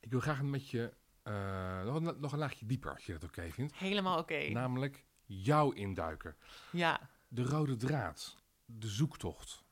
Ik 0.00 0.10
wil 0.10 0.20
graag 0.20 0.42
met 0.42 0.70
je 0.70 0.94
uh, 1.24 1.82
nog, 1.82 1.94
een, 1.94 2.20
nog, 2.20 2.32
een, 2.32 2.38
laagje 2.38 2.66
dieper, 2.66 2.92
als 2.92 3.06
je 3.06 3.12
dat 3.12 3.24
oké 3.24 3.38
okay 3.38 3.52
vindt. 3.52 3.76
Helemaal 3.76 4.18
oké. 4.18 4.32
Okay. 4.32 4.48
Namelijk 4.52 5.06
jou 5.28 5.74
induiken. 5.74 6.36
Ja. 6.70 7.10
De 7.28 7.42
rode 7.42 7.76
draad, 7.76 8.36
de 8.64 8.88
zoektocht, 8.88 9.64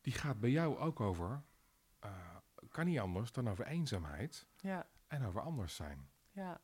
die 0.00 0.12
gaat 0.12 0.40
bij 0.40 0.50
jou 0.50 0.78
ook 0.78 1.00
over, 1.00 1.42
uh, 2.04 2.36
kan 2.68 2.86
niet 2.86 2.98
anders 2.98 3.32
dan 3.32 3.48
over 3.48 3.66
eenzaamheid 3.66 4.46
ja. 4.56 4.86
en 5.06 5.24
over 5.24 5.40
anders 5.40 5.74
zijn. 5.74 6.10
Ja. 6.30 6.60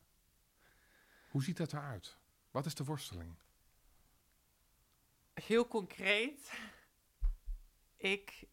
Hoe 1.30 1.42
ziet 1.42 1.56
dat 1.56 1.72
eruit? 1.72 2.18
Wat 2.50 2.66
is 2.66 2.74
de 2.74 2.84
worsteling? 2.84 3.36
heel 5.42 5.68
concreet. 5.68 6.52
Ik 7.96 8.48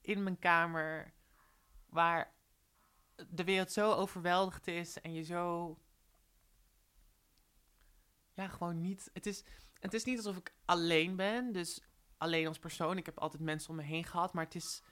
in 0.00 0.22
mijn 0.22 0.38
kamer, 0.38 1.12
waar 1.86 2.34
de 3.28 3.44
wereld 3.44 3.72
zo 3.72 3.92
overweldigd 3.92 4.66
is 4.66 5.00
en 5.00 5.12
je 5.12 5.22
zo. 5.22 5.78
Ja, 8.38 8.48
gewoon 8.48 8.80
niet. 8.80 9.10
Het 9.12 9.26
is, 9.26 9.44
het 9.80 9.94
is 9.94 10.04
niet 10.04 10.16
alsof 10.16 10.36
ik 10.36 10.52
alleen 10.64 11.16
ben, 11.16 11.52
dus 11.52 11.80
alleen 12.18 12.46
als 12.46 12.58
persoon. 12.58 12.96
Ik 12.96 13.06
heb 13.06 13.18
altijd 13.18 13.42
mensen 13.42 13.70
om 13.70 13.76
me 13.76 13.82
heen 13.82 14.04
gehad, 14.04 14.32
maar 14.32 14.44
het 14.44 14.54
is 14.54 14.82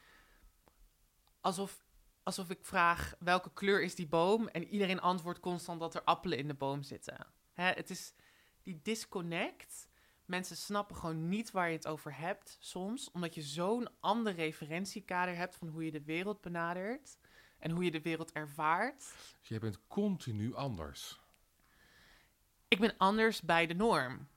alsof, 1.40 1.84
alsof 2.22 2.50
ik 2.50 2.58
vraag 2.64 3.14
welke 3.18 3.52
kleur 3.52 3.82
is 3.82 3.94
die 3.94 4.06
boom 4.06 4.48
en 4.48 4.64
iedereen 4.64 5.00
antwoordt 5.00 5.40
constant 5.40 5.80
dat 5.80 5.94
er 5.94 6.02
appelen 6.02 6.38
in 6.38 6.48
de 6.48 6.54
boom 6.54 6.82
zitten. 6.82 7.26
Hè, 7.52 7.64
het 7.64 7.90
is 7.90 8.14
die 8.62 8.80
disconnect. 8.82 9.88
Mensen 10.24 10.56
snappen 10.56 10.96
gewoon 10.96 11.28
niet 11.28 11.50
waar 11.50 11.68
je 11.68 11.76
het 11.76 11.86
over 11.86 12.18
hebt 12.18 12.56
soms, 12.60 13.10
omdat 13.10 13.34
je 13.34 13.42
zo'n 13.42 13.88
ander 14.00 14.34
referentiekader 14.34 15.36
hebt 15.36 15.56
van 15.56 15.68
hoe 15.68 15.84
je 15.84 15.90
de 15.90 16.04
wereld 16.04 16.40
benadert 16.40 17.18
en 17.58 17.70
hoe 17.70 17.84
je 17.84 17.90
de 17.90 18.02
wereld 18.02 18.32
ervaart. 18.32 19.14
Dus 19.38 19.48
jij 19.48 19.58
bent 19.58 19.86
continu 19.86 20.54
anders. 20.54 21.24
Ik 22.76 22.82
ben 22.82 22.94
anders 22.98 23.42
bij 23.42 23.66
de 23.66 23.74
norm. 23.74 24.28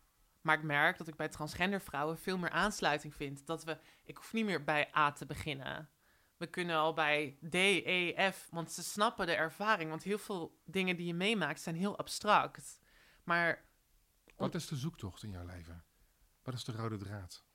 Maar 0.42 0.58
ik 0.58 0.64
merk 0.64 0.98
dat 0.98 1.08
ik 1.08 1.16
bij 1.16 1.30
transgender 1.30 1.82
vrouwen 1.82 2.18
veel 2.18 2.38
meer 2.38 2.50
aansluiting 2.50 3.16
vind. 3.16 3.46
Dat 3.46 3.64
we, 3.64 3.80
ik 4.04 4.18
hoef 4.18 4.34
niet 4.34 4.46
meer 4.46 4.64
bij 4.64 4.96
A 4.96 5.12
te 5.12 5.26
beginnen. 5.26 5.90
We 6.38 6.48
kunnen 6.48 6.76
al 6.76 6.94
bij 6.94 7.38
D, 7.50 7.54
E, 7.54 8.32
F, 8.32 8.48
want 8.52 8.72
ze 8.72 8.84
snappen 8.84 9.26
de 9.26 9.34
ervaring. 9.34 9.90
Want 9.90 10.04
heel 10.04 10.18
veel 10.18 10.62
dingen 10.66 10.96
die 10.96 11.06
je 11.06 11.14
meemaakt 11.14 11.62
zijn 11.62 11.76
heel 11.76 11.98
abstract. 11.98 12.80
Maar 13.24 13.66
Wat 14.36 14.56
is 14.56 14.68
de 14.68 14.76
zoektocht 14.76 15.24
in 15.24 15.32
jouw 15.32 15.46
leven? 15.46 15.84
Wat 16.44 16.54
is 16.54 16.64
de 16.64 16.72
rode 16.72 16.98
draad? 16.98 17.46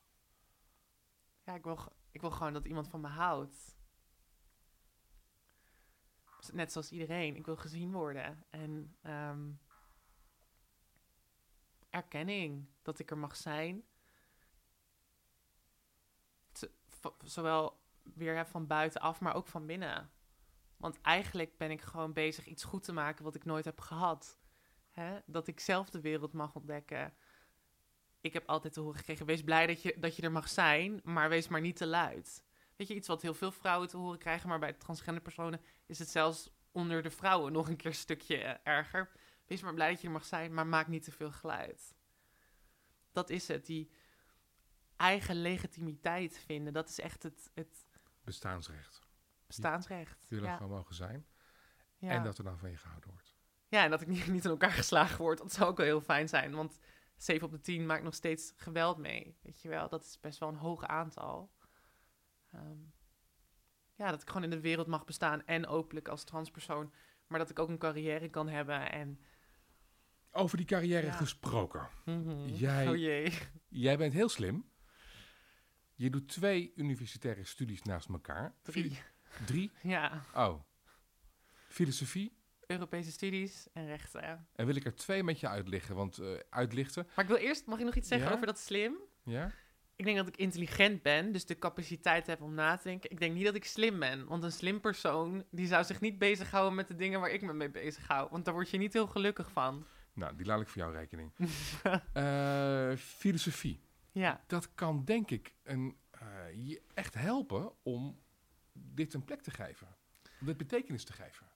ja, 1.45 1.55
ik 1.55 1.65
wil, 1.65 1.79
ik 2.11 2.21
wil 2.21 2.31
gewoon 2.31 2.53
dat 2.53 2.65
iemand 2.65 2.89
van 2.89 3.01
me 3.01 3.09
houdt. 3.09 3.77
Net 6.53 6.73
zoals 6.73 6.91
iedereen. 6.91 7.37
Ik 7.37 7.47
wil 7.47 7.57
gezien 7.57 7.93
worden. 7.93 8.45
En 8.51 8.97
ehm, 9.03 9.51
erkenning. 11.95 12.67
Dat 12.83 12.99
ik 12.99 13.11
er 13.11 13.19
mag 13.19 13.37
zijn. 13.37 13.85
Zowel 17.25 17.81
weer 18.03 18.47
van 18.47 18.67
buitenaf, 18.67 19.21
maar 19.21 19.35
ook 19.35 19.47
van 19.47 19.67
binnen. 19.67 20.11
Want 20.77 21.01
eigenlijk 21.01 21.57
ben 21.57 21.71
ik 21.71 21.81
gewoon 21.81 22.13
bezig 22.13 22.47
iets 22.47 22.65
goed 22.65 22.83
te 22.83 22.93
maken 22.93 23.25
wat 23.25 23.35
ik 23.35 23.45
nooit 23.45 23.65
heb 23.65 23.81
gehad. 23.81 24.39
Hè? 24.91 25.19
Dat 25.27 25.47
ik 25.47 25.61
zelf 25.61 25.91
de 25.91 26.01
wereld 26.01 26.33
mag 26.33 26.55
ontdekken. 26.55 27.15
Ik 28.21 28.33
heb 28.33 28.49
altijd 28.49 28.73
te 28.73 28.81
horen 28.81 28.99
gekregen: 28.99 29.27
wees 29.27 29.43
blij 29.43 29.67
dat 29.67 29.83
je, 29.83 29.97
dat 29.99 30.17
je 30.17 30.23
er 30.23 30.33
mag 30.33 30.49
zijn, 30.49 31.01
maar 31.05 31.29
wees 31.29 31.49
maar 31.49 31.61
niet 31.61 31.77
te 31.77 31.87
luid. 31.87 32.45
Weet 32.77 32.89
je, 32.89 32.95
iets 32.95 33.09
wat 33.09 33.23
heel 33.23 33.35
veel 33.35 33.53
vrouwen 33.53 33.89
te 33.89 33.97
horen 33.97 34.19
krijgen, 34.19 34.49
maar 34.49 34.59
bij 34.59 34.73
transgender 34.73 35.23
personen 35.23 35.61
is 35.87 35.99
het 35.99 36.09
zelfs 36.09 36.51
onder 36.73 37.03
de 37.03 37.11
vrouwen 37.11 37.53
nog 37.53 37.69
een 37.69 37.77
keer 37.77 37.87
een 37.87 37.95
stukje 37.95 38.37
eh, 38.37 38.55
erger. 38.63 39.11
Wees 39.47 39.63
maar 39.63 39.75
blij 39.75 39.91
dat 39.91 40.01
je 40.01 40.07
er 40.07 40.13
mag 40.13 40.25
zijn, 40.25 40.55
maar 40.55 40.67
maak 40.67 40.87
niet 40.89 41.03
te 41.03 41.13
veel 41.13 41.33
geluid. 41.33 41.95
Dat 43.13 43.31
is 43.31 43.49
het, 43.49 43.67
die 43.67 43.91
eigen 44.97 45.37
legitimiteit 45.37 46.39
vinden. 46.39 46.73
Dat 46.73 46.89
is 46.89 47.01
echt 47.01 47.23
het, 47.23 47.51
het 47.55 47.87
Bestaansrecht. 48.25 49.03
bestaansrecht. 49.47 50.25
Je 50.29 50.35
wil 50.35 50.45
er 50.45 50.51
Ja. 50.51 50.57
gewoon 50.57 50.73
mogen 50.77 50.95
zijn. 50.95 51.27
Ja. 51.99 52.11
En 52.11 52.23
dat 52.23 52.39
er 52.39 52.45
dan 52.45 52.59
van 52.59 52.71
je 52.71 52.77
gehouden 52.77 53.11
wordt. 53.11 53.37
Ja, 53.69 53.85
en 53.85 53.91
dat 53.91 54.01
ik 54.01 54.09
niet, 54.09 54.27
niet 54.27 54.45
in 54.45 54.51
elkaar 54.51 54.71
geslagen 54.71 55.19
word. 55.19 55.39
Dat 55.39 55.53
zou 55.53 55.71
ook 55.71 55.77
wel 55.77 55.87
heel 55.87 56.01
fijn 56.01 56.29
zijn. 56.29 56.55
Want 56.55 56.79
7 57.17 57.47
op 57.47 57.53
de 57.53 57.61
10 57.61 57.87
maakt 57.87 58.03
nog 58.03 58.15
steeds 58.15 58.53
geweld 58.57 58.99
mee. 58.99 59.39
Weet 59.43 59.61
je 59.61 59.69
wel, 59.69 59.89
dat 59.89 60.05
is 60.05 60.21
best 60.21 60.39
wel 60.39 60.49
een 60.49 60.55
hoog 60.57 60.85
aantal. 60.85 61.53
Ehm, 62.51 62.79
ja, 63.95 64.11
dat 64.11 64.23
ik 64.23 64.29
gewoon 64.29 64.43
in 64.45 64.51
de 64.51 64.61
wereld 64.61 64.87
mag 64.87 65.05
bestaan 65.05 65.45
en 65.47 65.67
openlijk 65.67 66.09
als 66.09 66.25
transpersoon. 66.25 66.93
Maar 67.27 67.39
dat 67.39 67.51
ik 67.51 67.59
ook 67.59 67.69
een 67.69 67.79
carrière 67.79 68.29
kan 68.31 68.49
hebben. 68.49 68.91
En, 68.93 69.21
Over 70.37 70.57
die 70.57 70.67
carrière 70.67 71.07
Ja. 71.07 71.13
gesproken. 71.13 71.89
Mhm. 72.05 72.47
Jij- 72.49 72.89
Oh 72.89 72.97
jee. 72.97 73.33
Jij 73.69 73.97
bent 73.97 74.13
heel 74.13 74.29
slim. 74.29 74.65
Je 75.95 76.11
doet 76.11 76.29
twee 76.29 76.73
universitaire 76.77 77.45
studies 77.45 77.83
naast 77.83 78.09
elkaar. 78.09 78.55
Drie. 78.63 78.99
Drie? 79.47 79.71
Ja, 79.83 80.23
Oh. 80.35 80.61
Filosofie. 81.69 82.43
Europese 82.67 83.11
studies 83.11 83.67
en 83.73 83.87
rechten. 83.87 84.49
En 84.55 84.67
wil 84.67 84.77
ik 84.77 84.85
er 84.85 84.95
twee 84.95 85.23
met 85.23 85.41
je 85.41 85.49
uitleggen, 85.49 85.95
want 85.95 86.19
eh, 86.19 86.33
uitlichten. 86.51 87.07
Maar 87.17 87.25
ik 87.25 87.31
wil 87.31 87.41
eerst, 87.41 87.67
mag 87.67 87.79
ik 87.79 87.85
nog 87.85 87.95
iets 87.95 88.09
zeggen 88.09 88.29
Ja? 88.29 88.35
over 88.35 88.47
dat 88.47 88.59
slim? 88.59 88.95
Ja? 89.25 89.53
Ik 89.97 90.05
denk 90.05 90.17
dat 90.17 90.29
ik 90.29 90.37
intelligent 90.37 91.03
ben, 91.03 91.33
dus 91.33 91.47
de 91.47 91.59
capaciteit 91.59 92.27
heb 92.27 92.41
om 92.43 92.55
na 92.55 92.77
te 92.77 92.83
denken. 92.89 93.11
Ik 93.11 93.21
denk 93.21 93.35
niet 93.35 93.45
dat 93.45 93.55
ik 93.55 93.65
slim 93.65 93.99
ben, 93.99 94.27
want 94.27 94.43
een 94.43 94.53
slim 94.53 94.81
persoon 94.81 95.45
die 95.51 95.67
zou 95.67 95.85
zich 95.85 96.01
niet 96.01 96.19
bezighouden 96.19 96.75
met 96.75 96.89
de 96.89 96.95
dingen 96.97 97.21
waar 97.21 97.31
ik 97.31 97.43
me 97.43 97.53
mee 97.53 97.71
bezighoud. 97.71 98.31
Want 98.31 98.45
daar 98.45 98.55
word 98.55 98.71
je 98.71 98.79
niet 98.79 98.93
heel 98.93 99.07
gelukkig 99.07 99.51
van. 99.51 99.87
Nou, 100.15 100.37
die 100.37 100.47
laat 100.47 100.61
ik 100.61 100.69
voor 100.69 100.83
jouw 100.83 100.91
rekening. 100.93 101.33
Eh, 102.13 102.97
filosofie. 102.97 103.81
ja, 104.13 104.41
Dat 104.47 104.75
kan 104.75 105.05
denk 105.05 105.31
ik 105.31 105.55
een, 105.63 105.97
eh, 106.11 106.27
je 106.69 106.83
echt 106.95 107.15
helpen 107.15 107.73
om 107.83 108.19
dit 108.73 109.15
een 109.15 109.25
plek 109.25 109.41
te 109.41 109.51
geven. 109.51 109.87
Om 110.41 110.47
dit 110.47 110.57
betekenis 110.57 111.05
te 111.05 111.13
geven. 111.13 111.47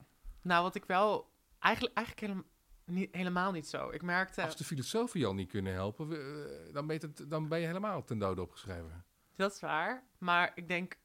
nou 0.41 0.63
wat 0.63 0.75
ik 0.75 0.85
wel, 0.85 1.29
eigenlijk, 1.59 1.95
eigenlijk 1.97 2.27
helemaal, 2.27 2.49
niet, 2.85 3.15
helemaal 3.15 3.51
niet 3.51 3.67
zo. 3.67 3.89
Ik 3.89 4.01
merkte, 4.01 4.41
Als 4.43 4.55
de 4.57 4.63
filosofen 4.63 5.19
je 5.19 5.25
al 5.25 5.33
niet 5.33 5.49
kunnen 5.49 5.73
helpen, 5.73 6.11
eh, 6.11 6.73
dan, 6.73 6.87
ben 6.87 6.99
je 6.99 7.05
het- 7.07 7.29
dan 7.29 7.47
ben 7.47 7.59
je 7.59 7.65
helemaal 7.65 8.03
ten 8.03 8.17
dode 8.17 8.41
opgeschreven. 8.41 9.03
dat 9.35 9.53
is 9.53 9.59
waar, 9.59 10.03
maar 10.17 10.51
ik 10.55 10.67
denk, 10.67 10.97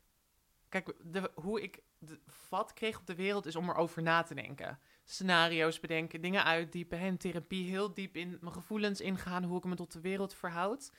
kijk, 0.68 0.92
de, 1.02 1.30
hoe 1.34 1.62
ik 1.62 1.82
de 1.98 2.20
vat 2.26 2.72
kreeg 2.72 2.98
op 2.98 3.06
de 3.06 3.14
wereld 3.14 3.46
is 3.46 3.56
om 3.56 3.68
erover 3.68 4.02
na 4.02 4.22
te 4.22 4.34
denken. 4.34 4.78
Scenario's 5.04 5.80
bedenken, 5.80 6.20
dingen 6.20 6.44
uitdiepen, 6.44 6.98
in 6.98 7.16
therapie 7.16 7.68
heel 7.70 7.94
diep 7.94 8.16
in 8.16 8.38
mijn 8.40 8.52
gevoelens 8.52 9.00
ingaan, 9.00 9.44
hoe 9.44 9.58
ik 9.58 9.64
me 9.64 9.74
tot 9.74 9.92
de 9.92 10.00
wereld 10.00 10.34
verhoud. 10.34 10.92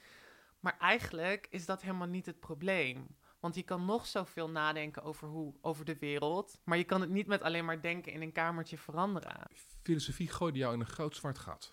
Maar 0.59 0.77
eigenlijk 0.79 1.47
is 1.49 1.65
dat 1.65 1.81
helemaal 1.81 2.07
niet 2.07 2.25
het 2.25 2.39
probleem. 2.39 3.07
Want 3.39 3.55
je 3.55 3.63
kan 3.63 3.85
nog 3.85 4.05
zoveel 4.05 4.49
nadenken 4.49 5.03
over, 5.03 5.27
hoe, 5.27 5.53
over 5.61 5.85
de 5.85 5.97
wereld, 5.99 6.59
maar 6.63 6.77
je 6.77 6.83
kan 6.83 7.01
het 7.01 7.09
niet 7.09 7.27
met 7.27 7.41
alleen 7.41 7.65
maar 7.65 7.81
denken 7.81 8.11
in 8.11 8.21
een 8.21 8.31
kamertje 8.31 8.77
veranderen. 8.77 9.47
Filosofie 9.83 10.29
gooide 10.29 10.57
jou 10.57 10.73
in 10.73 10.79
een 10.79 10.85
groot 10.85 11.15
zwart 11.15 11.37
gat. 11.37 11.69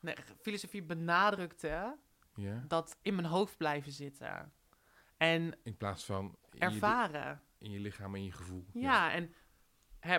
Nee, 0.00 0.14
filosofie 0.40 0.82
benadrukte 0.82 1.96
Ja? 2.34 2.64
dat 2.68 2.96
in 3.02 3.14
mijn 3.14 3.26
hoofd 3.26 3.56
blijven 3.56 3.92
zitten. 3.92 4.52
En 5.16 5.58
In 5.62 5.76
plaats 5.76 6.04
van 6.04 6.24
in 6.50 6.58
je, 6.58 6.64
ervaren. 6.74 7.40
in 7.58 7.70
je 7.70 7.78
lichaam 7.78 8.14
en 8.14 8.24
je 8.24 8.32
gevoel. 8.32 8.66
Ja, 8.72 9.12
en, 9.12 9.34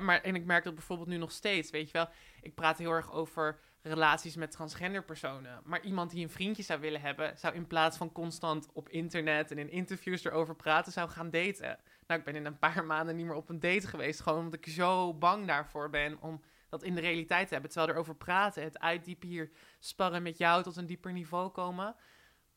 maar, 0.02 0.22
en 0.22 0.36
ik 0.36 0.46
merk 0.46 0.64
dat 0.64 0.76
bijvoorbeeld 0.76 1.08
nu 1.08 1.18
nog 1.18 1.32
steeds, 1.32 1.70
weet 1.72 1.88
je 1.88 1.98
wel. 1.98 2.10
Ik 2.42 2.56
praat 2.56 2.78
heel 2.78 2.92
erg 2.92 3.12
over 3.12 3.60
relaties 3.82 4.36
met 4.36 4.52
transgender 4.52 5.04
personen. 5.04 5.62
Maar 5.64 5.82
iemand 5.82 6.12
die 6.12 6.24
een 6.24 6.30
vriendje 6.30 6.64
zou 6.64 6.80
willen 6.80 7.02
hebben, 7.02 7.38
zou 7.38 7.56
in 7.56 7.68
plaats 7.68 7.98
van 7.98 8.12
constant 8.12 8.70
op 8.74 8.90
internet 8.90 9.52
en 9.52 9.58
in 9.58 9.70
interviews 9.70 10.24
erover 10.24 10.56
praten, 10.56 10.92
zou 10.92 11.10
gaan 11.10 11.30
daten. 11.30 11.80
Nou, 12.08 12.20
ik 12.20 12.26
ben 12.26 12.36
in 12.36 12.46
een 12.46 12.60
paar 12.60 12.86
maanden 12.94 13.16
niet 13.16 13.26
meer 13.26 13.36
op 13.36 13.50
een 13.50 13.60
date 13.60 13.88
geweest, 13.88 14.20
gewoon 14.20 14.40
omdat 14.40 14.66
ik 14.66 14.74
zo 14.74 15.14
bang 15.14 15.48
daarvoor 15.48 15.90
ben 15.90 16.22
om 16.22 16.42
dat 16.70 16.84
in 16.84 16.96
de 16.96 17.02
realiteit 17.02 17.48
te 17.48 17.54
hebben. 17.54 17.72
Terwijl 17.72 17.94
erover 17.94 18.16
praten, 18.16 18.64
het 18.64 18.80
uitdiepen 18.80 19.28
hier, 19.28 19.52
sparren 19.80 20.24
met 20.24 20.38
jou 20.38 20.64
tot 20.64 20.76
een 20.76 20.86
dieper 20.86 21.14
niveau 21.14 21.50
komen, 21.50 21.96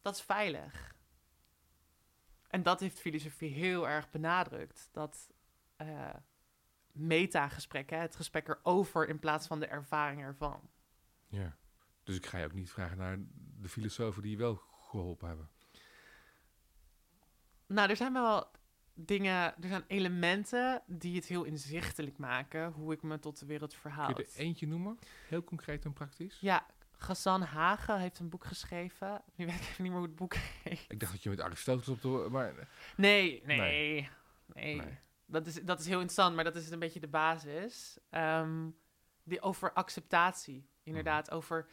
dat 0.02 0.14
is 0.14 0.22
veilig. 0.22 0.96
En 2.48 2.62
dat 2.62 2.80
heeft 2.80 3.00
filosofie 3.00 3.52
heel 3.52 3.88
erg 3.88 4.10
benadrukt. 4.10 4.88
Dat 4.92 5.30
eh 5.76 6.14
metagesprek, 6.98 7.90
hè, 7.90 7.96
het 7.96 8.16
gesprek 8.16 8.48
erover 8.48 9.08
in 9.08 9.18
plaats 9.18 9.46
van 9.46 9.60
de 9.60 9.66
ervaring 9.66 10.22
ervan. 10.22 10.60
Ja. 11.26 11.56
Dus 12.04 12.16
ik 12.16 12.26
ga 12.26 12.38
je 12.38 12.44
ook 12.44 12.52
niet 12.52 12.70
vragen 12.70 12.96
naar 12.98 13.18
de 13.60 13.68
filosofen 13.68 14.22
die 14.22 14.30
je 14.30 14.36
wel 14.36 14.56
geholpen 14.88 15.28
hebben. 15.28 15.48
Nou, 17.66 17.90
er 17.90 17.96
zijn 17.96 18.12
wel 18.12 18.50
dingen, 18.94 19.62
er 19.62 19.68
zijn 19.68 19.84
elementen 19.86 20.82
die 20.86 21.16
het 21.16 21.24
heel 21.26 21.44
inzichtelijk 21.44 22.18
maken 22.18 22.72
hoe 22.72 22.92
ik 22.92 23.02
me 23.02 23.18
tot 23.18 23.38
de 23.38 23.46
wereld 23.46 23.70
Kun 23.70 23.80
verhoud. 23.80 24.16
je 24.16 24.24
er 24.24 24.36
eentje 24.36 24.66
noemen? 24.66 24.98
Heel 25.28 25.44
concreet 25.44 25.84
en 25.84 25.92
praktisch? 25.92 26.38
Ja, 26.40 26.66
Ghassan 26.96 27.42
Hagen 27.42 28.00
heeft 28.00 28.18
een 28.18 28.28
boek 28.28 28.44
geschreven. 28.44 29.22
Nu 29.34 29.46
weet 29.46 29.54
ik 29.54 29.60
even 29.60 29.82
niet 29.82 29.92
meer 29.92 30.00
hoe 30.00 30.08
het 30.08 30.16
boek 30.16 30.34
heet. 30.64 30.84
Ik 30.88 31.00
dacht 31.00 31.12
dat 31.12 31.22
je 31.22 31.28
met 31.30 31.40
Aristoteles 31.40 31.88
op 31.88 32.02
de... 32.02 32.26
Maar 32.30 32.68
Nee, 32.96 33.42
nee, 33.44 33.58
Nee. 33.58 34.08
nee. 34.54 34.76
Nee. 34.76 34.98
Dat, 35.30 35.46
is, 35.46 35.62
dat 35.62 35.80
is 35.80 35.86
heel 35.86 36.00
interessant, 36.00 36.34
maar 36.34 36.44
dat 36.44 36.56
is 36.56 36.70
een 36.70 36.78
beetje 36.78 37.00
de 37.00 37.08
basis. 37.08 37.98
Ehm, 38.10 38.70
die 39.22 39.40
over 39.40 39.72
acceptatie, 39.72 40.68
inderdaad. 40.82 41.26
Mhm. 41.26 41.36
Over 41.36 41.68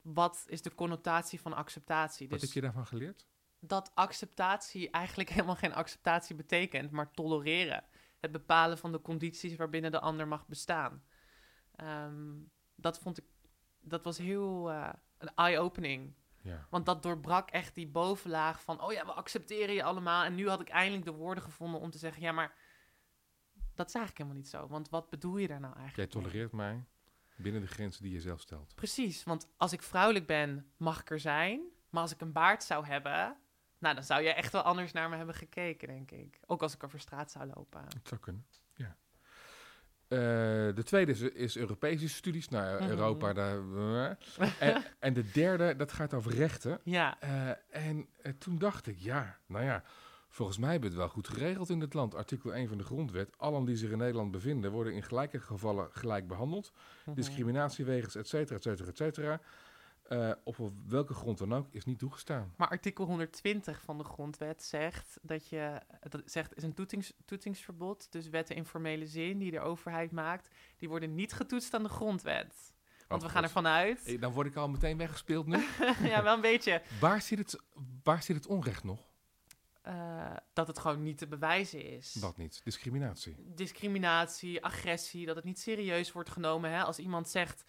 wat 0.00 0.44
is 0.46 0.62
de 0.62 0.74
connotatie 0.74 1.40
van 1.40 1.54
acceptatie. 1.54 2.28
wat 2.28 2.38
Dus 2.38 2.48
heb 2.48 2.56
je 2.56 2.60
daarvan 2.60 2.86
geleerd? 2.86 3.26
dat 3.60 3.90
acceptatie 3.94 4.90
eigenlijk 4.90 5.28
helemaal 5.34 5.56
geen 5.56 5.74
acceptatie 5.74 6.36
betekent, 6.36 6.90
maar 6.90 7.10
tolereren. 7.10 7.84
Het 8.20 8.32
bepalen 8.32 8.78
van 8.78 8.92
de 8.92 9.00
condities 9.00 9.56
waarbinnen 9.56 9.90
de 9.90 10.00
ander 10.00 10.28
mag 10.28 10.46
bestaan. 10.46 11.02
Ehm, 11.76 12.34
dat 12.74 12.98
vond 12.98 13.18
ik, 13.18 13.24
dat 13.80 14.04
was 14.04 14.18
heel 14.18 14.70
eh, 14.70 14.92
een 15.18 15.34
eye-opening. 15.34 16.14
Ja. 16.42 16.66
Want 16.70 16.86
dat 16.86 17.02
doorbrak 17.02 17.50
echt 17.50 17.74
die 17.74 17.86
bovenlaag 17.86 18.62
van, 18.62 18.82
oh 18.82 18.92
ja, 18.92 19.04
we 19.04 19.12
accepteren 19.12 19.74
je 19.74 19.82
allemaal. 19.82 20.24
En 20.24 20.34
nu 20.34 20.48
had 20.48 20.60
ik 20.60 20.68
eindelijk 20.68 21.04
de 21.04 21.12
woorden 21.12 21.42
gevonden 21.42 21.80
om 21.80 21.90
te 21.90 21.98
zeggen, 21.98 22.22
ja, 22.22 22.32
maar 22.32 22.54
dat 23.78 23.88
is 23.88 23.94
eigenlijk 23.94 24.16
helemaal 24.18 24.36
niet 24.42 24.48
zo. 24.48 24.66
Want 24.68 24.88
wat 24.88 25.10
bedoel 25.10 25.36
je 25.36 25.48
daar 25.48 25.60
nou 25.60 25.72
Jij 25.74 25.82
eigenlijk? 25.82 26.14
mee? 26.14 26.22
tolereert 26.22 26.52
mij 26.52 26.84
binnen 27.36 27.60
de 27.60 27.66
grenzen 27.66 28.02
die 28.02 28.12
je 28.12 28.20
zelf 28.20 28.40
stelt. 28.40 28.74
Precies, 28.74 29.24
want 29.24 29.48
als 29.56 29.72
ik 29.72 29.82
vrouwelijk 29.82 30.26
ben, 30.26 30.66
mag 30.76 31.00
ik 31.00 31.10
er 31.10 31.20
zijn. 31.20 31.60
Maar 31.90 32.02
als 32.02 32.12
ik 32.12 32.20
een 32.20 32.32
baard 32.32 32.62
zou 32.64 32.86
hebben, 32.86 33.36
nou, 33.78 33.94
dan 33.94 34.04
zou 34.04 34.22
je 34.22 34.32
echt 34.34 34.52
wel 34.52 34.62
anders 34.62 34.92
naar 34.92 35.08
me 35.08 35.16
hebben 35.16 35.34
gekeken, 35.34 35.88
denk 35.88 36.10
ik. 36.10 36.40
Ook 36.46 36.62
als 36.62 36.74
ik 36.74 36.84
over 36.84 37.00
straat 37.00 37.30
zou 37.30 37.50
lopen. 37.54 37.80
Het 37.84 38.08
zou 38.08 38.20
kunnen, 38.20 38.46
ja. 38.74 38.96
Eh, 40.08 40.18
de 40.74 40.82
tweede 40.84 41.12
is, 41.12 41.20
is 41.20 41.56
Europese 41.56 42.08
studies. 42.08 42.48
Nou, 42.48 42.82
Mhm. 42.82 42.90
Europa, 42.90 43.32
daar... 43.32 43.56
en, 44.58 44.84
en 44.98 45.12
de 45.12 45.30
derde, 45.30 45.76
dat 45.76 45.92
gaat 45.92 46.14
over 46.14 46.34
rechten. 46.34 46.80
Ja, 46.84 47.20
Eh, 47.20 47.50
en 47.70 48.08
eh, 48.22 48.32
toen 48.32 48.58
dacht 48.58 48.86
ik, 48.86 48.98
ja, 48.98 49.38
nou 49.46 49.64
ja, 49.64 49.82
volgens 50.28 50.58
mij 50.58 50.70
hebben 50.70 50.90
we 50.90 50.96
het 50.96 51.04
wel 51.04 51.14
goed 51.14 51.28
geregeld 51.28 51.68
in 51.70 51.80
dit 51.80 51.94
land. 51.94 52.14
Artikel 52.14 52.54
1 52.54 52.68
van 52.68 52.78
de 52.78 52.84
grondwet. 52.84 53.38
Allen 53.38 53.64
die 53.64 53.76
zich 53.76 53.90
in 53.90 53.98
Nederland 53.98 54.30
bevinden, 54.30 54.70
worden 54.70 54.92
in 54.92 55.02
gelijke 55.02 55.40
gevallen 55.40 55.88
gelijk 55.92 56.26
behandeld. 56.28 56.72
Mhm. 57.04 57.14
Discriminatiewegens, 57.16 58.14
et 58.14 58.28
cetera, 58.28 58.56
et 58.56 58.62
cetera, 58.62 58.88
et 58.88 58.96
cetera. 58.96 59.40
Eh, 60.02 60.30
op 60.44 60.56
welke 60.86 61.14
grond 61.14 61.38
dan 61.38 61.54
ook, 61.54 61.66
is 61.70 61.84
niet 61.84 61.98
toegestaan. 61.98 62.52
Maar 62.56 62.68
artikel 62.68 63.04
120 63.04 63.80
van 63.82 63.98
de 63.98 64.04
grondwet 64.04 64.62
zegt 64.62 65.18
dat 65.22 65.48
je, 65.48 65.80
dat 66.08 66.22
zegt 66.24 66.56
is 66.56 66.62
een 66.62 66.74
toetings, 66.74 67.12
toetsingsverbod. 67.24 68.12
Dus 68.12 68.28
wetten 68.28 68.56
in 68.56 68.64
formele 68.64 69.06
zin 69.06 69.38
die 69.38 69.50
de 69.50 69.60
overheid 69.60 70.10
maakt, 70.12 70.48
die 70.76 70.88
worden 70.88 71.14
niet 71.14 71.32
getoetst 71.32 71.74
aan 71.74 71.82
de 71.82 71.88
grondwet. 71.88 72.72
Want 73.08 73.22
Oh, 73.22 73.26
we 73.28 73.32
gaan 73.34 73.44
God. 73.44 73.56
ervan 73.56 73.66
uit. 73.72 74.02
Eh, 74.04 74.20
Dan 74.20 74.32
word 74.32 74.46
ik 74.46 74.56
al 74.56 74.68
meteen 74.68 74.96
weggespeeld 74.96 75.46
nu. 75.46 75.56
ja, 76.02 76.22
wel 76.22 76.34
een 76.34 76.40
beetje. 76.40 76.82
waar, 77.00 77.22
zit 77.22 77.38
het, 77.38 77.60
waar 78.02 78.22
zit 78.22 78.36
het 78.36 78.46
onrecht 78.46 78.84
nog? 78.84 79.06
Eh, 79.88 80.36
dat 80.52 80.66
het 80.66 80.78
gewoon 80.78 81.02
niet 81.02 81.18
te 81.18 81.26
bewijzen 81.26 81.84
is. 81.84 82.16
Wat 82.20 82.36
niet? 82.36 82.60
Discriminatie. 82.64 83.36
Discriminatie, 83.38 84.64
agressie, 84.64 85.26
dat 85.26 85.36
het 85.36 85.44
niet 85.44 85.58
serieus 85.58 86.12
wordt 86.12 86.30
genomen. 86.30 86.70
Hè? 86.70 86.82
Als 86.82 86.98
iemand 86.98 87.28
zegt, 87.28 87.64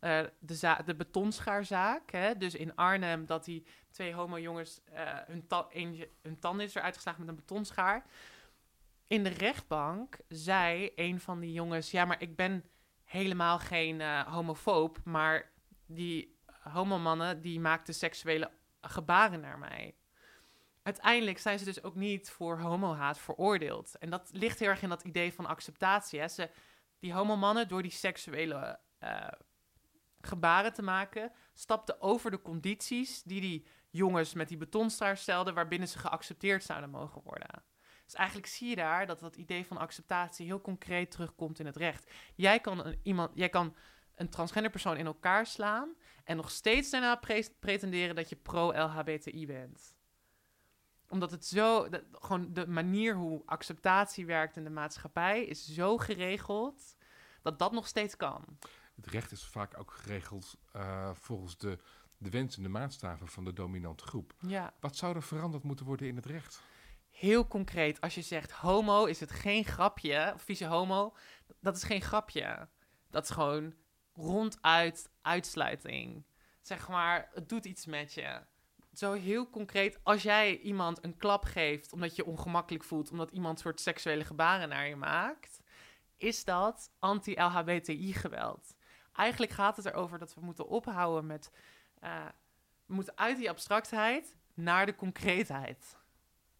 eh, 0.00 0.20
de, 0.38 0.76
de 0.84 0.94
betonschaarzaak, 0.94 2.10
hè? 2.10 2.36
dus 2.36 2.54
in 2.54 2.74
Arnhem, 2.74 3.26
dat 3.26 3.44
die 3.44 3.66
twee 3.90 4.14
homo-jongens 4.14 4.80
eh, 4.84 5.18
hun, 5.26 5.46
ta- 5.46 5.66
eentje- 5.70 6.10
hun 6.22 6.38
tanden 6.38 6.66
is 6.66 6.74
eruit 6.74 6.94
geslagen 6.94 7.20
met 7.20 7.28
een 7.28 7.36
betonschaar. 7.36 8.06
In 9.06 9.22
de 9.22 9.30
rechtbank 9.30 10.18
zei 10.28 10.92
een 10.94 11.20
van 11.20 11.40
die 11.40 11.52
jongens, 11.52 11.90
ja, 11.90 12.04
maar 12.04 12.22
ik 12.22 12.36
ben 12.36 12.64
helemaal 13.04 13.58
geen 13.58 14.22
homofoob, 14.22 14.98
maar 15.04 15.52
die 15.86 16.38
homomannen, 16.62 17.40
die 17.40 17.60
maakten 17.60 17.94
seksuele 17.94 18.50
gebaren 18.80 19.40
naar 19.40 19.58
mij. 19.58 19.94
Uiteindelijk 20.84 21.38
zijn 21.38 21.58
ze 21.58 21.64
dus 21.64 21.82
ook 21.82 21.94
niet 21.94 22.30
voor 22.30 22.58
homohaat 22.58 23.18
veroordeeld. 23.18 23.98
En 23.98 24.10
dat 24.10 24.28
ligt 24.32 24.58
heel 24.58 24.68
erg 24.68 24.82
in 24.82 24.88
dat 24.88 25.02
idee 25.02 25.32
van 25.32 25.46
acceptatie. 25.46 26.20
Hè? 26.20 26.28
Ze, 26.28 26.50
die 26.98 27.12
homomannen, 27.12 27.68
door 27.68 27.82
die 27.82 27.90
seksuele 27.90 28.78
eh, 28.98 29.28
gebaren 30.20 30.72
te 30.72 30.82
maken, 30.82 31.32
stapten 31.54 32.00
over 32.00 32.30
de 32.30 32.42
condities 32.42 33.22
die 33.22 33.40
die 33.40 33.66
jongens 33.90 34.34
met 34.34 34.48
die 34.48 34.56
betonstaar 34.56 35.16
stelden, 35.16 35.54
waarbinnen 35.54 35.88
ze 35.88 35.98
geaccepteerd 35.98 36.64
zouden 36.64 36.90
mogen 36.90 37.22
worden. 37.24 37.64
Dus 38.04 38.14
eigenlijk 38.14 38.48
zie 38.48 38.68
je 38.68 38.76
daar 38.76 39.06
dat 39.06 39.20
dat 39.20 39.36
idee 39.36 39.66
van 39.66 39.76
acceptatie 39.76 40.46
heel 40.46 40.60
concreet 40.60 41.10
terugkomt 41.10 41.58
in 41.58 41.66
het 41.66 41.76
recht. 41.76 42.12
Jij 42.34 42.60
kan 42.60 42.84
een, 42.84 43.00
iemand, 43.02 43.30
jij 43.34 43.48
kan 43.48 43.76
een 44.14 44.28
transgender 44.28 44.70
persoon 44.70 44.96
in 44.96 45.06
elkaar 45.06 45.46
slaan 45.46 45.94
en 46.24 46.36
nog 46.36 46.50
steeds 46.50 46.90
daarna 46.90 47.16
pre- 47.16 47.48
pretenderen 47.58 48.14
dat 48.14 48.28
je 48.28 48.36
pro-LHBTI 48.36 49.46
bent 49.46 49.94
omdat 51.08 51.30
het 51.30 51.46
zo, 51.46 51.88
dat, 51.88 52.02
gewoon 52.12 52.52
de 52.52 52.66
manier 52.66 53.14
hoe 53.14 53.42
acceptatie 53.46 54.26
werkt 54.26 54.56
in 54.56 54.64
de 54.64 54.70
maatschappij 54.70 55.44
is 55.44 55.66
zo 55.66 55.98
geregeld 55.98 56.96
dat 57.42 57.58
dat 57.58 57.72
nog 57.72 57.86
steeds 57.86 58.16
kan. 58.16 58.44
Het 58.94 59.06
recht 59.06 59.32
is 59.32 59.44
vaak 59.44 59.78
ook 59.78 59.90
geregeld 59.90 60.56
eh, 60.72 61.10
volgens 61.14 61.56
de, 61.56 61.78
de 62.18 62.30
wensen 62.30 62.56
en 62.56 62.72
de 62.72 62.78
maatstaven 62.78 63.28
van 63.28 63.44
de 63.44 63.52
dominante 63.52 64.04
groep. 64.04 64.34
Ja. 64.38 64.74
Wat 64.80 64.96
zou 64.96 65.14
er 65.14 65.22
veranderd 65.22 65.62
moeten 65.62 65.86
worden 65.86 66.08
in 66.08 66.16
het 66.16 66.26
recht? 66.26 66.62
Heel 67.10 67.46
concreet, 67.46 68.00
als 68.00 68.14
je 68.14 68.22
zegt 68.22 68.50
homo, 68.50 69.04
is 69.04 69.20
het 69.20 69.30
geen 69.30 69.64
grapje, 69.64 70.32
of 70.34 70.42
vieze 70.42 70.66
homo, 70.66 71.14
dat 71.60 71.76
is 71.76 71.82
geen 71.82 72.02
grapje. 72.02 72.68
Dat 73.10 73.24
is 73.24 73.30
gewoon 73.30 73.74
ronduit 74.14 75.10
uitsluiting. 75.22 76.24
Zeg 76.60 76.88
maar, 76.88 77.30
het 77.32 77.48
doet 77.48 77.64
iets 77.64 77.86
met 77.86 78.12
je. 78.12 78.40
Zo 78.94 79.12
heel 79.12 79.50
concreet, 79.50 79.98
als 80.02 80.22
jij 80.22 80.58
iemand 80.58 81.04
een 81.04 81.16
klap 81.16 81.44
geeft 81.44 81.92
omdat 81.92 82.16
je 82.16 82.22
je 82.22 82.30
ongemakkelijk 82.30 82.84
voelt, 82.84 83.10
omdat 83.10 83.30
iemand 83.30 83.60
soort 83.60 83.80
seksuele 83.80 84.24
gebaren 84.24 84.68
naar 84.68 84.88
je 84.88 84.96
maakt, 84.96 85.60
is 86.16 86.44
dat 86.44 86.90
anti-LHBTI-geweld. 86.98 88.76
Eigenlijk 89.12 89.52
gaat 89.52 89.76
het 89.76 89.86
erover 89.86 90.18
dat 90.18 90.34
we 90.34 90.40
moeten 90.40 90.68
ophouden 90.68 91.26
met, 91.26 91.52
eh, 91.98 92.26
we 92.86 92.94
moeten 92.94 93.18
uit 93.18 93.36
die 93.36 93.50
abstractheid 93.50 94.36
naar 94.54 94.86
de 94.86 94.94
concreetheid. 94.94 95.98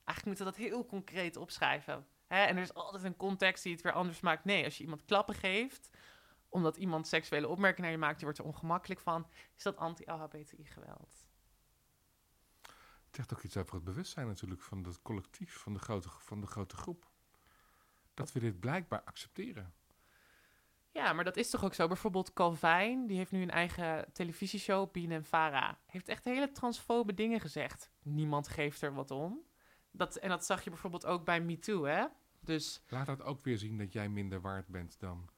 Eigenlijk 0.05 0.27
moeten 0.27 0.45
we 0.45 0.51
dat 0.51 0.71
heel 0.71 0.87
concreet 0.87 1.37
opschrijven. 1.37 2.07
Hè? 2.27 2.45
En 2.45 2.57
er 2.57 2.63
is 2.63 2.75
altijd 2.75 3.05
een 3.05 3.17
context 3.17 3.63
die 3.63 3.73
het 3.73 3.83
weer 3.83 3.93
anders 3.93 4.21
maakt. 4.21 4.45
Nee, 4.45 4.65
als 4.65 4.77
je 4.77 4.83
iemand 4.83 5.05
klappen 5.05 5.35
geeft, 5.35 5.91
omdat 6.49 6.77
iemand 6.77 7.07
seksuele 7.07 7.49
opmerkingen 7.49 7.83
naar 7.83 7.99
je 7.99 8.05
maakt, 8.05 8.17
die 8.17 8.25
wordt 8.25 8.39
er 8.39 8.45
ongemakkelijk 8.45 9.01
van, 9.01 9.27
is 9.57 9.63
dat 9.63 9.77
anti-LHBTI-geweld. 9.77 11.24
Het 13.17 13.27
zegt 13.27 13.39
ook 13.39 13.45
iets 13.45 13.57
over 13.57 13.75
het 13.75 13.85
bewustzijn 13.85 14.27
natuurlijk 14.27 14.61
van 14.61 14.85
het 14.85 15.03
collectief, 15.03 15.57
van 15.57 15.73
de 15.73 15.79
grote, 15.79 16.09
van 16.11 16.41
de 16.41 16.47
grote 16.47 16.77
groep. 16.77 17.11
Dat 18.15 18.33
we 18.33 18.41
dit 18.41 18.61
blijkbaar 18.61 19.03
accepteren. 19.03 19.75
Ja, 20.91 21.13
maar 21.13 21.25
dat 21.25 21.37
is 21.37 21.51
toch 21.51 21.65
ook 21.65 21.75
zo? 21.75 21.87
Bijvoorbeeld 21.87 22.33
Calvijn, 22.33 23.07
die 23.07 23.17
heeft 23.17 23.31
nu 23.31 23.43
een 23.43 23.51
eigen 23.51 24.13
televisieshow, 24.13 24.91
Bien 24.93 25.11
en 25.11 25.25
Vara. 25.25 25.79
Heeft 25.87 26.09
echt 26.09 26.25
hele 26.25 26.53
transfobe 26.53 27.15
dingen 27.15 27.41
gezegd. 27.41 27.91
Niemand 28.03 28.49
geeft 28.49 28.83
er 28.83 28.95
wat 28.95 29.11
om. 29.11 29.41
Dat, 29.91 30.17
en 30.17 30.29
dat 30.29 30.45
zag 30.45 30.65
je 30.65 30.71
bijvoorbeeld 30.71 31.07
ook 31.07 31.25
bij 31.25 31.41
MeToo, 31.41 31.85
hè? 31.85 32.07
Dus 32.41 32.83
Laat 32.89 33.07
dat 33.07 33.23
ook 33.23 33.45
weer 33.45 33.59
zien 33.59 33.79
dat 33.79 33.93
jij 33.93 34.09
minder 34.09 34.41
waard 34.41 34.67
bent 34.67 35.01
dan. 35.01 35.29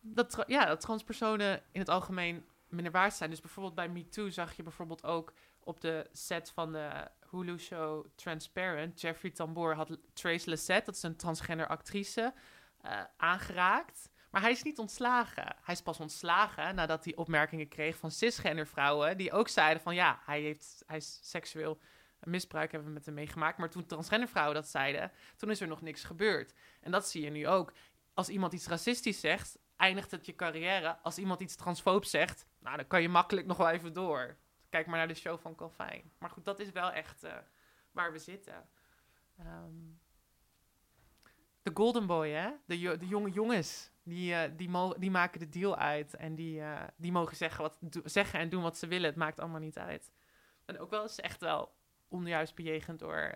dat, 0.00 0.44
ja, 0.46 0.64
dat 0.64 0.80
transpersonen 0.80 1.62
in 1.72 1.80
het 1.80 1.88
algemeen 1.88 2.44
minder 2.68 2.92
waard 2.92 3.14
zijn. 3.14 3.30
Dus 3.30 3.40
bijvoorbeeld 3.40 3.74
bij 3.74 3.88
MeToo 3.88 4.30
zag 4.30 4.56
je 4.56 4.62
bijvoorbeeld 4.62 5.04
ook 5.04 5.32
op 5.66 5.80
de 5.80 6.08
set 6.12 6.50
van 6.50 6.72
de 6.72 7.08
Hulu-show 7.30 8.06
Transparent... 8.14 9.00
Jeffrey 9.00 9.30
Tambor 9.30 9.74
had 9.74 9.98
Trace 10.12 10.50
Lissette, 10.50 10.84
dat 10.84 10.94
is 10.94 11.02
een 11.02 11.16
transgender 11.16 11.66
actrice, 11.66 12.34
eh, 12.80 13.00
aangeraakt... 13.16 14.14
Maar 14.30 14.44
hij 14.44 14.54
is 14.54 14.62
niet 14.62 14.78
ontslagen. 14.78 15.56
Hij 15.62 15.74
is 15.74 15.82
pas 15.82 16.00
ontslagen 16.00 16.74
nadat 16.74 17.04
hij 17.04 17.14
opmerkingen 17.14 17.68
kreeg 17.68 17.96
van 17.96 18.10
cisgender 18.10 18.66
vrouwen... 18.66 19.16
die 19.16 19.32
ook 19.32 19.48
zeiden 19.48 19.82
van 19.82 19.94
ja, 19.94 20.20
hij, 20.24 20.40
heeft, 20.40 20.82
hij 20.86 20.96
is 20.96 21.18
seksueel 21.22 21.78
misbruik 22.20 22.70
hebben 22.70 22.88
we 22.88 22.94
met 22.94 23.06
hem 23.06 23.14
meegemaakt. 23.14 23.58
Maar 23.58 23.70
toen 23.70 23.86
transgender 23.86 24.28
vrouwen 24.28 24.54
dat 24.54 24.68
zeiden, 24.68 25.12
toen 25.36 25.50
is 25.50 25.60
er 25.60 25.66
nog 25.66 25.80
niks 25.80 26.04
gebeurd. 26.04 26.54
En 26.80 26.90
dat 26.90 27.08
zie 27.08 27.24
je 27.24 27.30
nu 27.30 27.46
ook. 27.48 27.72
Als 28.14 28.28
iemand 28.28 28.52
iets 28.52 28.66
racistisch 28.66 29.20
zegt, 29.20 29.58
eindigt 29.76 30.10
het 30.10 30.26
je 30.26 30.34
carrière. 30.34 30.98
Als 31.02 31.18
iemand 31.18 31.40
iets 31.40 31.56
transfoob 31.56 32.04
zegt, 32.04 32.46
nou, 32.58 32.76
dan 32.76 32.86
kan 32.86 33.02
je 33.02 33.08
makkelijk 33.08 33.46
nog 33.46 33.56
wel 33.56 33.70
even 33.70 33.92
door. 33.92 34.36
Kijk 34.76 34.88
maar 34.88 34.98
naar 34.98 35.08
de 35.08 35.14
show 35.14 35.38
van 35.38 35.54
Calvijn. 35.54 36.12
Maar 36.18 36.30
goed, 36.30 36.44
dat 36.44 36.60
is 36.60 36.70
wel 36.70 36.92
echt 36.92 37.24
eh, 37.24 37.36
waar 37.90 38.12
we 38.12 38.18
zitten. 38.18 38.68
Ehm, 39.38 39.74
de 41.62 41.70
Golden 41.74 42.06
Boy, 42.06 42.28
hè? 42.28 42.50
De, 42.66 42.96
de 42.98 43.06
jonge 43.06 43.30
jongens, 43.30 43.90
die, 44.02 44.34
eh, 44.34 44.50
die, 44.56 44.98
die 44.98 45.10
maken 45.10 45.40
de 45.40 45.48
deal 45.48 45.76
uit. 45.76 46.16
En 46.16 46.34
die, 46.34 46.60
eh, 46.60 46.84
die 46.96 47.12
mogen 47.12 47.36
zeggen, 47.36 47.62
wat, 47.62 47.78
zeggen 48.04 48.40
en 48.40 48.48
doen 48.48 48.62
wat 48.62 48.78
ze 48.78 48.86
willen. 48.86 49.06
Het 49.08 49.16
maakt 49.16 49.40
allemaal 49.40 49.60
niet 49.60 49.78
uit. 49.78 50.12
En 50.64 50.78
ook 50.78 50.90
wel 50.90 51.02
eens 51.02 51.20
echt 51.20 51.40
wel 51.40 51.74
onjuist 52.08 52.54
bejegend 52.54 52.98
door, 52.98 53.32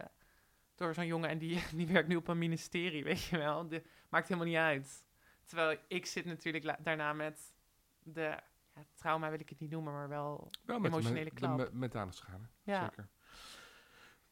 door 0.75 0.95
zo'n 0.95 1.07
jongen. 1.07 1.29
En 1.29 1.39
die, 1.39 1.63
die 1.75 1.87
werkt 1.87 2.09
nu 2.09 2.17
op 2.17 2.29
een 2.29 2.39
ministerie, 2.39 3.05
weet 3.05 3.23
je 3.23 3.39
wel. 3.39 3.69
De, 3.69 3.83
maakt 4.09 4.29
helemaal 4.29 4.49
niet 4.49 4.57
uit. 4.57 5.05
Terwijl 5.45 5.79
ik 5.89 6.07
zit 6.07 6.25
natuurlijk 6.25 6.77
daarna 6.85 7.13
met 7.13 7.55
de... 8.03 8.39
Ja, 8.75 8.83
trauma 8.95 9.31
wil 9.31 9.41
ik 9.41 9.49
het 9.49 9.61
niet 9.61 9.71
noemen, 9.71 9.93
maar 9.93 10.09
wel... 10.09 10.51
Wel 10.65 10.79
met 10.81 10.93
Emotionele 10.93 11.31
klap. 11.31 11.59
de 11.59 11.65
me- 11.73 11.79
mentale 11.79 12.13
schade. 12.13 12.45
Ja, 12.63 12.85
Zeker. 12.85 13.09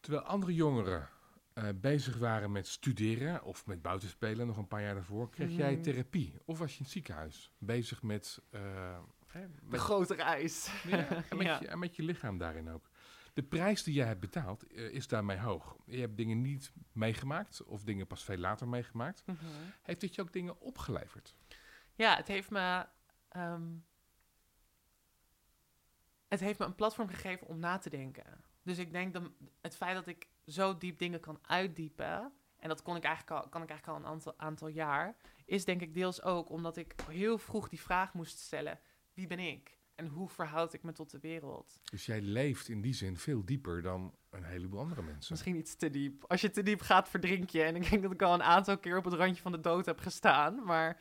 Terwijl 0.00 0.24
andere 0.24 0.54
jongeren 0.54 1.08
eh, 1.52 1.68
bezig 1.74 2.16
waren 2.18 2.52
met 2.52 2.66
studeren 2.66 3.42
of 3.42 3.66
met 3.66 3.82
buitenspelen 3.82 4.46
nog 4.46 4.56
een 4.56 4.68
paar 4.68 4.82
jaar 4.82 4.94
daarvoor, 4.94 5.30
kreeg 5.30 5.50
jij 5.56 5.72
Mhm. 5.72 5.82
therapie. 5.82 6.34
Of 6.44 6.58
was 6.58 6.70
je 6.72 6.76
in 6.78 6.82
het 6.84 6.92
ziekenhuis 6.92 7.52
bezig 7.58 8.02
met, 8.02 8.42
eh, 8.50 8.98
hè, 9.26 9.40
de 9.40 9.60
met, 9.62 9.80
grote 9.80 10.14
reis. 10.14 10.82
ja, 10.84 11.08
en 11.08 11.36
met, 11.36 11.46
Ja. 11.46 11.58
Je, 11.60 11.68
en 11.68 11.78
met 11.78 11.96
je 11.96 12.02
lichaam 12.02 12.38
daarin 12.38 12.68
ook. 12.70 12.90
De 13.32 13.42
prijs 13.42 13.82
die 13.82 13.94
jij 13.94 14.06
hebt 14.06 14.20
betaald 14.20 14.66
eh, 14.66 14.92
is 14.92 15.06
daarmee 15.08 15.38
hoog. 15.38 15.76
Je 15.86 16.00
hebt 16.00 16.16
dingen 16.16 16.42
niet 16.42 16.72
meegemaakt 16.92 17.62
of 17.64 17.82
dingen 17.84 18.06
pas 18.06 18.24
veel 18.24 18.36
later 18.38 18.68
meegemaakt. 18.68 19.22
Mhm. 19.26 19.36
Heeft 19.82 20.00
dit 20.00 20.14
je 20.14 20.20
ook 20.22 20.32
dingen 20.32 20.60
opgeleverd? 20.60 21.34
Ja, 21.94 22.16
het 22.16 22.26
heeft 22.28 22.50
me. 22.50 22.86
ehm, 23.28 23.62
het 26.28 26.40
heeft 26.40 26.58
me 26.58 26.64
een 26.64 26.74
platform 26.74 27.08
gegeven 27.08 27.46
om 27.46 27.58
na 27.58 27.78
te 27.78 27.90
denken. 27.90 28.44
Dus 28.62 28.78
ik 28.78 28.92
denk 28.92 29.12
dat 29.12 29.30
het 29.60 29.76
feit 29.76 29.94
dat 29.94 30.06
ik 30.06 30.26
zo 30.46 30.76
diep 30.78 30.98
dingen 30.98 31.20
kan 31.20 31.38
uitdiepen, 31.42 32.32
en 32.56 32.68
dat 32.68 32.82
kon 32.82 32.96
ik 32.96 33.04
eigenlijk 33.04 33.42
al, 33.42 33.48
kan 33.48 33.62
ik 33.62 33.68
eigenlijk 33.70 33.98
al 33.98 34.04
een 34.04 34.10
aantal, 34.12 34.34
aantal 34.36 34.68
jaar, 34.68 35.16
is 35.44 35.64
denk 35.64 35.80
ik 35.80 35.94
deels 35.94 36.22
ook 36.22 36.50
omdat 36.50 36.76
ik 36.76 36.94
heel 37.10 37.38
vroeg 37.38 37.68
die 37.68 37.80
vraag 37.80 38.14
moest 38.14 38.38
stellen: 38.38 38.78
wie 39.14 39.26
ben 39.26 39.38
ik? 39.38 39.76
En 39.94 40.06
hoe 40.06 40.28
verhoud 40.28 40.72
ik 40.72 40.82
me 40.82 40.92
tot 40.92 41.10
de 41.10 41.18
wereld? 41.18 41.80
Dus 41.90 42.06
jij 42.06 42.20
leeft 42.20 42.68
in 42.68 42.80
die 42.80 42.94
zin 42.94 43.16
veel 43.16 43.44
dieper 43.44 43.82
dan 43.82 44.14
een 44.30 44.44
heleboel 44.44 44.80
andere 44.80 45.02
mensen. 45.02 45.32
Misschien 45.32 45.56
iets 45.56 45.76
te 45.76 45.90
diep. 45.90 46.24
Als 46.26 46.40
je 46.40 46.50
te 46.50 46.62
diep 46.62 46.80
gaat, 46.80 47.08
verdrink 47.08 47.50
je. 47.50 47.62
En 47.62 47.76
ik 47.76 47.90
denk 47.90 48.02
dat 48.02 48.12
ik 48.12 48.22
al 48.22 48.34
een 48.34 48.42
aantal 48.42 48.78
keer 48.78 48.96
op 48.96 49.04
het 49.04 49.14
randje 49.14 49.42
van 49.42 49.52
de 49.52 49.60
dood 49.60 49.86
heb 49.86 49.98
gestaan. 50.00 50.64
Maar 50.64 51.00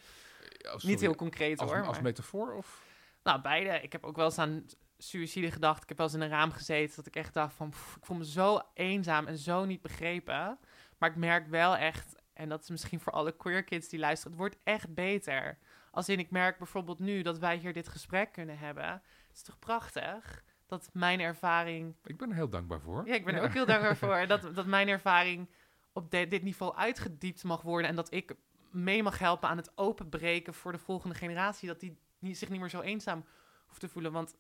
Oh, 0.66 0.72
sorry. 0.72 0.88
niet 0.90 1.00
heel 1.00 1.16
concreet 1.16 1.60
als, 1.60 1.72
hoor. 1.72 1.80
als 1.86 1.96
maar- 1.96 2.04
metafoor 2.04 2.54
of? 2.54 2.86
Nou, 3.24 3.42
beide. 3.42 3.82
Ik 3.82 3.92
heb 3.92 4.04
ook 4.04 4.16
wel 4.16 4.26
eens 4.26 4.38
aan 4.38 4.66
suïcide 4.98 5.52
gedacht. 5.52 5.82
Ik 5.84 5.88
heb 5.90 5.98
wel 5.98 6.06
eens 6.08 6.16
in 6.16 6.22
een 6.22 6.30
raam 6.30 6.52
gezeten 6.52 6.96
dat 6.96 7.06
ik 7.08 7.16
echt 7.16 7.34
dacht 7.34 7.54
van... 7.54 7.70
pff, 7.70 7.96
ik 7.96 8.06
voel 8.06 8.18
me 8.18 8.26
zo 8.26 8.62
eenzaam 8.74 9.26
en 9.28 9.38
zo 9.38 9.66
niet 9.66 9.82
begrepen. 9.82 10.60
Maar 10.98 11.10
ik 11.10 11.16
merk 11.16 11.48
wel 11.48 11.76
echt, 11.78 12.16
en 12.34 12.50
dat 12.50 12.62
is 12.62 12.70
misschien 12.70 13.00
voor 13.00 13.14
alle 13.14 13.32
queer 13.36 13.64
kids 13.64 13.90
die 13.90 14.00
luisteren... 14.00 14.32
het 14.32 14.42
wordt 14.42 14.58
echt 14.64 14.94
beter. 14.94 15.58
Als 15.92 16.10
in, 16.10 16.20
ik 16.20 16.32
merk 16.32 16.58
bijvoorbeeld 16.58 17.00
nu 17.00 17.22
dat 17.22 17.40
wij 17.40 17.58
hier 17.58 17.74
dit 17.74 17.88
gesprek 17.88 18.32
kunnen 18.32 18.58
hebben. 18.58 18.86
Het 19.28 19.36
is 19.36 19.44
toch 19.44 19.60
prachtig 19.60 20.44
dat 20.66 20.90
mijn 20.94 21.20
ervaring... 21.20 21.96
Ik 22.04 22.18
ben 22.18 22.30
er 22.30 22.36
heel 22.36 22.50
dankbaar 22.50 22.82
voor. 22.82 23.08
Ja, 23.08 23.14
ik 23.14 23.26
ben 23.26 23.36
er 23.36 23.44
ook 23.44 23.54
heel 23.54 23.66
dankbaar 23.66 23.98
voor. 24.08 24.28
Dat, 24.28 24.56
dat 24.56 24.66
mijn 24.66 24.88
ervaring 24.88 25.50
op 25.94 26.12
de- 26.12 26.28
dit 26.28 26.44
niveau 26.44 26.76
uitgediept 26.76 27.44
mag 27.44 27.62
worden. 27.62 27.90
En 27.90 27.96
dat 27.96 28.14
ik 28.14 28.34
mee 28.72 29.04
mag 29.04 29.20
helpen 29.20 29.50
aan 29.50 29.58
het 29.58 29.72
openbreken 29.78 30.54
voor 30.54 30.72
de 30.72 30.78
volgende 30.78 31.16
generatie. 31.16 31.68
Dat 31.68 31.80
die 31.80 31.98
zich 32.36 32.50
niet 32.50 32.60
meer 32.60 32.70
zo 32.70 32.82
eenzaam 32.82 33.26
hoeft 33.68 33.80
te 33.80 33.90
voelen. 33.90 34.12
Want 34.12 34.36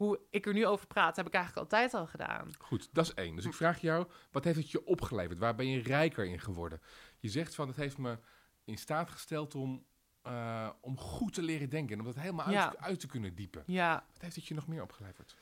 hoe 0.00 0.20
ik 0.30 0.46
er 0.46 0.52
nu 0.52 0.66
over 0.66 0.86
praat, 0.86 1.16
heb 1.16 1.26
ik 1.26 1.34
eigenlijk 1.34 1.62
altijd 1.64 1.94
al 1.94 2.06
gedaan. 2.06 2.50
Goed, 2.58 2.88
dat 2.92 3.04
is 3.04 3.14
één. 3.14 3.36
Dus 3.36 3.44
ik 3.44 3.54
vraag 3.54 3.80
jou, 3.80 4.06
wat 4.30 4.44
heeft 4.44 4.58
het 4.58 4.70
je 4.70 4.84
opgeleverd? 4.86 5.38
Waar 5.38 5.54
ben 5.54 5.68
je 5.68 5.82
rijker 5.82 6.24
in 6.24 6.40
geworden? 6.40 6.80
Je 7.18 7.28
zegt 7.28 7.54
van, 7.54 7.68
het 7.68 7.76
heeft 7.76 7.98
me 7.98 8.18
in 8.64 8.78
staat 8.78 9.10
gesteld 9.10 9.54
om, 9.54 9.84
eh, 10.22 10.70
om 10.80 10.98
goed 10.98 11.34
te 11.34 11.42
leren 11.42 11.68
denken. 11.70 11.92
En 11.94 12.00
om 12.00 12.06
dat 12.06 12.22
helemaal 12.22 12.46
uit, 12.46 12.54
Ja. 12.54 12.74
uit 12.76 13.00
te 13.00 13.06
kunnen 13.06 13.34
diepen. 13.34 13.62
Ja, 13.66 14.04
Wat 14.12 14.22
heeft 14.22 14.36
het 14.36 14.46
je 14.46 14.54
nog 14.54 14.66
meer 14.66 14.82
opgeleverd? 14.82 15.36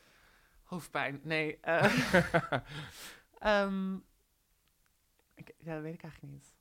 hoofdpijn. 0.63 1.21
Nee. 1.23 1.59
eh, 1.61 2.53
ehm, 3.39 3.95
ik, 5.35 5.55
ja, 5.59 5.75
dat 5.75 5.83
weet 5.83 5.95
ik 5.95 6.03
eigenlijk 6.03 6.33
niet. 6.33 6.57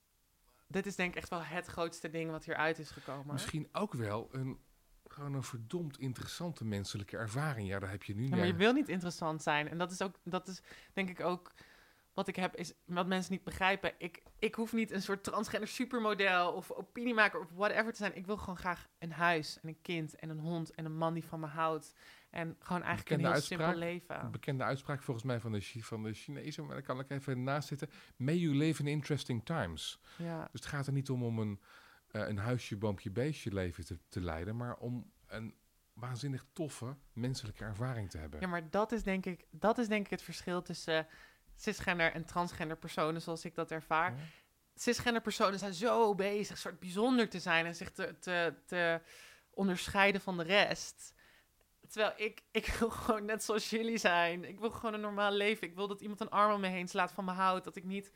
Dit 0.67 0.85
is 0.85 0.95
denk 0.95 1.09
ik 1.11 1.17
echt 1.17 1.29
wel 1.29 1.43
het 1.43 1.65
grootste 1.65 2.09
ding 2.09 2.31
wat 2.31 2.45
hieruit 2.45 2.79
is 2.79 2.89
gekomen. 2.91 3.33
Misschien 3.33 3.69
ook 3.71 3.93
wel 3.93 4.27
een, 4.31 4.59
gewoon 5.07 5.33
een 5.33 5.43
verdomd 5.43 5.99
interessante 5.99 6.65
menselijke 6.65 7.17
ervaring. 7.17 7.67
Ja, 7.67 7.79
daar 7.79 7.89
heb 7.91 8.03
je 8.03 8.15
nu 8.15 8.23
Ja, 8.27 8.35
maar 8.35 8.45
je 8.45 8.55
wil 8.55 8.73
niet 8.73 8.89
interessant 8.89 9.41
zijn. 9.43 9.69
En 9.69 9.77
dat 9.77 9.91
is 9.91 10.01
ook, 10.01 10.15
dat 10.23 10.47
is 10.47 10.61
denk 10.93 11.09
ik 11.09 11.19
ook 11.21 11.53
wat 12.13 12.27
ik 12.27 12.35
heb, 12.35 12.55
is 12.55 12.73
wat 12.85 13.07
mensen 13.07 13.31
niet 13.31 13.43
begrijpen. 13.43 13.93
Ik, 13.97 14.21
ik 14.39 14.55
hoef 14.55 14.73
niet 14.73 14.91
een 14.91 15.01
soort 15.01 15.23
transgender 15.23 15.69
supermodel 15.69 16.51
of 16.53 16.71
opiniemaker 16.71 17.39
of 17.39 17.47
whatever 17.55 17.91
te 17.91 17.97
zijn. 17.97 18.15
Ik 18.15 18.25
wil 18.25 18.37
gewoon 18.37 18.57
graag 18.57 18.87
een 18.99 19.11
huis 19.11 19.59
en 19.61 19.67
een 19.69 19.81
kind 19.81 20.15
en 20.15 20.29
een 20.29 20.39
hond 20.39 20.71
en 20.71 20.85
een 20.85 20.97
man 20.97 21.13
die 21.13 21.23
van 21.23 21.39
me 21.39 21.45
houdt. 21.45 21.93
En 22.29 22.55
gewoon 22.59 22.81
eigenlijk 22.83 23.03
Bekende 23.09 23.13
een 23.13 23.19
heel 23.19 23.33
uitspraak? 23.33 23.59
simpel 23.59 23.79
leven. 23.79 24.25
Een 24.25 24.31
bekende 24.31 24.63
uitspraak 24.63 25.01
volgens 25.03 25.25
mij 25.25 25.39
van 25.39 25.51
de, 25.51 25.59
Chi- 25.59 25.83
van 25.83 26.03
de 26.03 26.13
Chinezen, 26.13 26.65
maar 26.65 26.73
daar 26.73 26.83
kan 26.83 26.99
ik 26.99 27.09
even 27.09 27.43
naast 27.43 27.67
zitten. 27.67 27.89
May 28.15 28.35
you 28.37 28.55
live 28.55 28.81
in 28.81 28.87
interesting 28.87 29.45
times. 29.45 29.99
Ja. 30.17 30.39
Dus 30.51 30.61
het 30.61 30.65
gaat 30.65 30.87
er 30.87 30.93
niet 30.93 31.09
om 31.09 31.23
om 31.23 31.39
een, 31.39 31.59
eh, 32.07 32.27
een 32.27 32.37
huisje, 32.37 32.77
boompje, 32.77 33.11
beestje 33.11 33.53
leven 33.53 33.85
te, 33.85 33.99
te 34.09 34.21
leiden, 34.21 34.55
maar 34.55 34.77
om 34.77 35.11
een 35.27 35.55
waanzinnig 35.93 36.45
toffe 36.53 36.95
menselijke 37.13 37.63
ervaring 37.63 38.09
te 38.09 38.17
hebben. 38.17 38.39
ja, 38.39 38.47
maar 38.47 38.69
dat 38.69 38.91
is, 38.91 39.03
denk 39.03 39.25
ik, 39.25 39.45
dat 39.51 39.77
is 39.77 39.87
denk 39.87 40.05
ik 40.05 40.11
het 40.11 40.21
verschil 40.21 40.61
tussen 40.61 41.07
cisgender 41.55 42.13
en 42.13 42.25
transgender 42.25 42.77
personen 42.77 43.21
zoals 43.21 43.45
ik 43.45 43.55
dat 43.55 43.71
ervaar. 43.71 44.11
Ja. 44.11 44.23
cisgender 44.75 45.21
personen 45.21 45.59
zijn 45.59 45.73
zo 45.73 46.15
bezig, 46.15 46.57
soort 46.57 46.79
bijzonder 46.79 47.29
te 47.29 47.39
zijn 47.39 47.65
en 47.65 47.75
zich 47.75 47.91
te, 47.91 48.15
te, 48.19 48.53
te 48.65 49.01
onderscheiden 49.49 50.21
van 50.21 50.37
de 50.37 50.43
rest. 50.43 51.15
Terwijl 51.87 52.13
ik, 52.17 52.43
ik 52.51 52.65
wil 52.79 52.89
gewoon 52.89 53.25
net 53.25 53.43
zoals 53.43 53.69
jullie 53.69 53.97
zijn. 53.97 54.43
Ik 54.43 54.59
wil 54.59 54.71
gewoon 54.71 54.93
een 54.93 55.01
normaal 55.01 55.31
leven. 55.31 55.67
Ik 55.67 55.75
wil 55.75 55.87
dat 55.87 56.01
iemand 56.01 56.21
een 56.21 56.29
arm 56.29 56.53
om 56.53 56.59
me 56.59 56.67
heen 56.67 56.87
slaat 56.87 57.11
van 57.11 57.25
me 57.25 57.31
houdt. 57.31 57.63
Dat 57.63 57.75
ik 57.75 57.83
niet, 57.83 58.11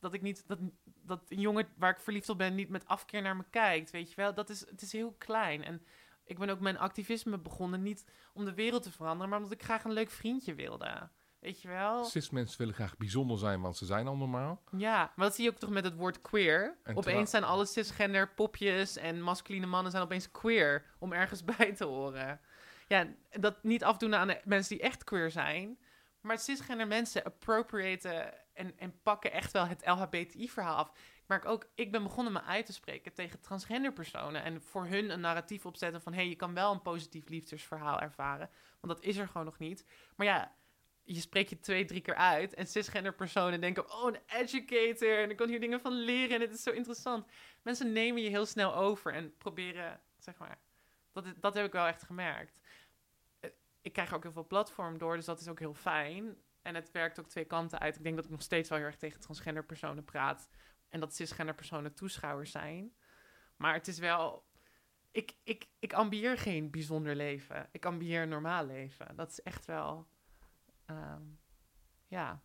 dat 0.00 0.14
ik 0.14 0.22
niet, 0.22 0.44
dat, 0.46 0.58
dat 0.84 1.22
een 1.28 1.40
jongen 1.40 1.68
waar 1.76 1.90
ik 1.90 2.00
verliefd 2.00 2.28
op 2.28 2.38
ben 2.38 2.54
niet 2.54 2.68
met 2.68 2.86
afkeer 2.86 3.22
naar 3.22 3.36
me 3.36 3.44
kijkt. 3.50 3.90
Weet 3.90 4.08
je 4.08 4.16
wel, 4.16 4.34
dat 4.34 4.48
is, 4.48 4.60
het 4.60 4.82
is 4.82 4.92
heel 4.92 5.14
klein. 5.18 5.64
En 5.64 5.82
ik 6.24 6.38
ben 6.38 6.50
ook 6.50 6.60
mijn 6.60 6.78
activisme 6.78 7.38
begonnen 7.38 7.82
niet 7.82 8.04
om 8.32 8.44
de 8.44 8.54
wereld 8.54 8.82
te 8.82 8.92
veranderen, 8.92 9.28
maar 9.28 9.38
omdat 9.38 9.52
ik 9.54 9.62
graag 9.62 9.84
een 9.84 9.92
leuk 9.92 10.10
vriendje 10.10 10.54
wilde. 10.54 11.08
Weet 11.40 11.62
je 11.62 11.68
wel? 11.68 12.04
Cis-mensen 12.04 12.58
willen 12.58 12.74
graag 12.74 12.96
bijzonder 12.96 13.38
zijn, 13.38 13.60
want 13.60 13.76
ze 13.76 13.84
zijn 13.84 14.06
al 14.06 14.16
normaal. 14.16 14.62
Ja, 14.76 15.12
maar 15.16 15.26
dat 15.26 15.34
zie 15.34 15.44
je 15.44 15.50
ook 15.50 15.58
toch 15.58 15.70
met 15.70 15.84
het 15.84 15.94
woord 15.94 16.20
queer. 16.20 16.76
En 16.82 16.96
opeens 16.96 17.30
zijn 17.30 17.44
alle 17.44 17.66
cisgender 17.66 18.28
popjes 18.28 18.96
en 18.96 19.22
masculine 19.22 19.66
mannen 19.66 19.90
zijn 19.90 20.02
opeens 20.02 20.30
queer 20.30 20.84
om 20.98 21.12
ergens 21.12 21.44
bij 21.56 21.72
te 21.72 21.84
horen. 21.84 22.40
Ja, 22.88 23.06
dat 23.30 23.62
niet 23.62 23.84
afdoen 23.84 24.14
aan 24.14 24.26
de 24.26 24.40
mensen 24.44 24.76
die 24.76 24.84
echt 24.86 25.04
queer 25.04 25.30
zijn. 25.30 25.78
Maar 26.20 26.38
cisgender 26.38 26.86
mensen 26.86 27.24
appropriaten 27.24 28.34
en, 28.60 28.78
en 28.78 29.00
pakken 29.02 29.32
echt 29.32 29.52
wel 29.52 29.66
het 29.66 29.86
LHBTI-verhaal 29.86 30.76
af. 30.76 30.88
Ik 30.96 31.26
merk 31.26 31.44
ook, 31.44 31.66
ik 31.74 31.92
ben 31.92 32.02
begonnen 32.02 32.32
me 32.32 32.42
uit 32.42 32.66
te 32.66 32.72
spreken 32.72 33.14
tegen 33.14 33.40
transgender 33.40 33.92
personen. 33.92 34.42
En 34.42 34.62
voor 34.62 34.86
hun 34.86 35.10
een 35.10 35.20
narratief 35.20 35.66
opzetten 35.66 36.02
van... 36.02 36.12
hé, 36.12 36.18
hey, 36.18 36.28
je 36.28 36.36
kan 36.36 36.54
wel 36.54 36.72
een 36.72 36.82
positief 36.82 37.28
liefdesverhaal 37.28 38.00
ervaren. 38.00 38.50
Want 38.80 38.94
dat 38.94 39.04
is 39.04 39.16
er 39.16 39.26
gewoon 39.26 39.44
nog 39.44 39.58
niet. 39.58 39.86
Maar 40.16 40.26
ja, 40.26 40.54
je 41.02 41.20
spreekt 41.20 41.50
je 41.50 41.60
twee, 41.60 41.84
drie 41.84 42.00
keer 42.00 42.14
uit. 42.14 42.54
En 42.54 42.66
cisgender 42.66 43.14
personen 43.14 43.60
denken, 43.60 43.92
oh, 43.92 44.06
een 44.06 44.20
educator. 44.40 45.22
En 45.22 45.30
ik 45.30 45.36
kan 45.36 45.48
hier 45.48 45.60
dingen 45.60 45.80
van 45.80 45.92
leren 45.92 46.34
en 46.34 46.40
het 46.40 46.52
is 46.52 46.62
zo 46.62 46.70
interessant. 46.70 47.26
Mensen 47.62 47.92
nemen 47.92 48.22
je 48.22 48.28
heel 48.28 48.46
snel 48.46 48.74
over 48.74 49.14
en 49.14 49.36
proberen, 49.36 50.00
zeg 50.18 50.38
maar... 50.38 50.58
Dat, 51.12 51.24
dat 51.36 51.54
heb 51.54 51.66
ik 51.66 51.72
wel 51.72 51.86
echt 51.86 52.02
gemerkt. 52.02 52.60
Eh, 53.40 53.50
Ik 53.80 53.92
krijg 53.92 54.14
ook 54.14 54.22
heel 54.22 54.32
veel 54.32 54.46
platform 54.46 54.98
door, 54.98 55.16
dus 55.16 55.24
dat 55.24 55.40
is 55.40 55.48
ook 55.48 55.58
heel 55.58 55.74
fijn. 55.74 56.36
En 56.62 56.74
het 56.74 56.90
werkt 56.90 57.20
ook 57.20 57.28
twee 57.28 57.44
kanten 57.44 57.78
uit. 57.78 57.96
Ik 57.96 58.02
denk 58.02 58.16
dat 58.16 58.24
ik 58.24 58.30
nog 58.30 58.42
steeds 58.42 58.68
wel 58.68 58.78
heel 58.78 58.86
erg 58.86 58.96
tegen 58.96 59.20
transgender 59.20 59.64
personen 59.64 60.04
praat. 60.04 60.48
En 60.88 61.00
dat 61.00 61.14
cisgender 61.14 61.54
personen 61.54 61.94
toeschouwers 61.94 62.50
zijn. 62.50 62.94
Maar 63.56 63.74
het 63.74 63.88
is 63.88 63.98
wel... 63.98 64.48
Ik, 65.10 65.36
ik, 65.42 65.68
ik 65.78 65.92
ambieer 65.92 66.38
geen 66.38 66.70
bijzonder 66.70 67.16
leven. 67.16 67.68
Ik 67.72 67.84
ambieer 67.84 68.22
een 68.22 68.28
normaal 68.28 68.66
leven. 68.66 69.16
Dat 69.16 69.30
is 69.30 69.42
echt 69.42 69.64
wel... 69.64 70.08
ehm, 70.84 71.22
ja. 72.06 72.42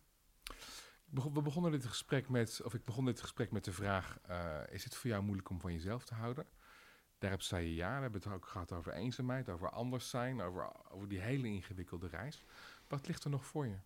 We 1.10 1.42
begonnen 1.42 1.70
dit 1.70 1.84
gesprek 1.84 2.28
met, 2.28 2.60
of 2.64 2.74
ik 2.74 2.84
begon 2.84 3.04
dit 3.04 3.20
gesprek 3.20 3.50
met 3.50 3.64
de 3.64 3.72
vraag: 3.72 4.18
eh, 4.22 4.60
is 4.68 4.84
het 4.84 4.94
voor 4.94 5.10
jou 5.10 5.22
moeilijk 5.22 5.50
om 5.50 5.60
van 5.60 5.72
jezelf 5.72 6.04
te 6.04 6.14
houden? 6.14 6.46
Daarop 7.18 7.42
zei 7.42 7.66
je 7.66 7.74
ja. 7.74 7.94
We 7.96 8.02
hebben 8.02 8.22
het 8.22 8.32
ook 8.32 8.46
gehad 8.46 8.72
over 8.72 8.92
eenzaamheid, 8.92 9.48
over 9.48 9.70
anders 9.70 10.10
zijn, 10.10 10.40
over, 10.40 10.90
over 10.90 11.08
die 11.08 11.20
hele 11.20 11.46
ingewikkelde 11.46 12.08
reis. 12.08 12.44
Wat 12.88 13.06
ligt 13.06 13.24
er 13.24 13.30
nog 13.30 13.44
voor 13.44 13.66
je? 13.66 13.76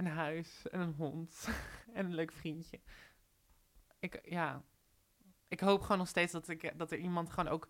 Een 0.00 0.06
huis 0.06 0.68
en 0.68 0.80
een 0.80 0.94
hond 0.94 1.48
en 1.94 2.04
een 2.04 2.14
leuk 2.14 2.32
vriendje. 2.32 2.80
Ik, 3.98 4.20
ja, 4.22 4.62
ik 5.48 5.60
hoop 5.60 5.80
gewoon 5.80 5.98
nog 5.98 6.08
steeds 6.08 6.32
dat, 6.32 6.48
ik, 6.48 6.78
dat 6.78 6.90
er 6.90 6.98
iemand 6.98 7.30
gewoon 7.30 7.52
ook 7.52 7.68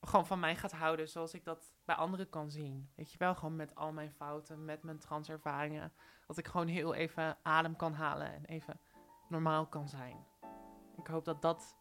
gewoon 0.00 0.26
van 0.26 0.40
mij 0.40 0.56
gaat 0.56 0.72
houden 0.72 1.08
zoals 1.08 1.34
ik 1.34 1.44
dat 1.44 1.74
bij 1.84 1.94
anderen 1.94 2.28
kan 2.28 2.50
zien. 2.50 2.90
Weet 2.94 3.12
je 3.12 3.18
wel, 3.18 3.34
gewoon 3.34 3.56
met 3.56 3.74
al 3.74 3.92
mijn 3.92 4.12
fouten, 4.12 4.64
met 4.64 4.82
mijn 4.82 4.98
transervaringen. 4.98 5.92
Dat 6.26 6.38
ik 6.38 6.46
gewoon 6.46 6.66
heel 6.66 6.94
even 6.94 7.36
adem 7.42 7.76
kan 7.76 7.92
halen 7.92 8.32
en 8.32 8.44
even 8.44 8.80
normaal 9.28 9.66
kan 9.66 9.88
zijn. 9.88 10.26
Ik 10.96 11.06
hoop 11.06 11.24
dat 11.24 11.42
dat 11.42 11.76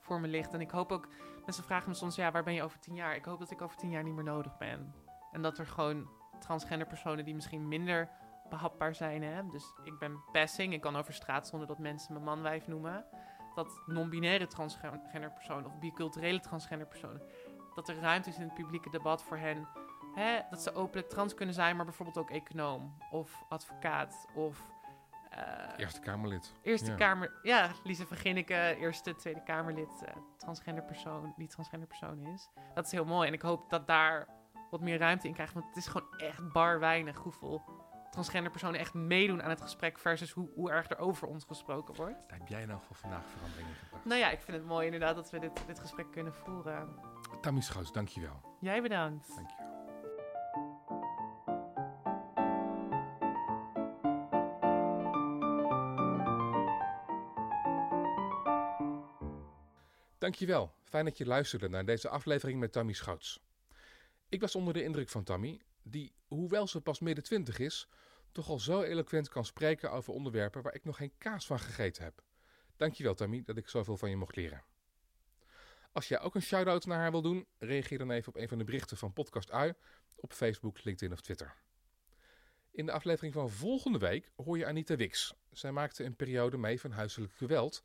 voor 0.00 0.20
me 0.20 0.28
ligt. 0.28 0.54
En 0.54 0.60
ik 0.60 0.70
hoop 0.70 0.92
ook, 0.92 1.08
mensen 1.44 1.64
vragen 1.64 1.88
me 1.88 1.94
soms, 1.94 2.16
ja, 2.16 2.30
waar 2.30 2.44
ben 2.44 2.54
je 2.54 2.62
over 2.62 2.78
tien 2.78 2.94
jaar? 2.94 3.16
Ik 3.16 3.24
hoop 3.24 3.38
dat 3.38 3.50
ik 3.50 3.62
over 3.62 3.76
tien 3.76 3.90
jaar 3.90 4.02
niet 4.02 4.14
meer 4.14 4.24
nodig 4.24 4.58
ben. 4.58 4.94
En 5.32 5.42
dat 5.42 5.58
er 5.58 5.66
gewoon 5.66 6.08
transgender 6.38 6.86
personen 6.86 7.24
die 7.24 7.34
misschien 7.34 7.68
minder 7.68 8.10
behapbaar 8.50 8.94
zijn. 8.94 9.22
Hè? 9.22 9.46
Dus 9.46 9.72
ik 9.84 9.98
ben 9.98 10.22
passing, 10.32 10.72
ik 10.72 10.80
kan 10.80 10.96
over 10.96 11.14
straat 11.14 11.46
zonder 11.46 11.68
dat 11.68 11.78
mensen 11.78 12.14
me 12.14 12.20
manwijf 12.20 12.66
noemen. 12.66 13.04
Dat 13.54 13.82
non-binaire 13.86 14.46
transgender 14.46 15.32
personen 15.32 15.66
of 15.66 15.78
biculturele 15.78 16.40
transgender 16.40 16.86
personen, 16.86 17.22
dat 17.74 17.88
er 17.88 18.00
ruimte 18.00 18.28
is 18.28 18.36
in 18.36 18.42
het 18.42 18.54
publieke 18.54 18.90
debat 18.90 19.22
voor 19.22 19.36
hen. 19.36 19.68
Hè? 20.14 20.40
Dat 20.50 20.62
ze 20.62 20.74
openlijk 20.74 21.08
trans 21.08 21.34
kunnen 21.34 21.54
zijn, 21.54 21.76
maar 21.76 21.84
bijvoorbeeld 21.84 22.18
ook 22.18 22.30
econoom 22.30 22.96
of 23.10 23.44
advocaat 23.48 24.26
of... 24.34 24.70
eh, 25.30 25.68
Eerste 25.76 26.00
Kamerlid. 26.00 26.52
Eerste 26.62 26.90
Ja. 26.90 26.96
Kamer, 26.96 27.32
ja, 27.42 27.70
Lise 27.84 28.06
van 28.06 28.16
Ginneke, 28.16 28.76
eerste 28.78 29.14
Tweede 29.14 29.42
Kamerlid, 29.42 30.02
eh, 30.04 30.14
transgender 30.36 30.84
persoon, 30.84 31.34
die 31.36 31.48
transgender 31.48 31.88
persoon 31.88 32.26
is. 32.26 32.48
Dat 32.74 32.84
is 32.86 32.92
heel 32.92 33.04
mooi 33.04 33.28
en 33.28 33.34
ik 33.34 33.42
hoop 33.42 33.70
dat 33.70 33.86
daar 33.86 34.28
wat 34.70 34.80
meer 34.80 34.98
ruimte 34.98 35.26
in 35.28 35.34
krijgt, 35.34 35.52
want 35.52 35.66
het 35.66 35.76
is 35.76 35.86
gewoon 35.86 36.18
echt 36.18 36.52
bar 36.52 36.78
weinig 36.78 37.18
hoeveel 37.18 37.62
transgender 38.10 38.50
personen 38.50 38.80
echt 38.80 38.94
meedoen 38.94 39.42
aan 39.42 39.50
het 39.50 39.60
gesprek 39.60 39.98
versus 39.98 40.30
hoe, 40.30 40.50
hoe 40.54 40.70
erg 40.70 40.90
er 40.90 40.98
over 40.98 41.28
ons 41.28 41.44
gesproken 41.44 41.94
wordt. 41.94 42.18
Heb 42.26 42.48
jij 42.48 42.66
nou 42.66 42.80
voor 42.86 42.96
vandaag 42.96 43.24
veranderingen 43.26 43.74
gebracht? 43.74 44.04
Nou 44.04 44.20
ja, 44.20 44.30
ik 44.30 44.40
vind 44.40 44.56
het 44.56 44.66
mooi 44.66 44.84
inderdaad 44.84 45.14
dat 45.14 45.30
we 45.30 45.38
dit, 45.38 45.66
dit 45.66 45.78
gesprek 45.78 46.10
kunnen 46.10 46.34
voeren. 46.34 46.88
Tammy 47.40 47.60
Schoos, 47.60 47.92
dankjewel. 47.92 48.56
Jij 48.60 48.82
bedankt. 48.82 49.28
Dankjewel. 49.34 49.68
Dankjewel. 60.18 60.72
Fijn 60.84 61.04
dat 61.04 61.18
je 61.18 61.26
luisterde 61.26 61.68
naar 61.68 61.84
deze 61.84 62.08
aflevering 62.08 62.60
met 62.60 62.72
Tammy 62.72 62.92
Schouts. 62.92 63.40
Ik 64.28 64.40
was 64.40 64.54
onder 64.54 64.74
de 64.74 64.82
indruk 64.82 65.08
van 65.08 65.24
Tammy, 65.24 65.60
die 65.82 66.12
hoewel 66.34 66.66
ze 66.66 66.80
pas 66.80 67.00
midden 67.00 67.24
twintig 67.24 67.58
is, 67.58 67.88
toch 68.32 68.48
al 68.48 68.58
zo 68.58 68.82
eloquent 68.82 69.28
kan 69.28 69.44
spreken 69.44 69.92
over 69.92 70.12
onderwerpen 70.12 70.62
waar 70.62 70.74
ik 70.74 70.84
nog 70.84 70.96
geen 70.96 71.12
kaas 71.18 71.46
van 71.46 71.58
gegeten 71.58 72.04
heb. 72.04 72.22
Dankjewel 72.76 73.14
Tammy 73.14 73.42
dat 73.44 73.56
ik 73.56 73.68
zoveel 73.68 73.96
van 73.96 74.10
je 74.10 74.16
mocht 74.16 74.36
leren. 74.36 74.64
Als 75.92 76.08
jij 76.08 76.20
ook 76.20 76.34
een 76.34 76.42
shout-out 76.42 76.86
naar 76.86 76.98
haar 76.98 77.10
wil 77.10 77.22
doen, 77.22 77.46
reageer 77.58 77.98
dan 77.98 78.10
even 78.10 78.28
op 78.28 78.40
een 78.40 78.48
van 78.48 78.58
de 78.58 78.64
berichten 78.64 78.96
van 78.96 79.12
Podcast 79.12 79.50
Ui 79.50 79.72
op 80.14 80.32
Facebook, 80.32 80.84
LinkedIn 80.84 81.12
of 81.12 81.20
Twitter. 81.20 81.54
In 82.70 82.86
de 82.86 82.92
aflevering 82.92 83.34
van 83.34 83.50
volgende 83.50 83.98
week 83.98 84.30
hoor 84.36 84.58
je 84.58 84.66
Anita 84.66 84.96
Wix. 84.96 85.34
Zij 85.50 85.72
maakte 85.72 86.04
een 86.04 86.16
periode 86.16 86.56
mee 86.56 86.80
van 86.80 86.90
huiselijk 86.90 87.32
geweld 87.32 87.84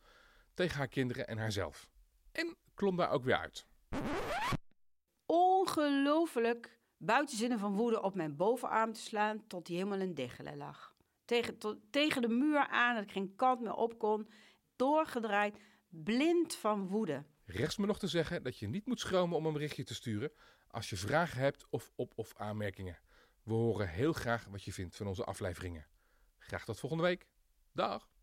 tegen 0.53 0.77
haar 0.77 0.87
kinderen 0.87 1.27
en 1.27 1.37
haarzelf. 1.37 1.87
En 2.31 2.55
klom 2.73 2.95
daar 2.95 3.09
ook 3.09 3.23
weer 3.23 3.37
uit. 3.37 3.65
Ongelooflijk 5.25 6.79
buitenzinnen 7.05 7.59
van 7.59 7.75
woede 7.75 8.01
op 8.01 8.15
mijn 8.15 8.35
bovenarm 8.35 8.93
te 8.93 8.99
slaan 8.99 9.47
tot 9.47 9.65
die 9.65 9.77
helemaal 9.77 9.99
in 9.99 10.13
diggelen 10.13 10.57
lag. 10.57 10.95
Tegen, 11.25 11.57
tegen 11.89 12.21
de 12.21 12.27
muur 12.27 12.67
aan, 12.67 12.95
dat 12.95 13.03
ik 13.03 13.11
geen 13.11 13.35
kant 13.35 13.61
meer 13.61 13.73
op 13.73 13.99
kon. 13.99 14.29
Doorgedraaid, 14.75 15.57
blind 15.89 16.55
van 16.55 16.87
woede. 16.87 17.23
Rest 17.45 17.77
me 17.77 17.85
nog 17.85 17.99
te 17.99 18.07
zeggen 18.07 18.43
dat 18.43 18.59
je 18.59 18.67
niet 18.67 18.85
moet 18.85 18.99
schromen 18.99 19.37
om 19.37 19.45
een 19.45 19.53
berichtje 19.53 19.83
te 19.83 19.93
sturen 19.93 20.31
als 20.67 20.89
je 20.89 20.97
vragen 20.97 21.39
hebt 21.39 21.65
of 21.69 21.91
op- 21.95 22.13
of 22.15 22.33
aanmerkingen. 22.35 22.99
We 23.43 23.53
horen 23.53 23.89
heel 23.89 24.13
graag 24.13 24.45
wat 24.45 24.63
je 24.63 24.73
vindt 24.73 24.95
van 24.95 25.07
onze 25.07 25.23
afleveringen. 25.23 25.87
Graag 26.37 26.65
tot 26.65 26.79
volgende 26.79 27.03
week. 27.03 27.27
Dag! 27.71 28.14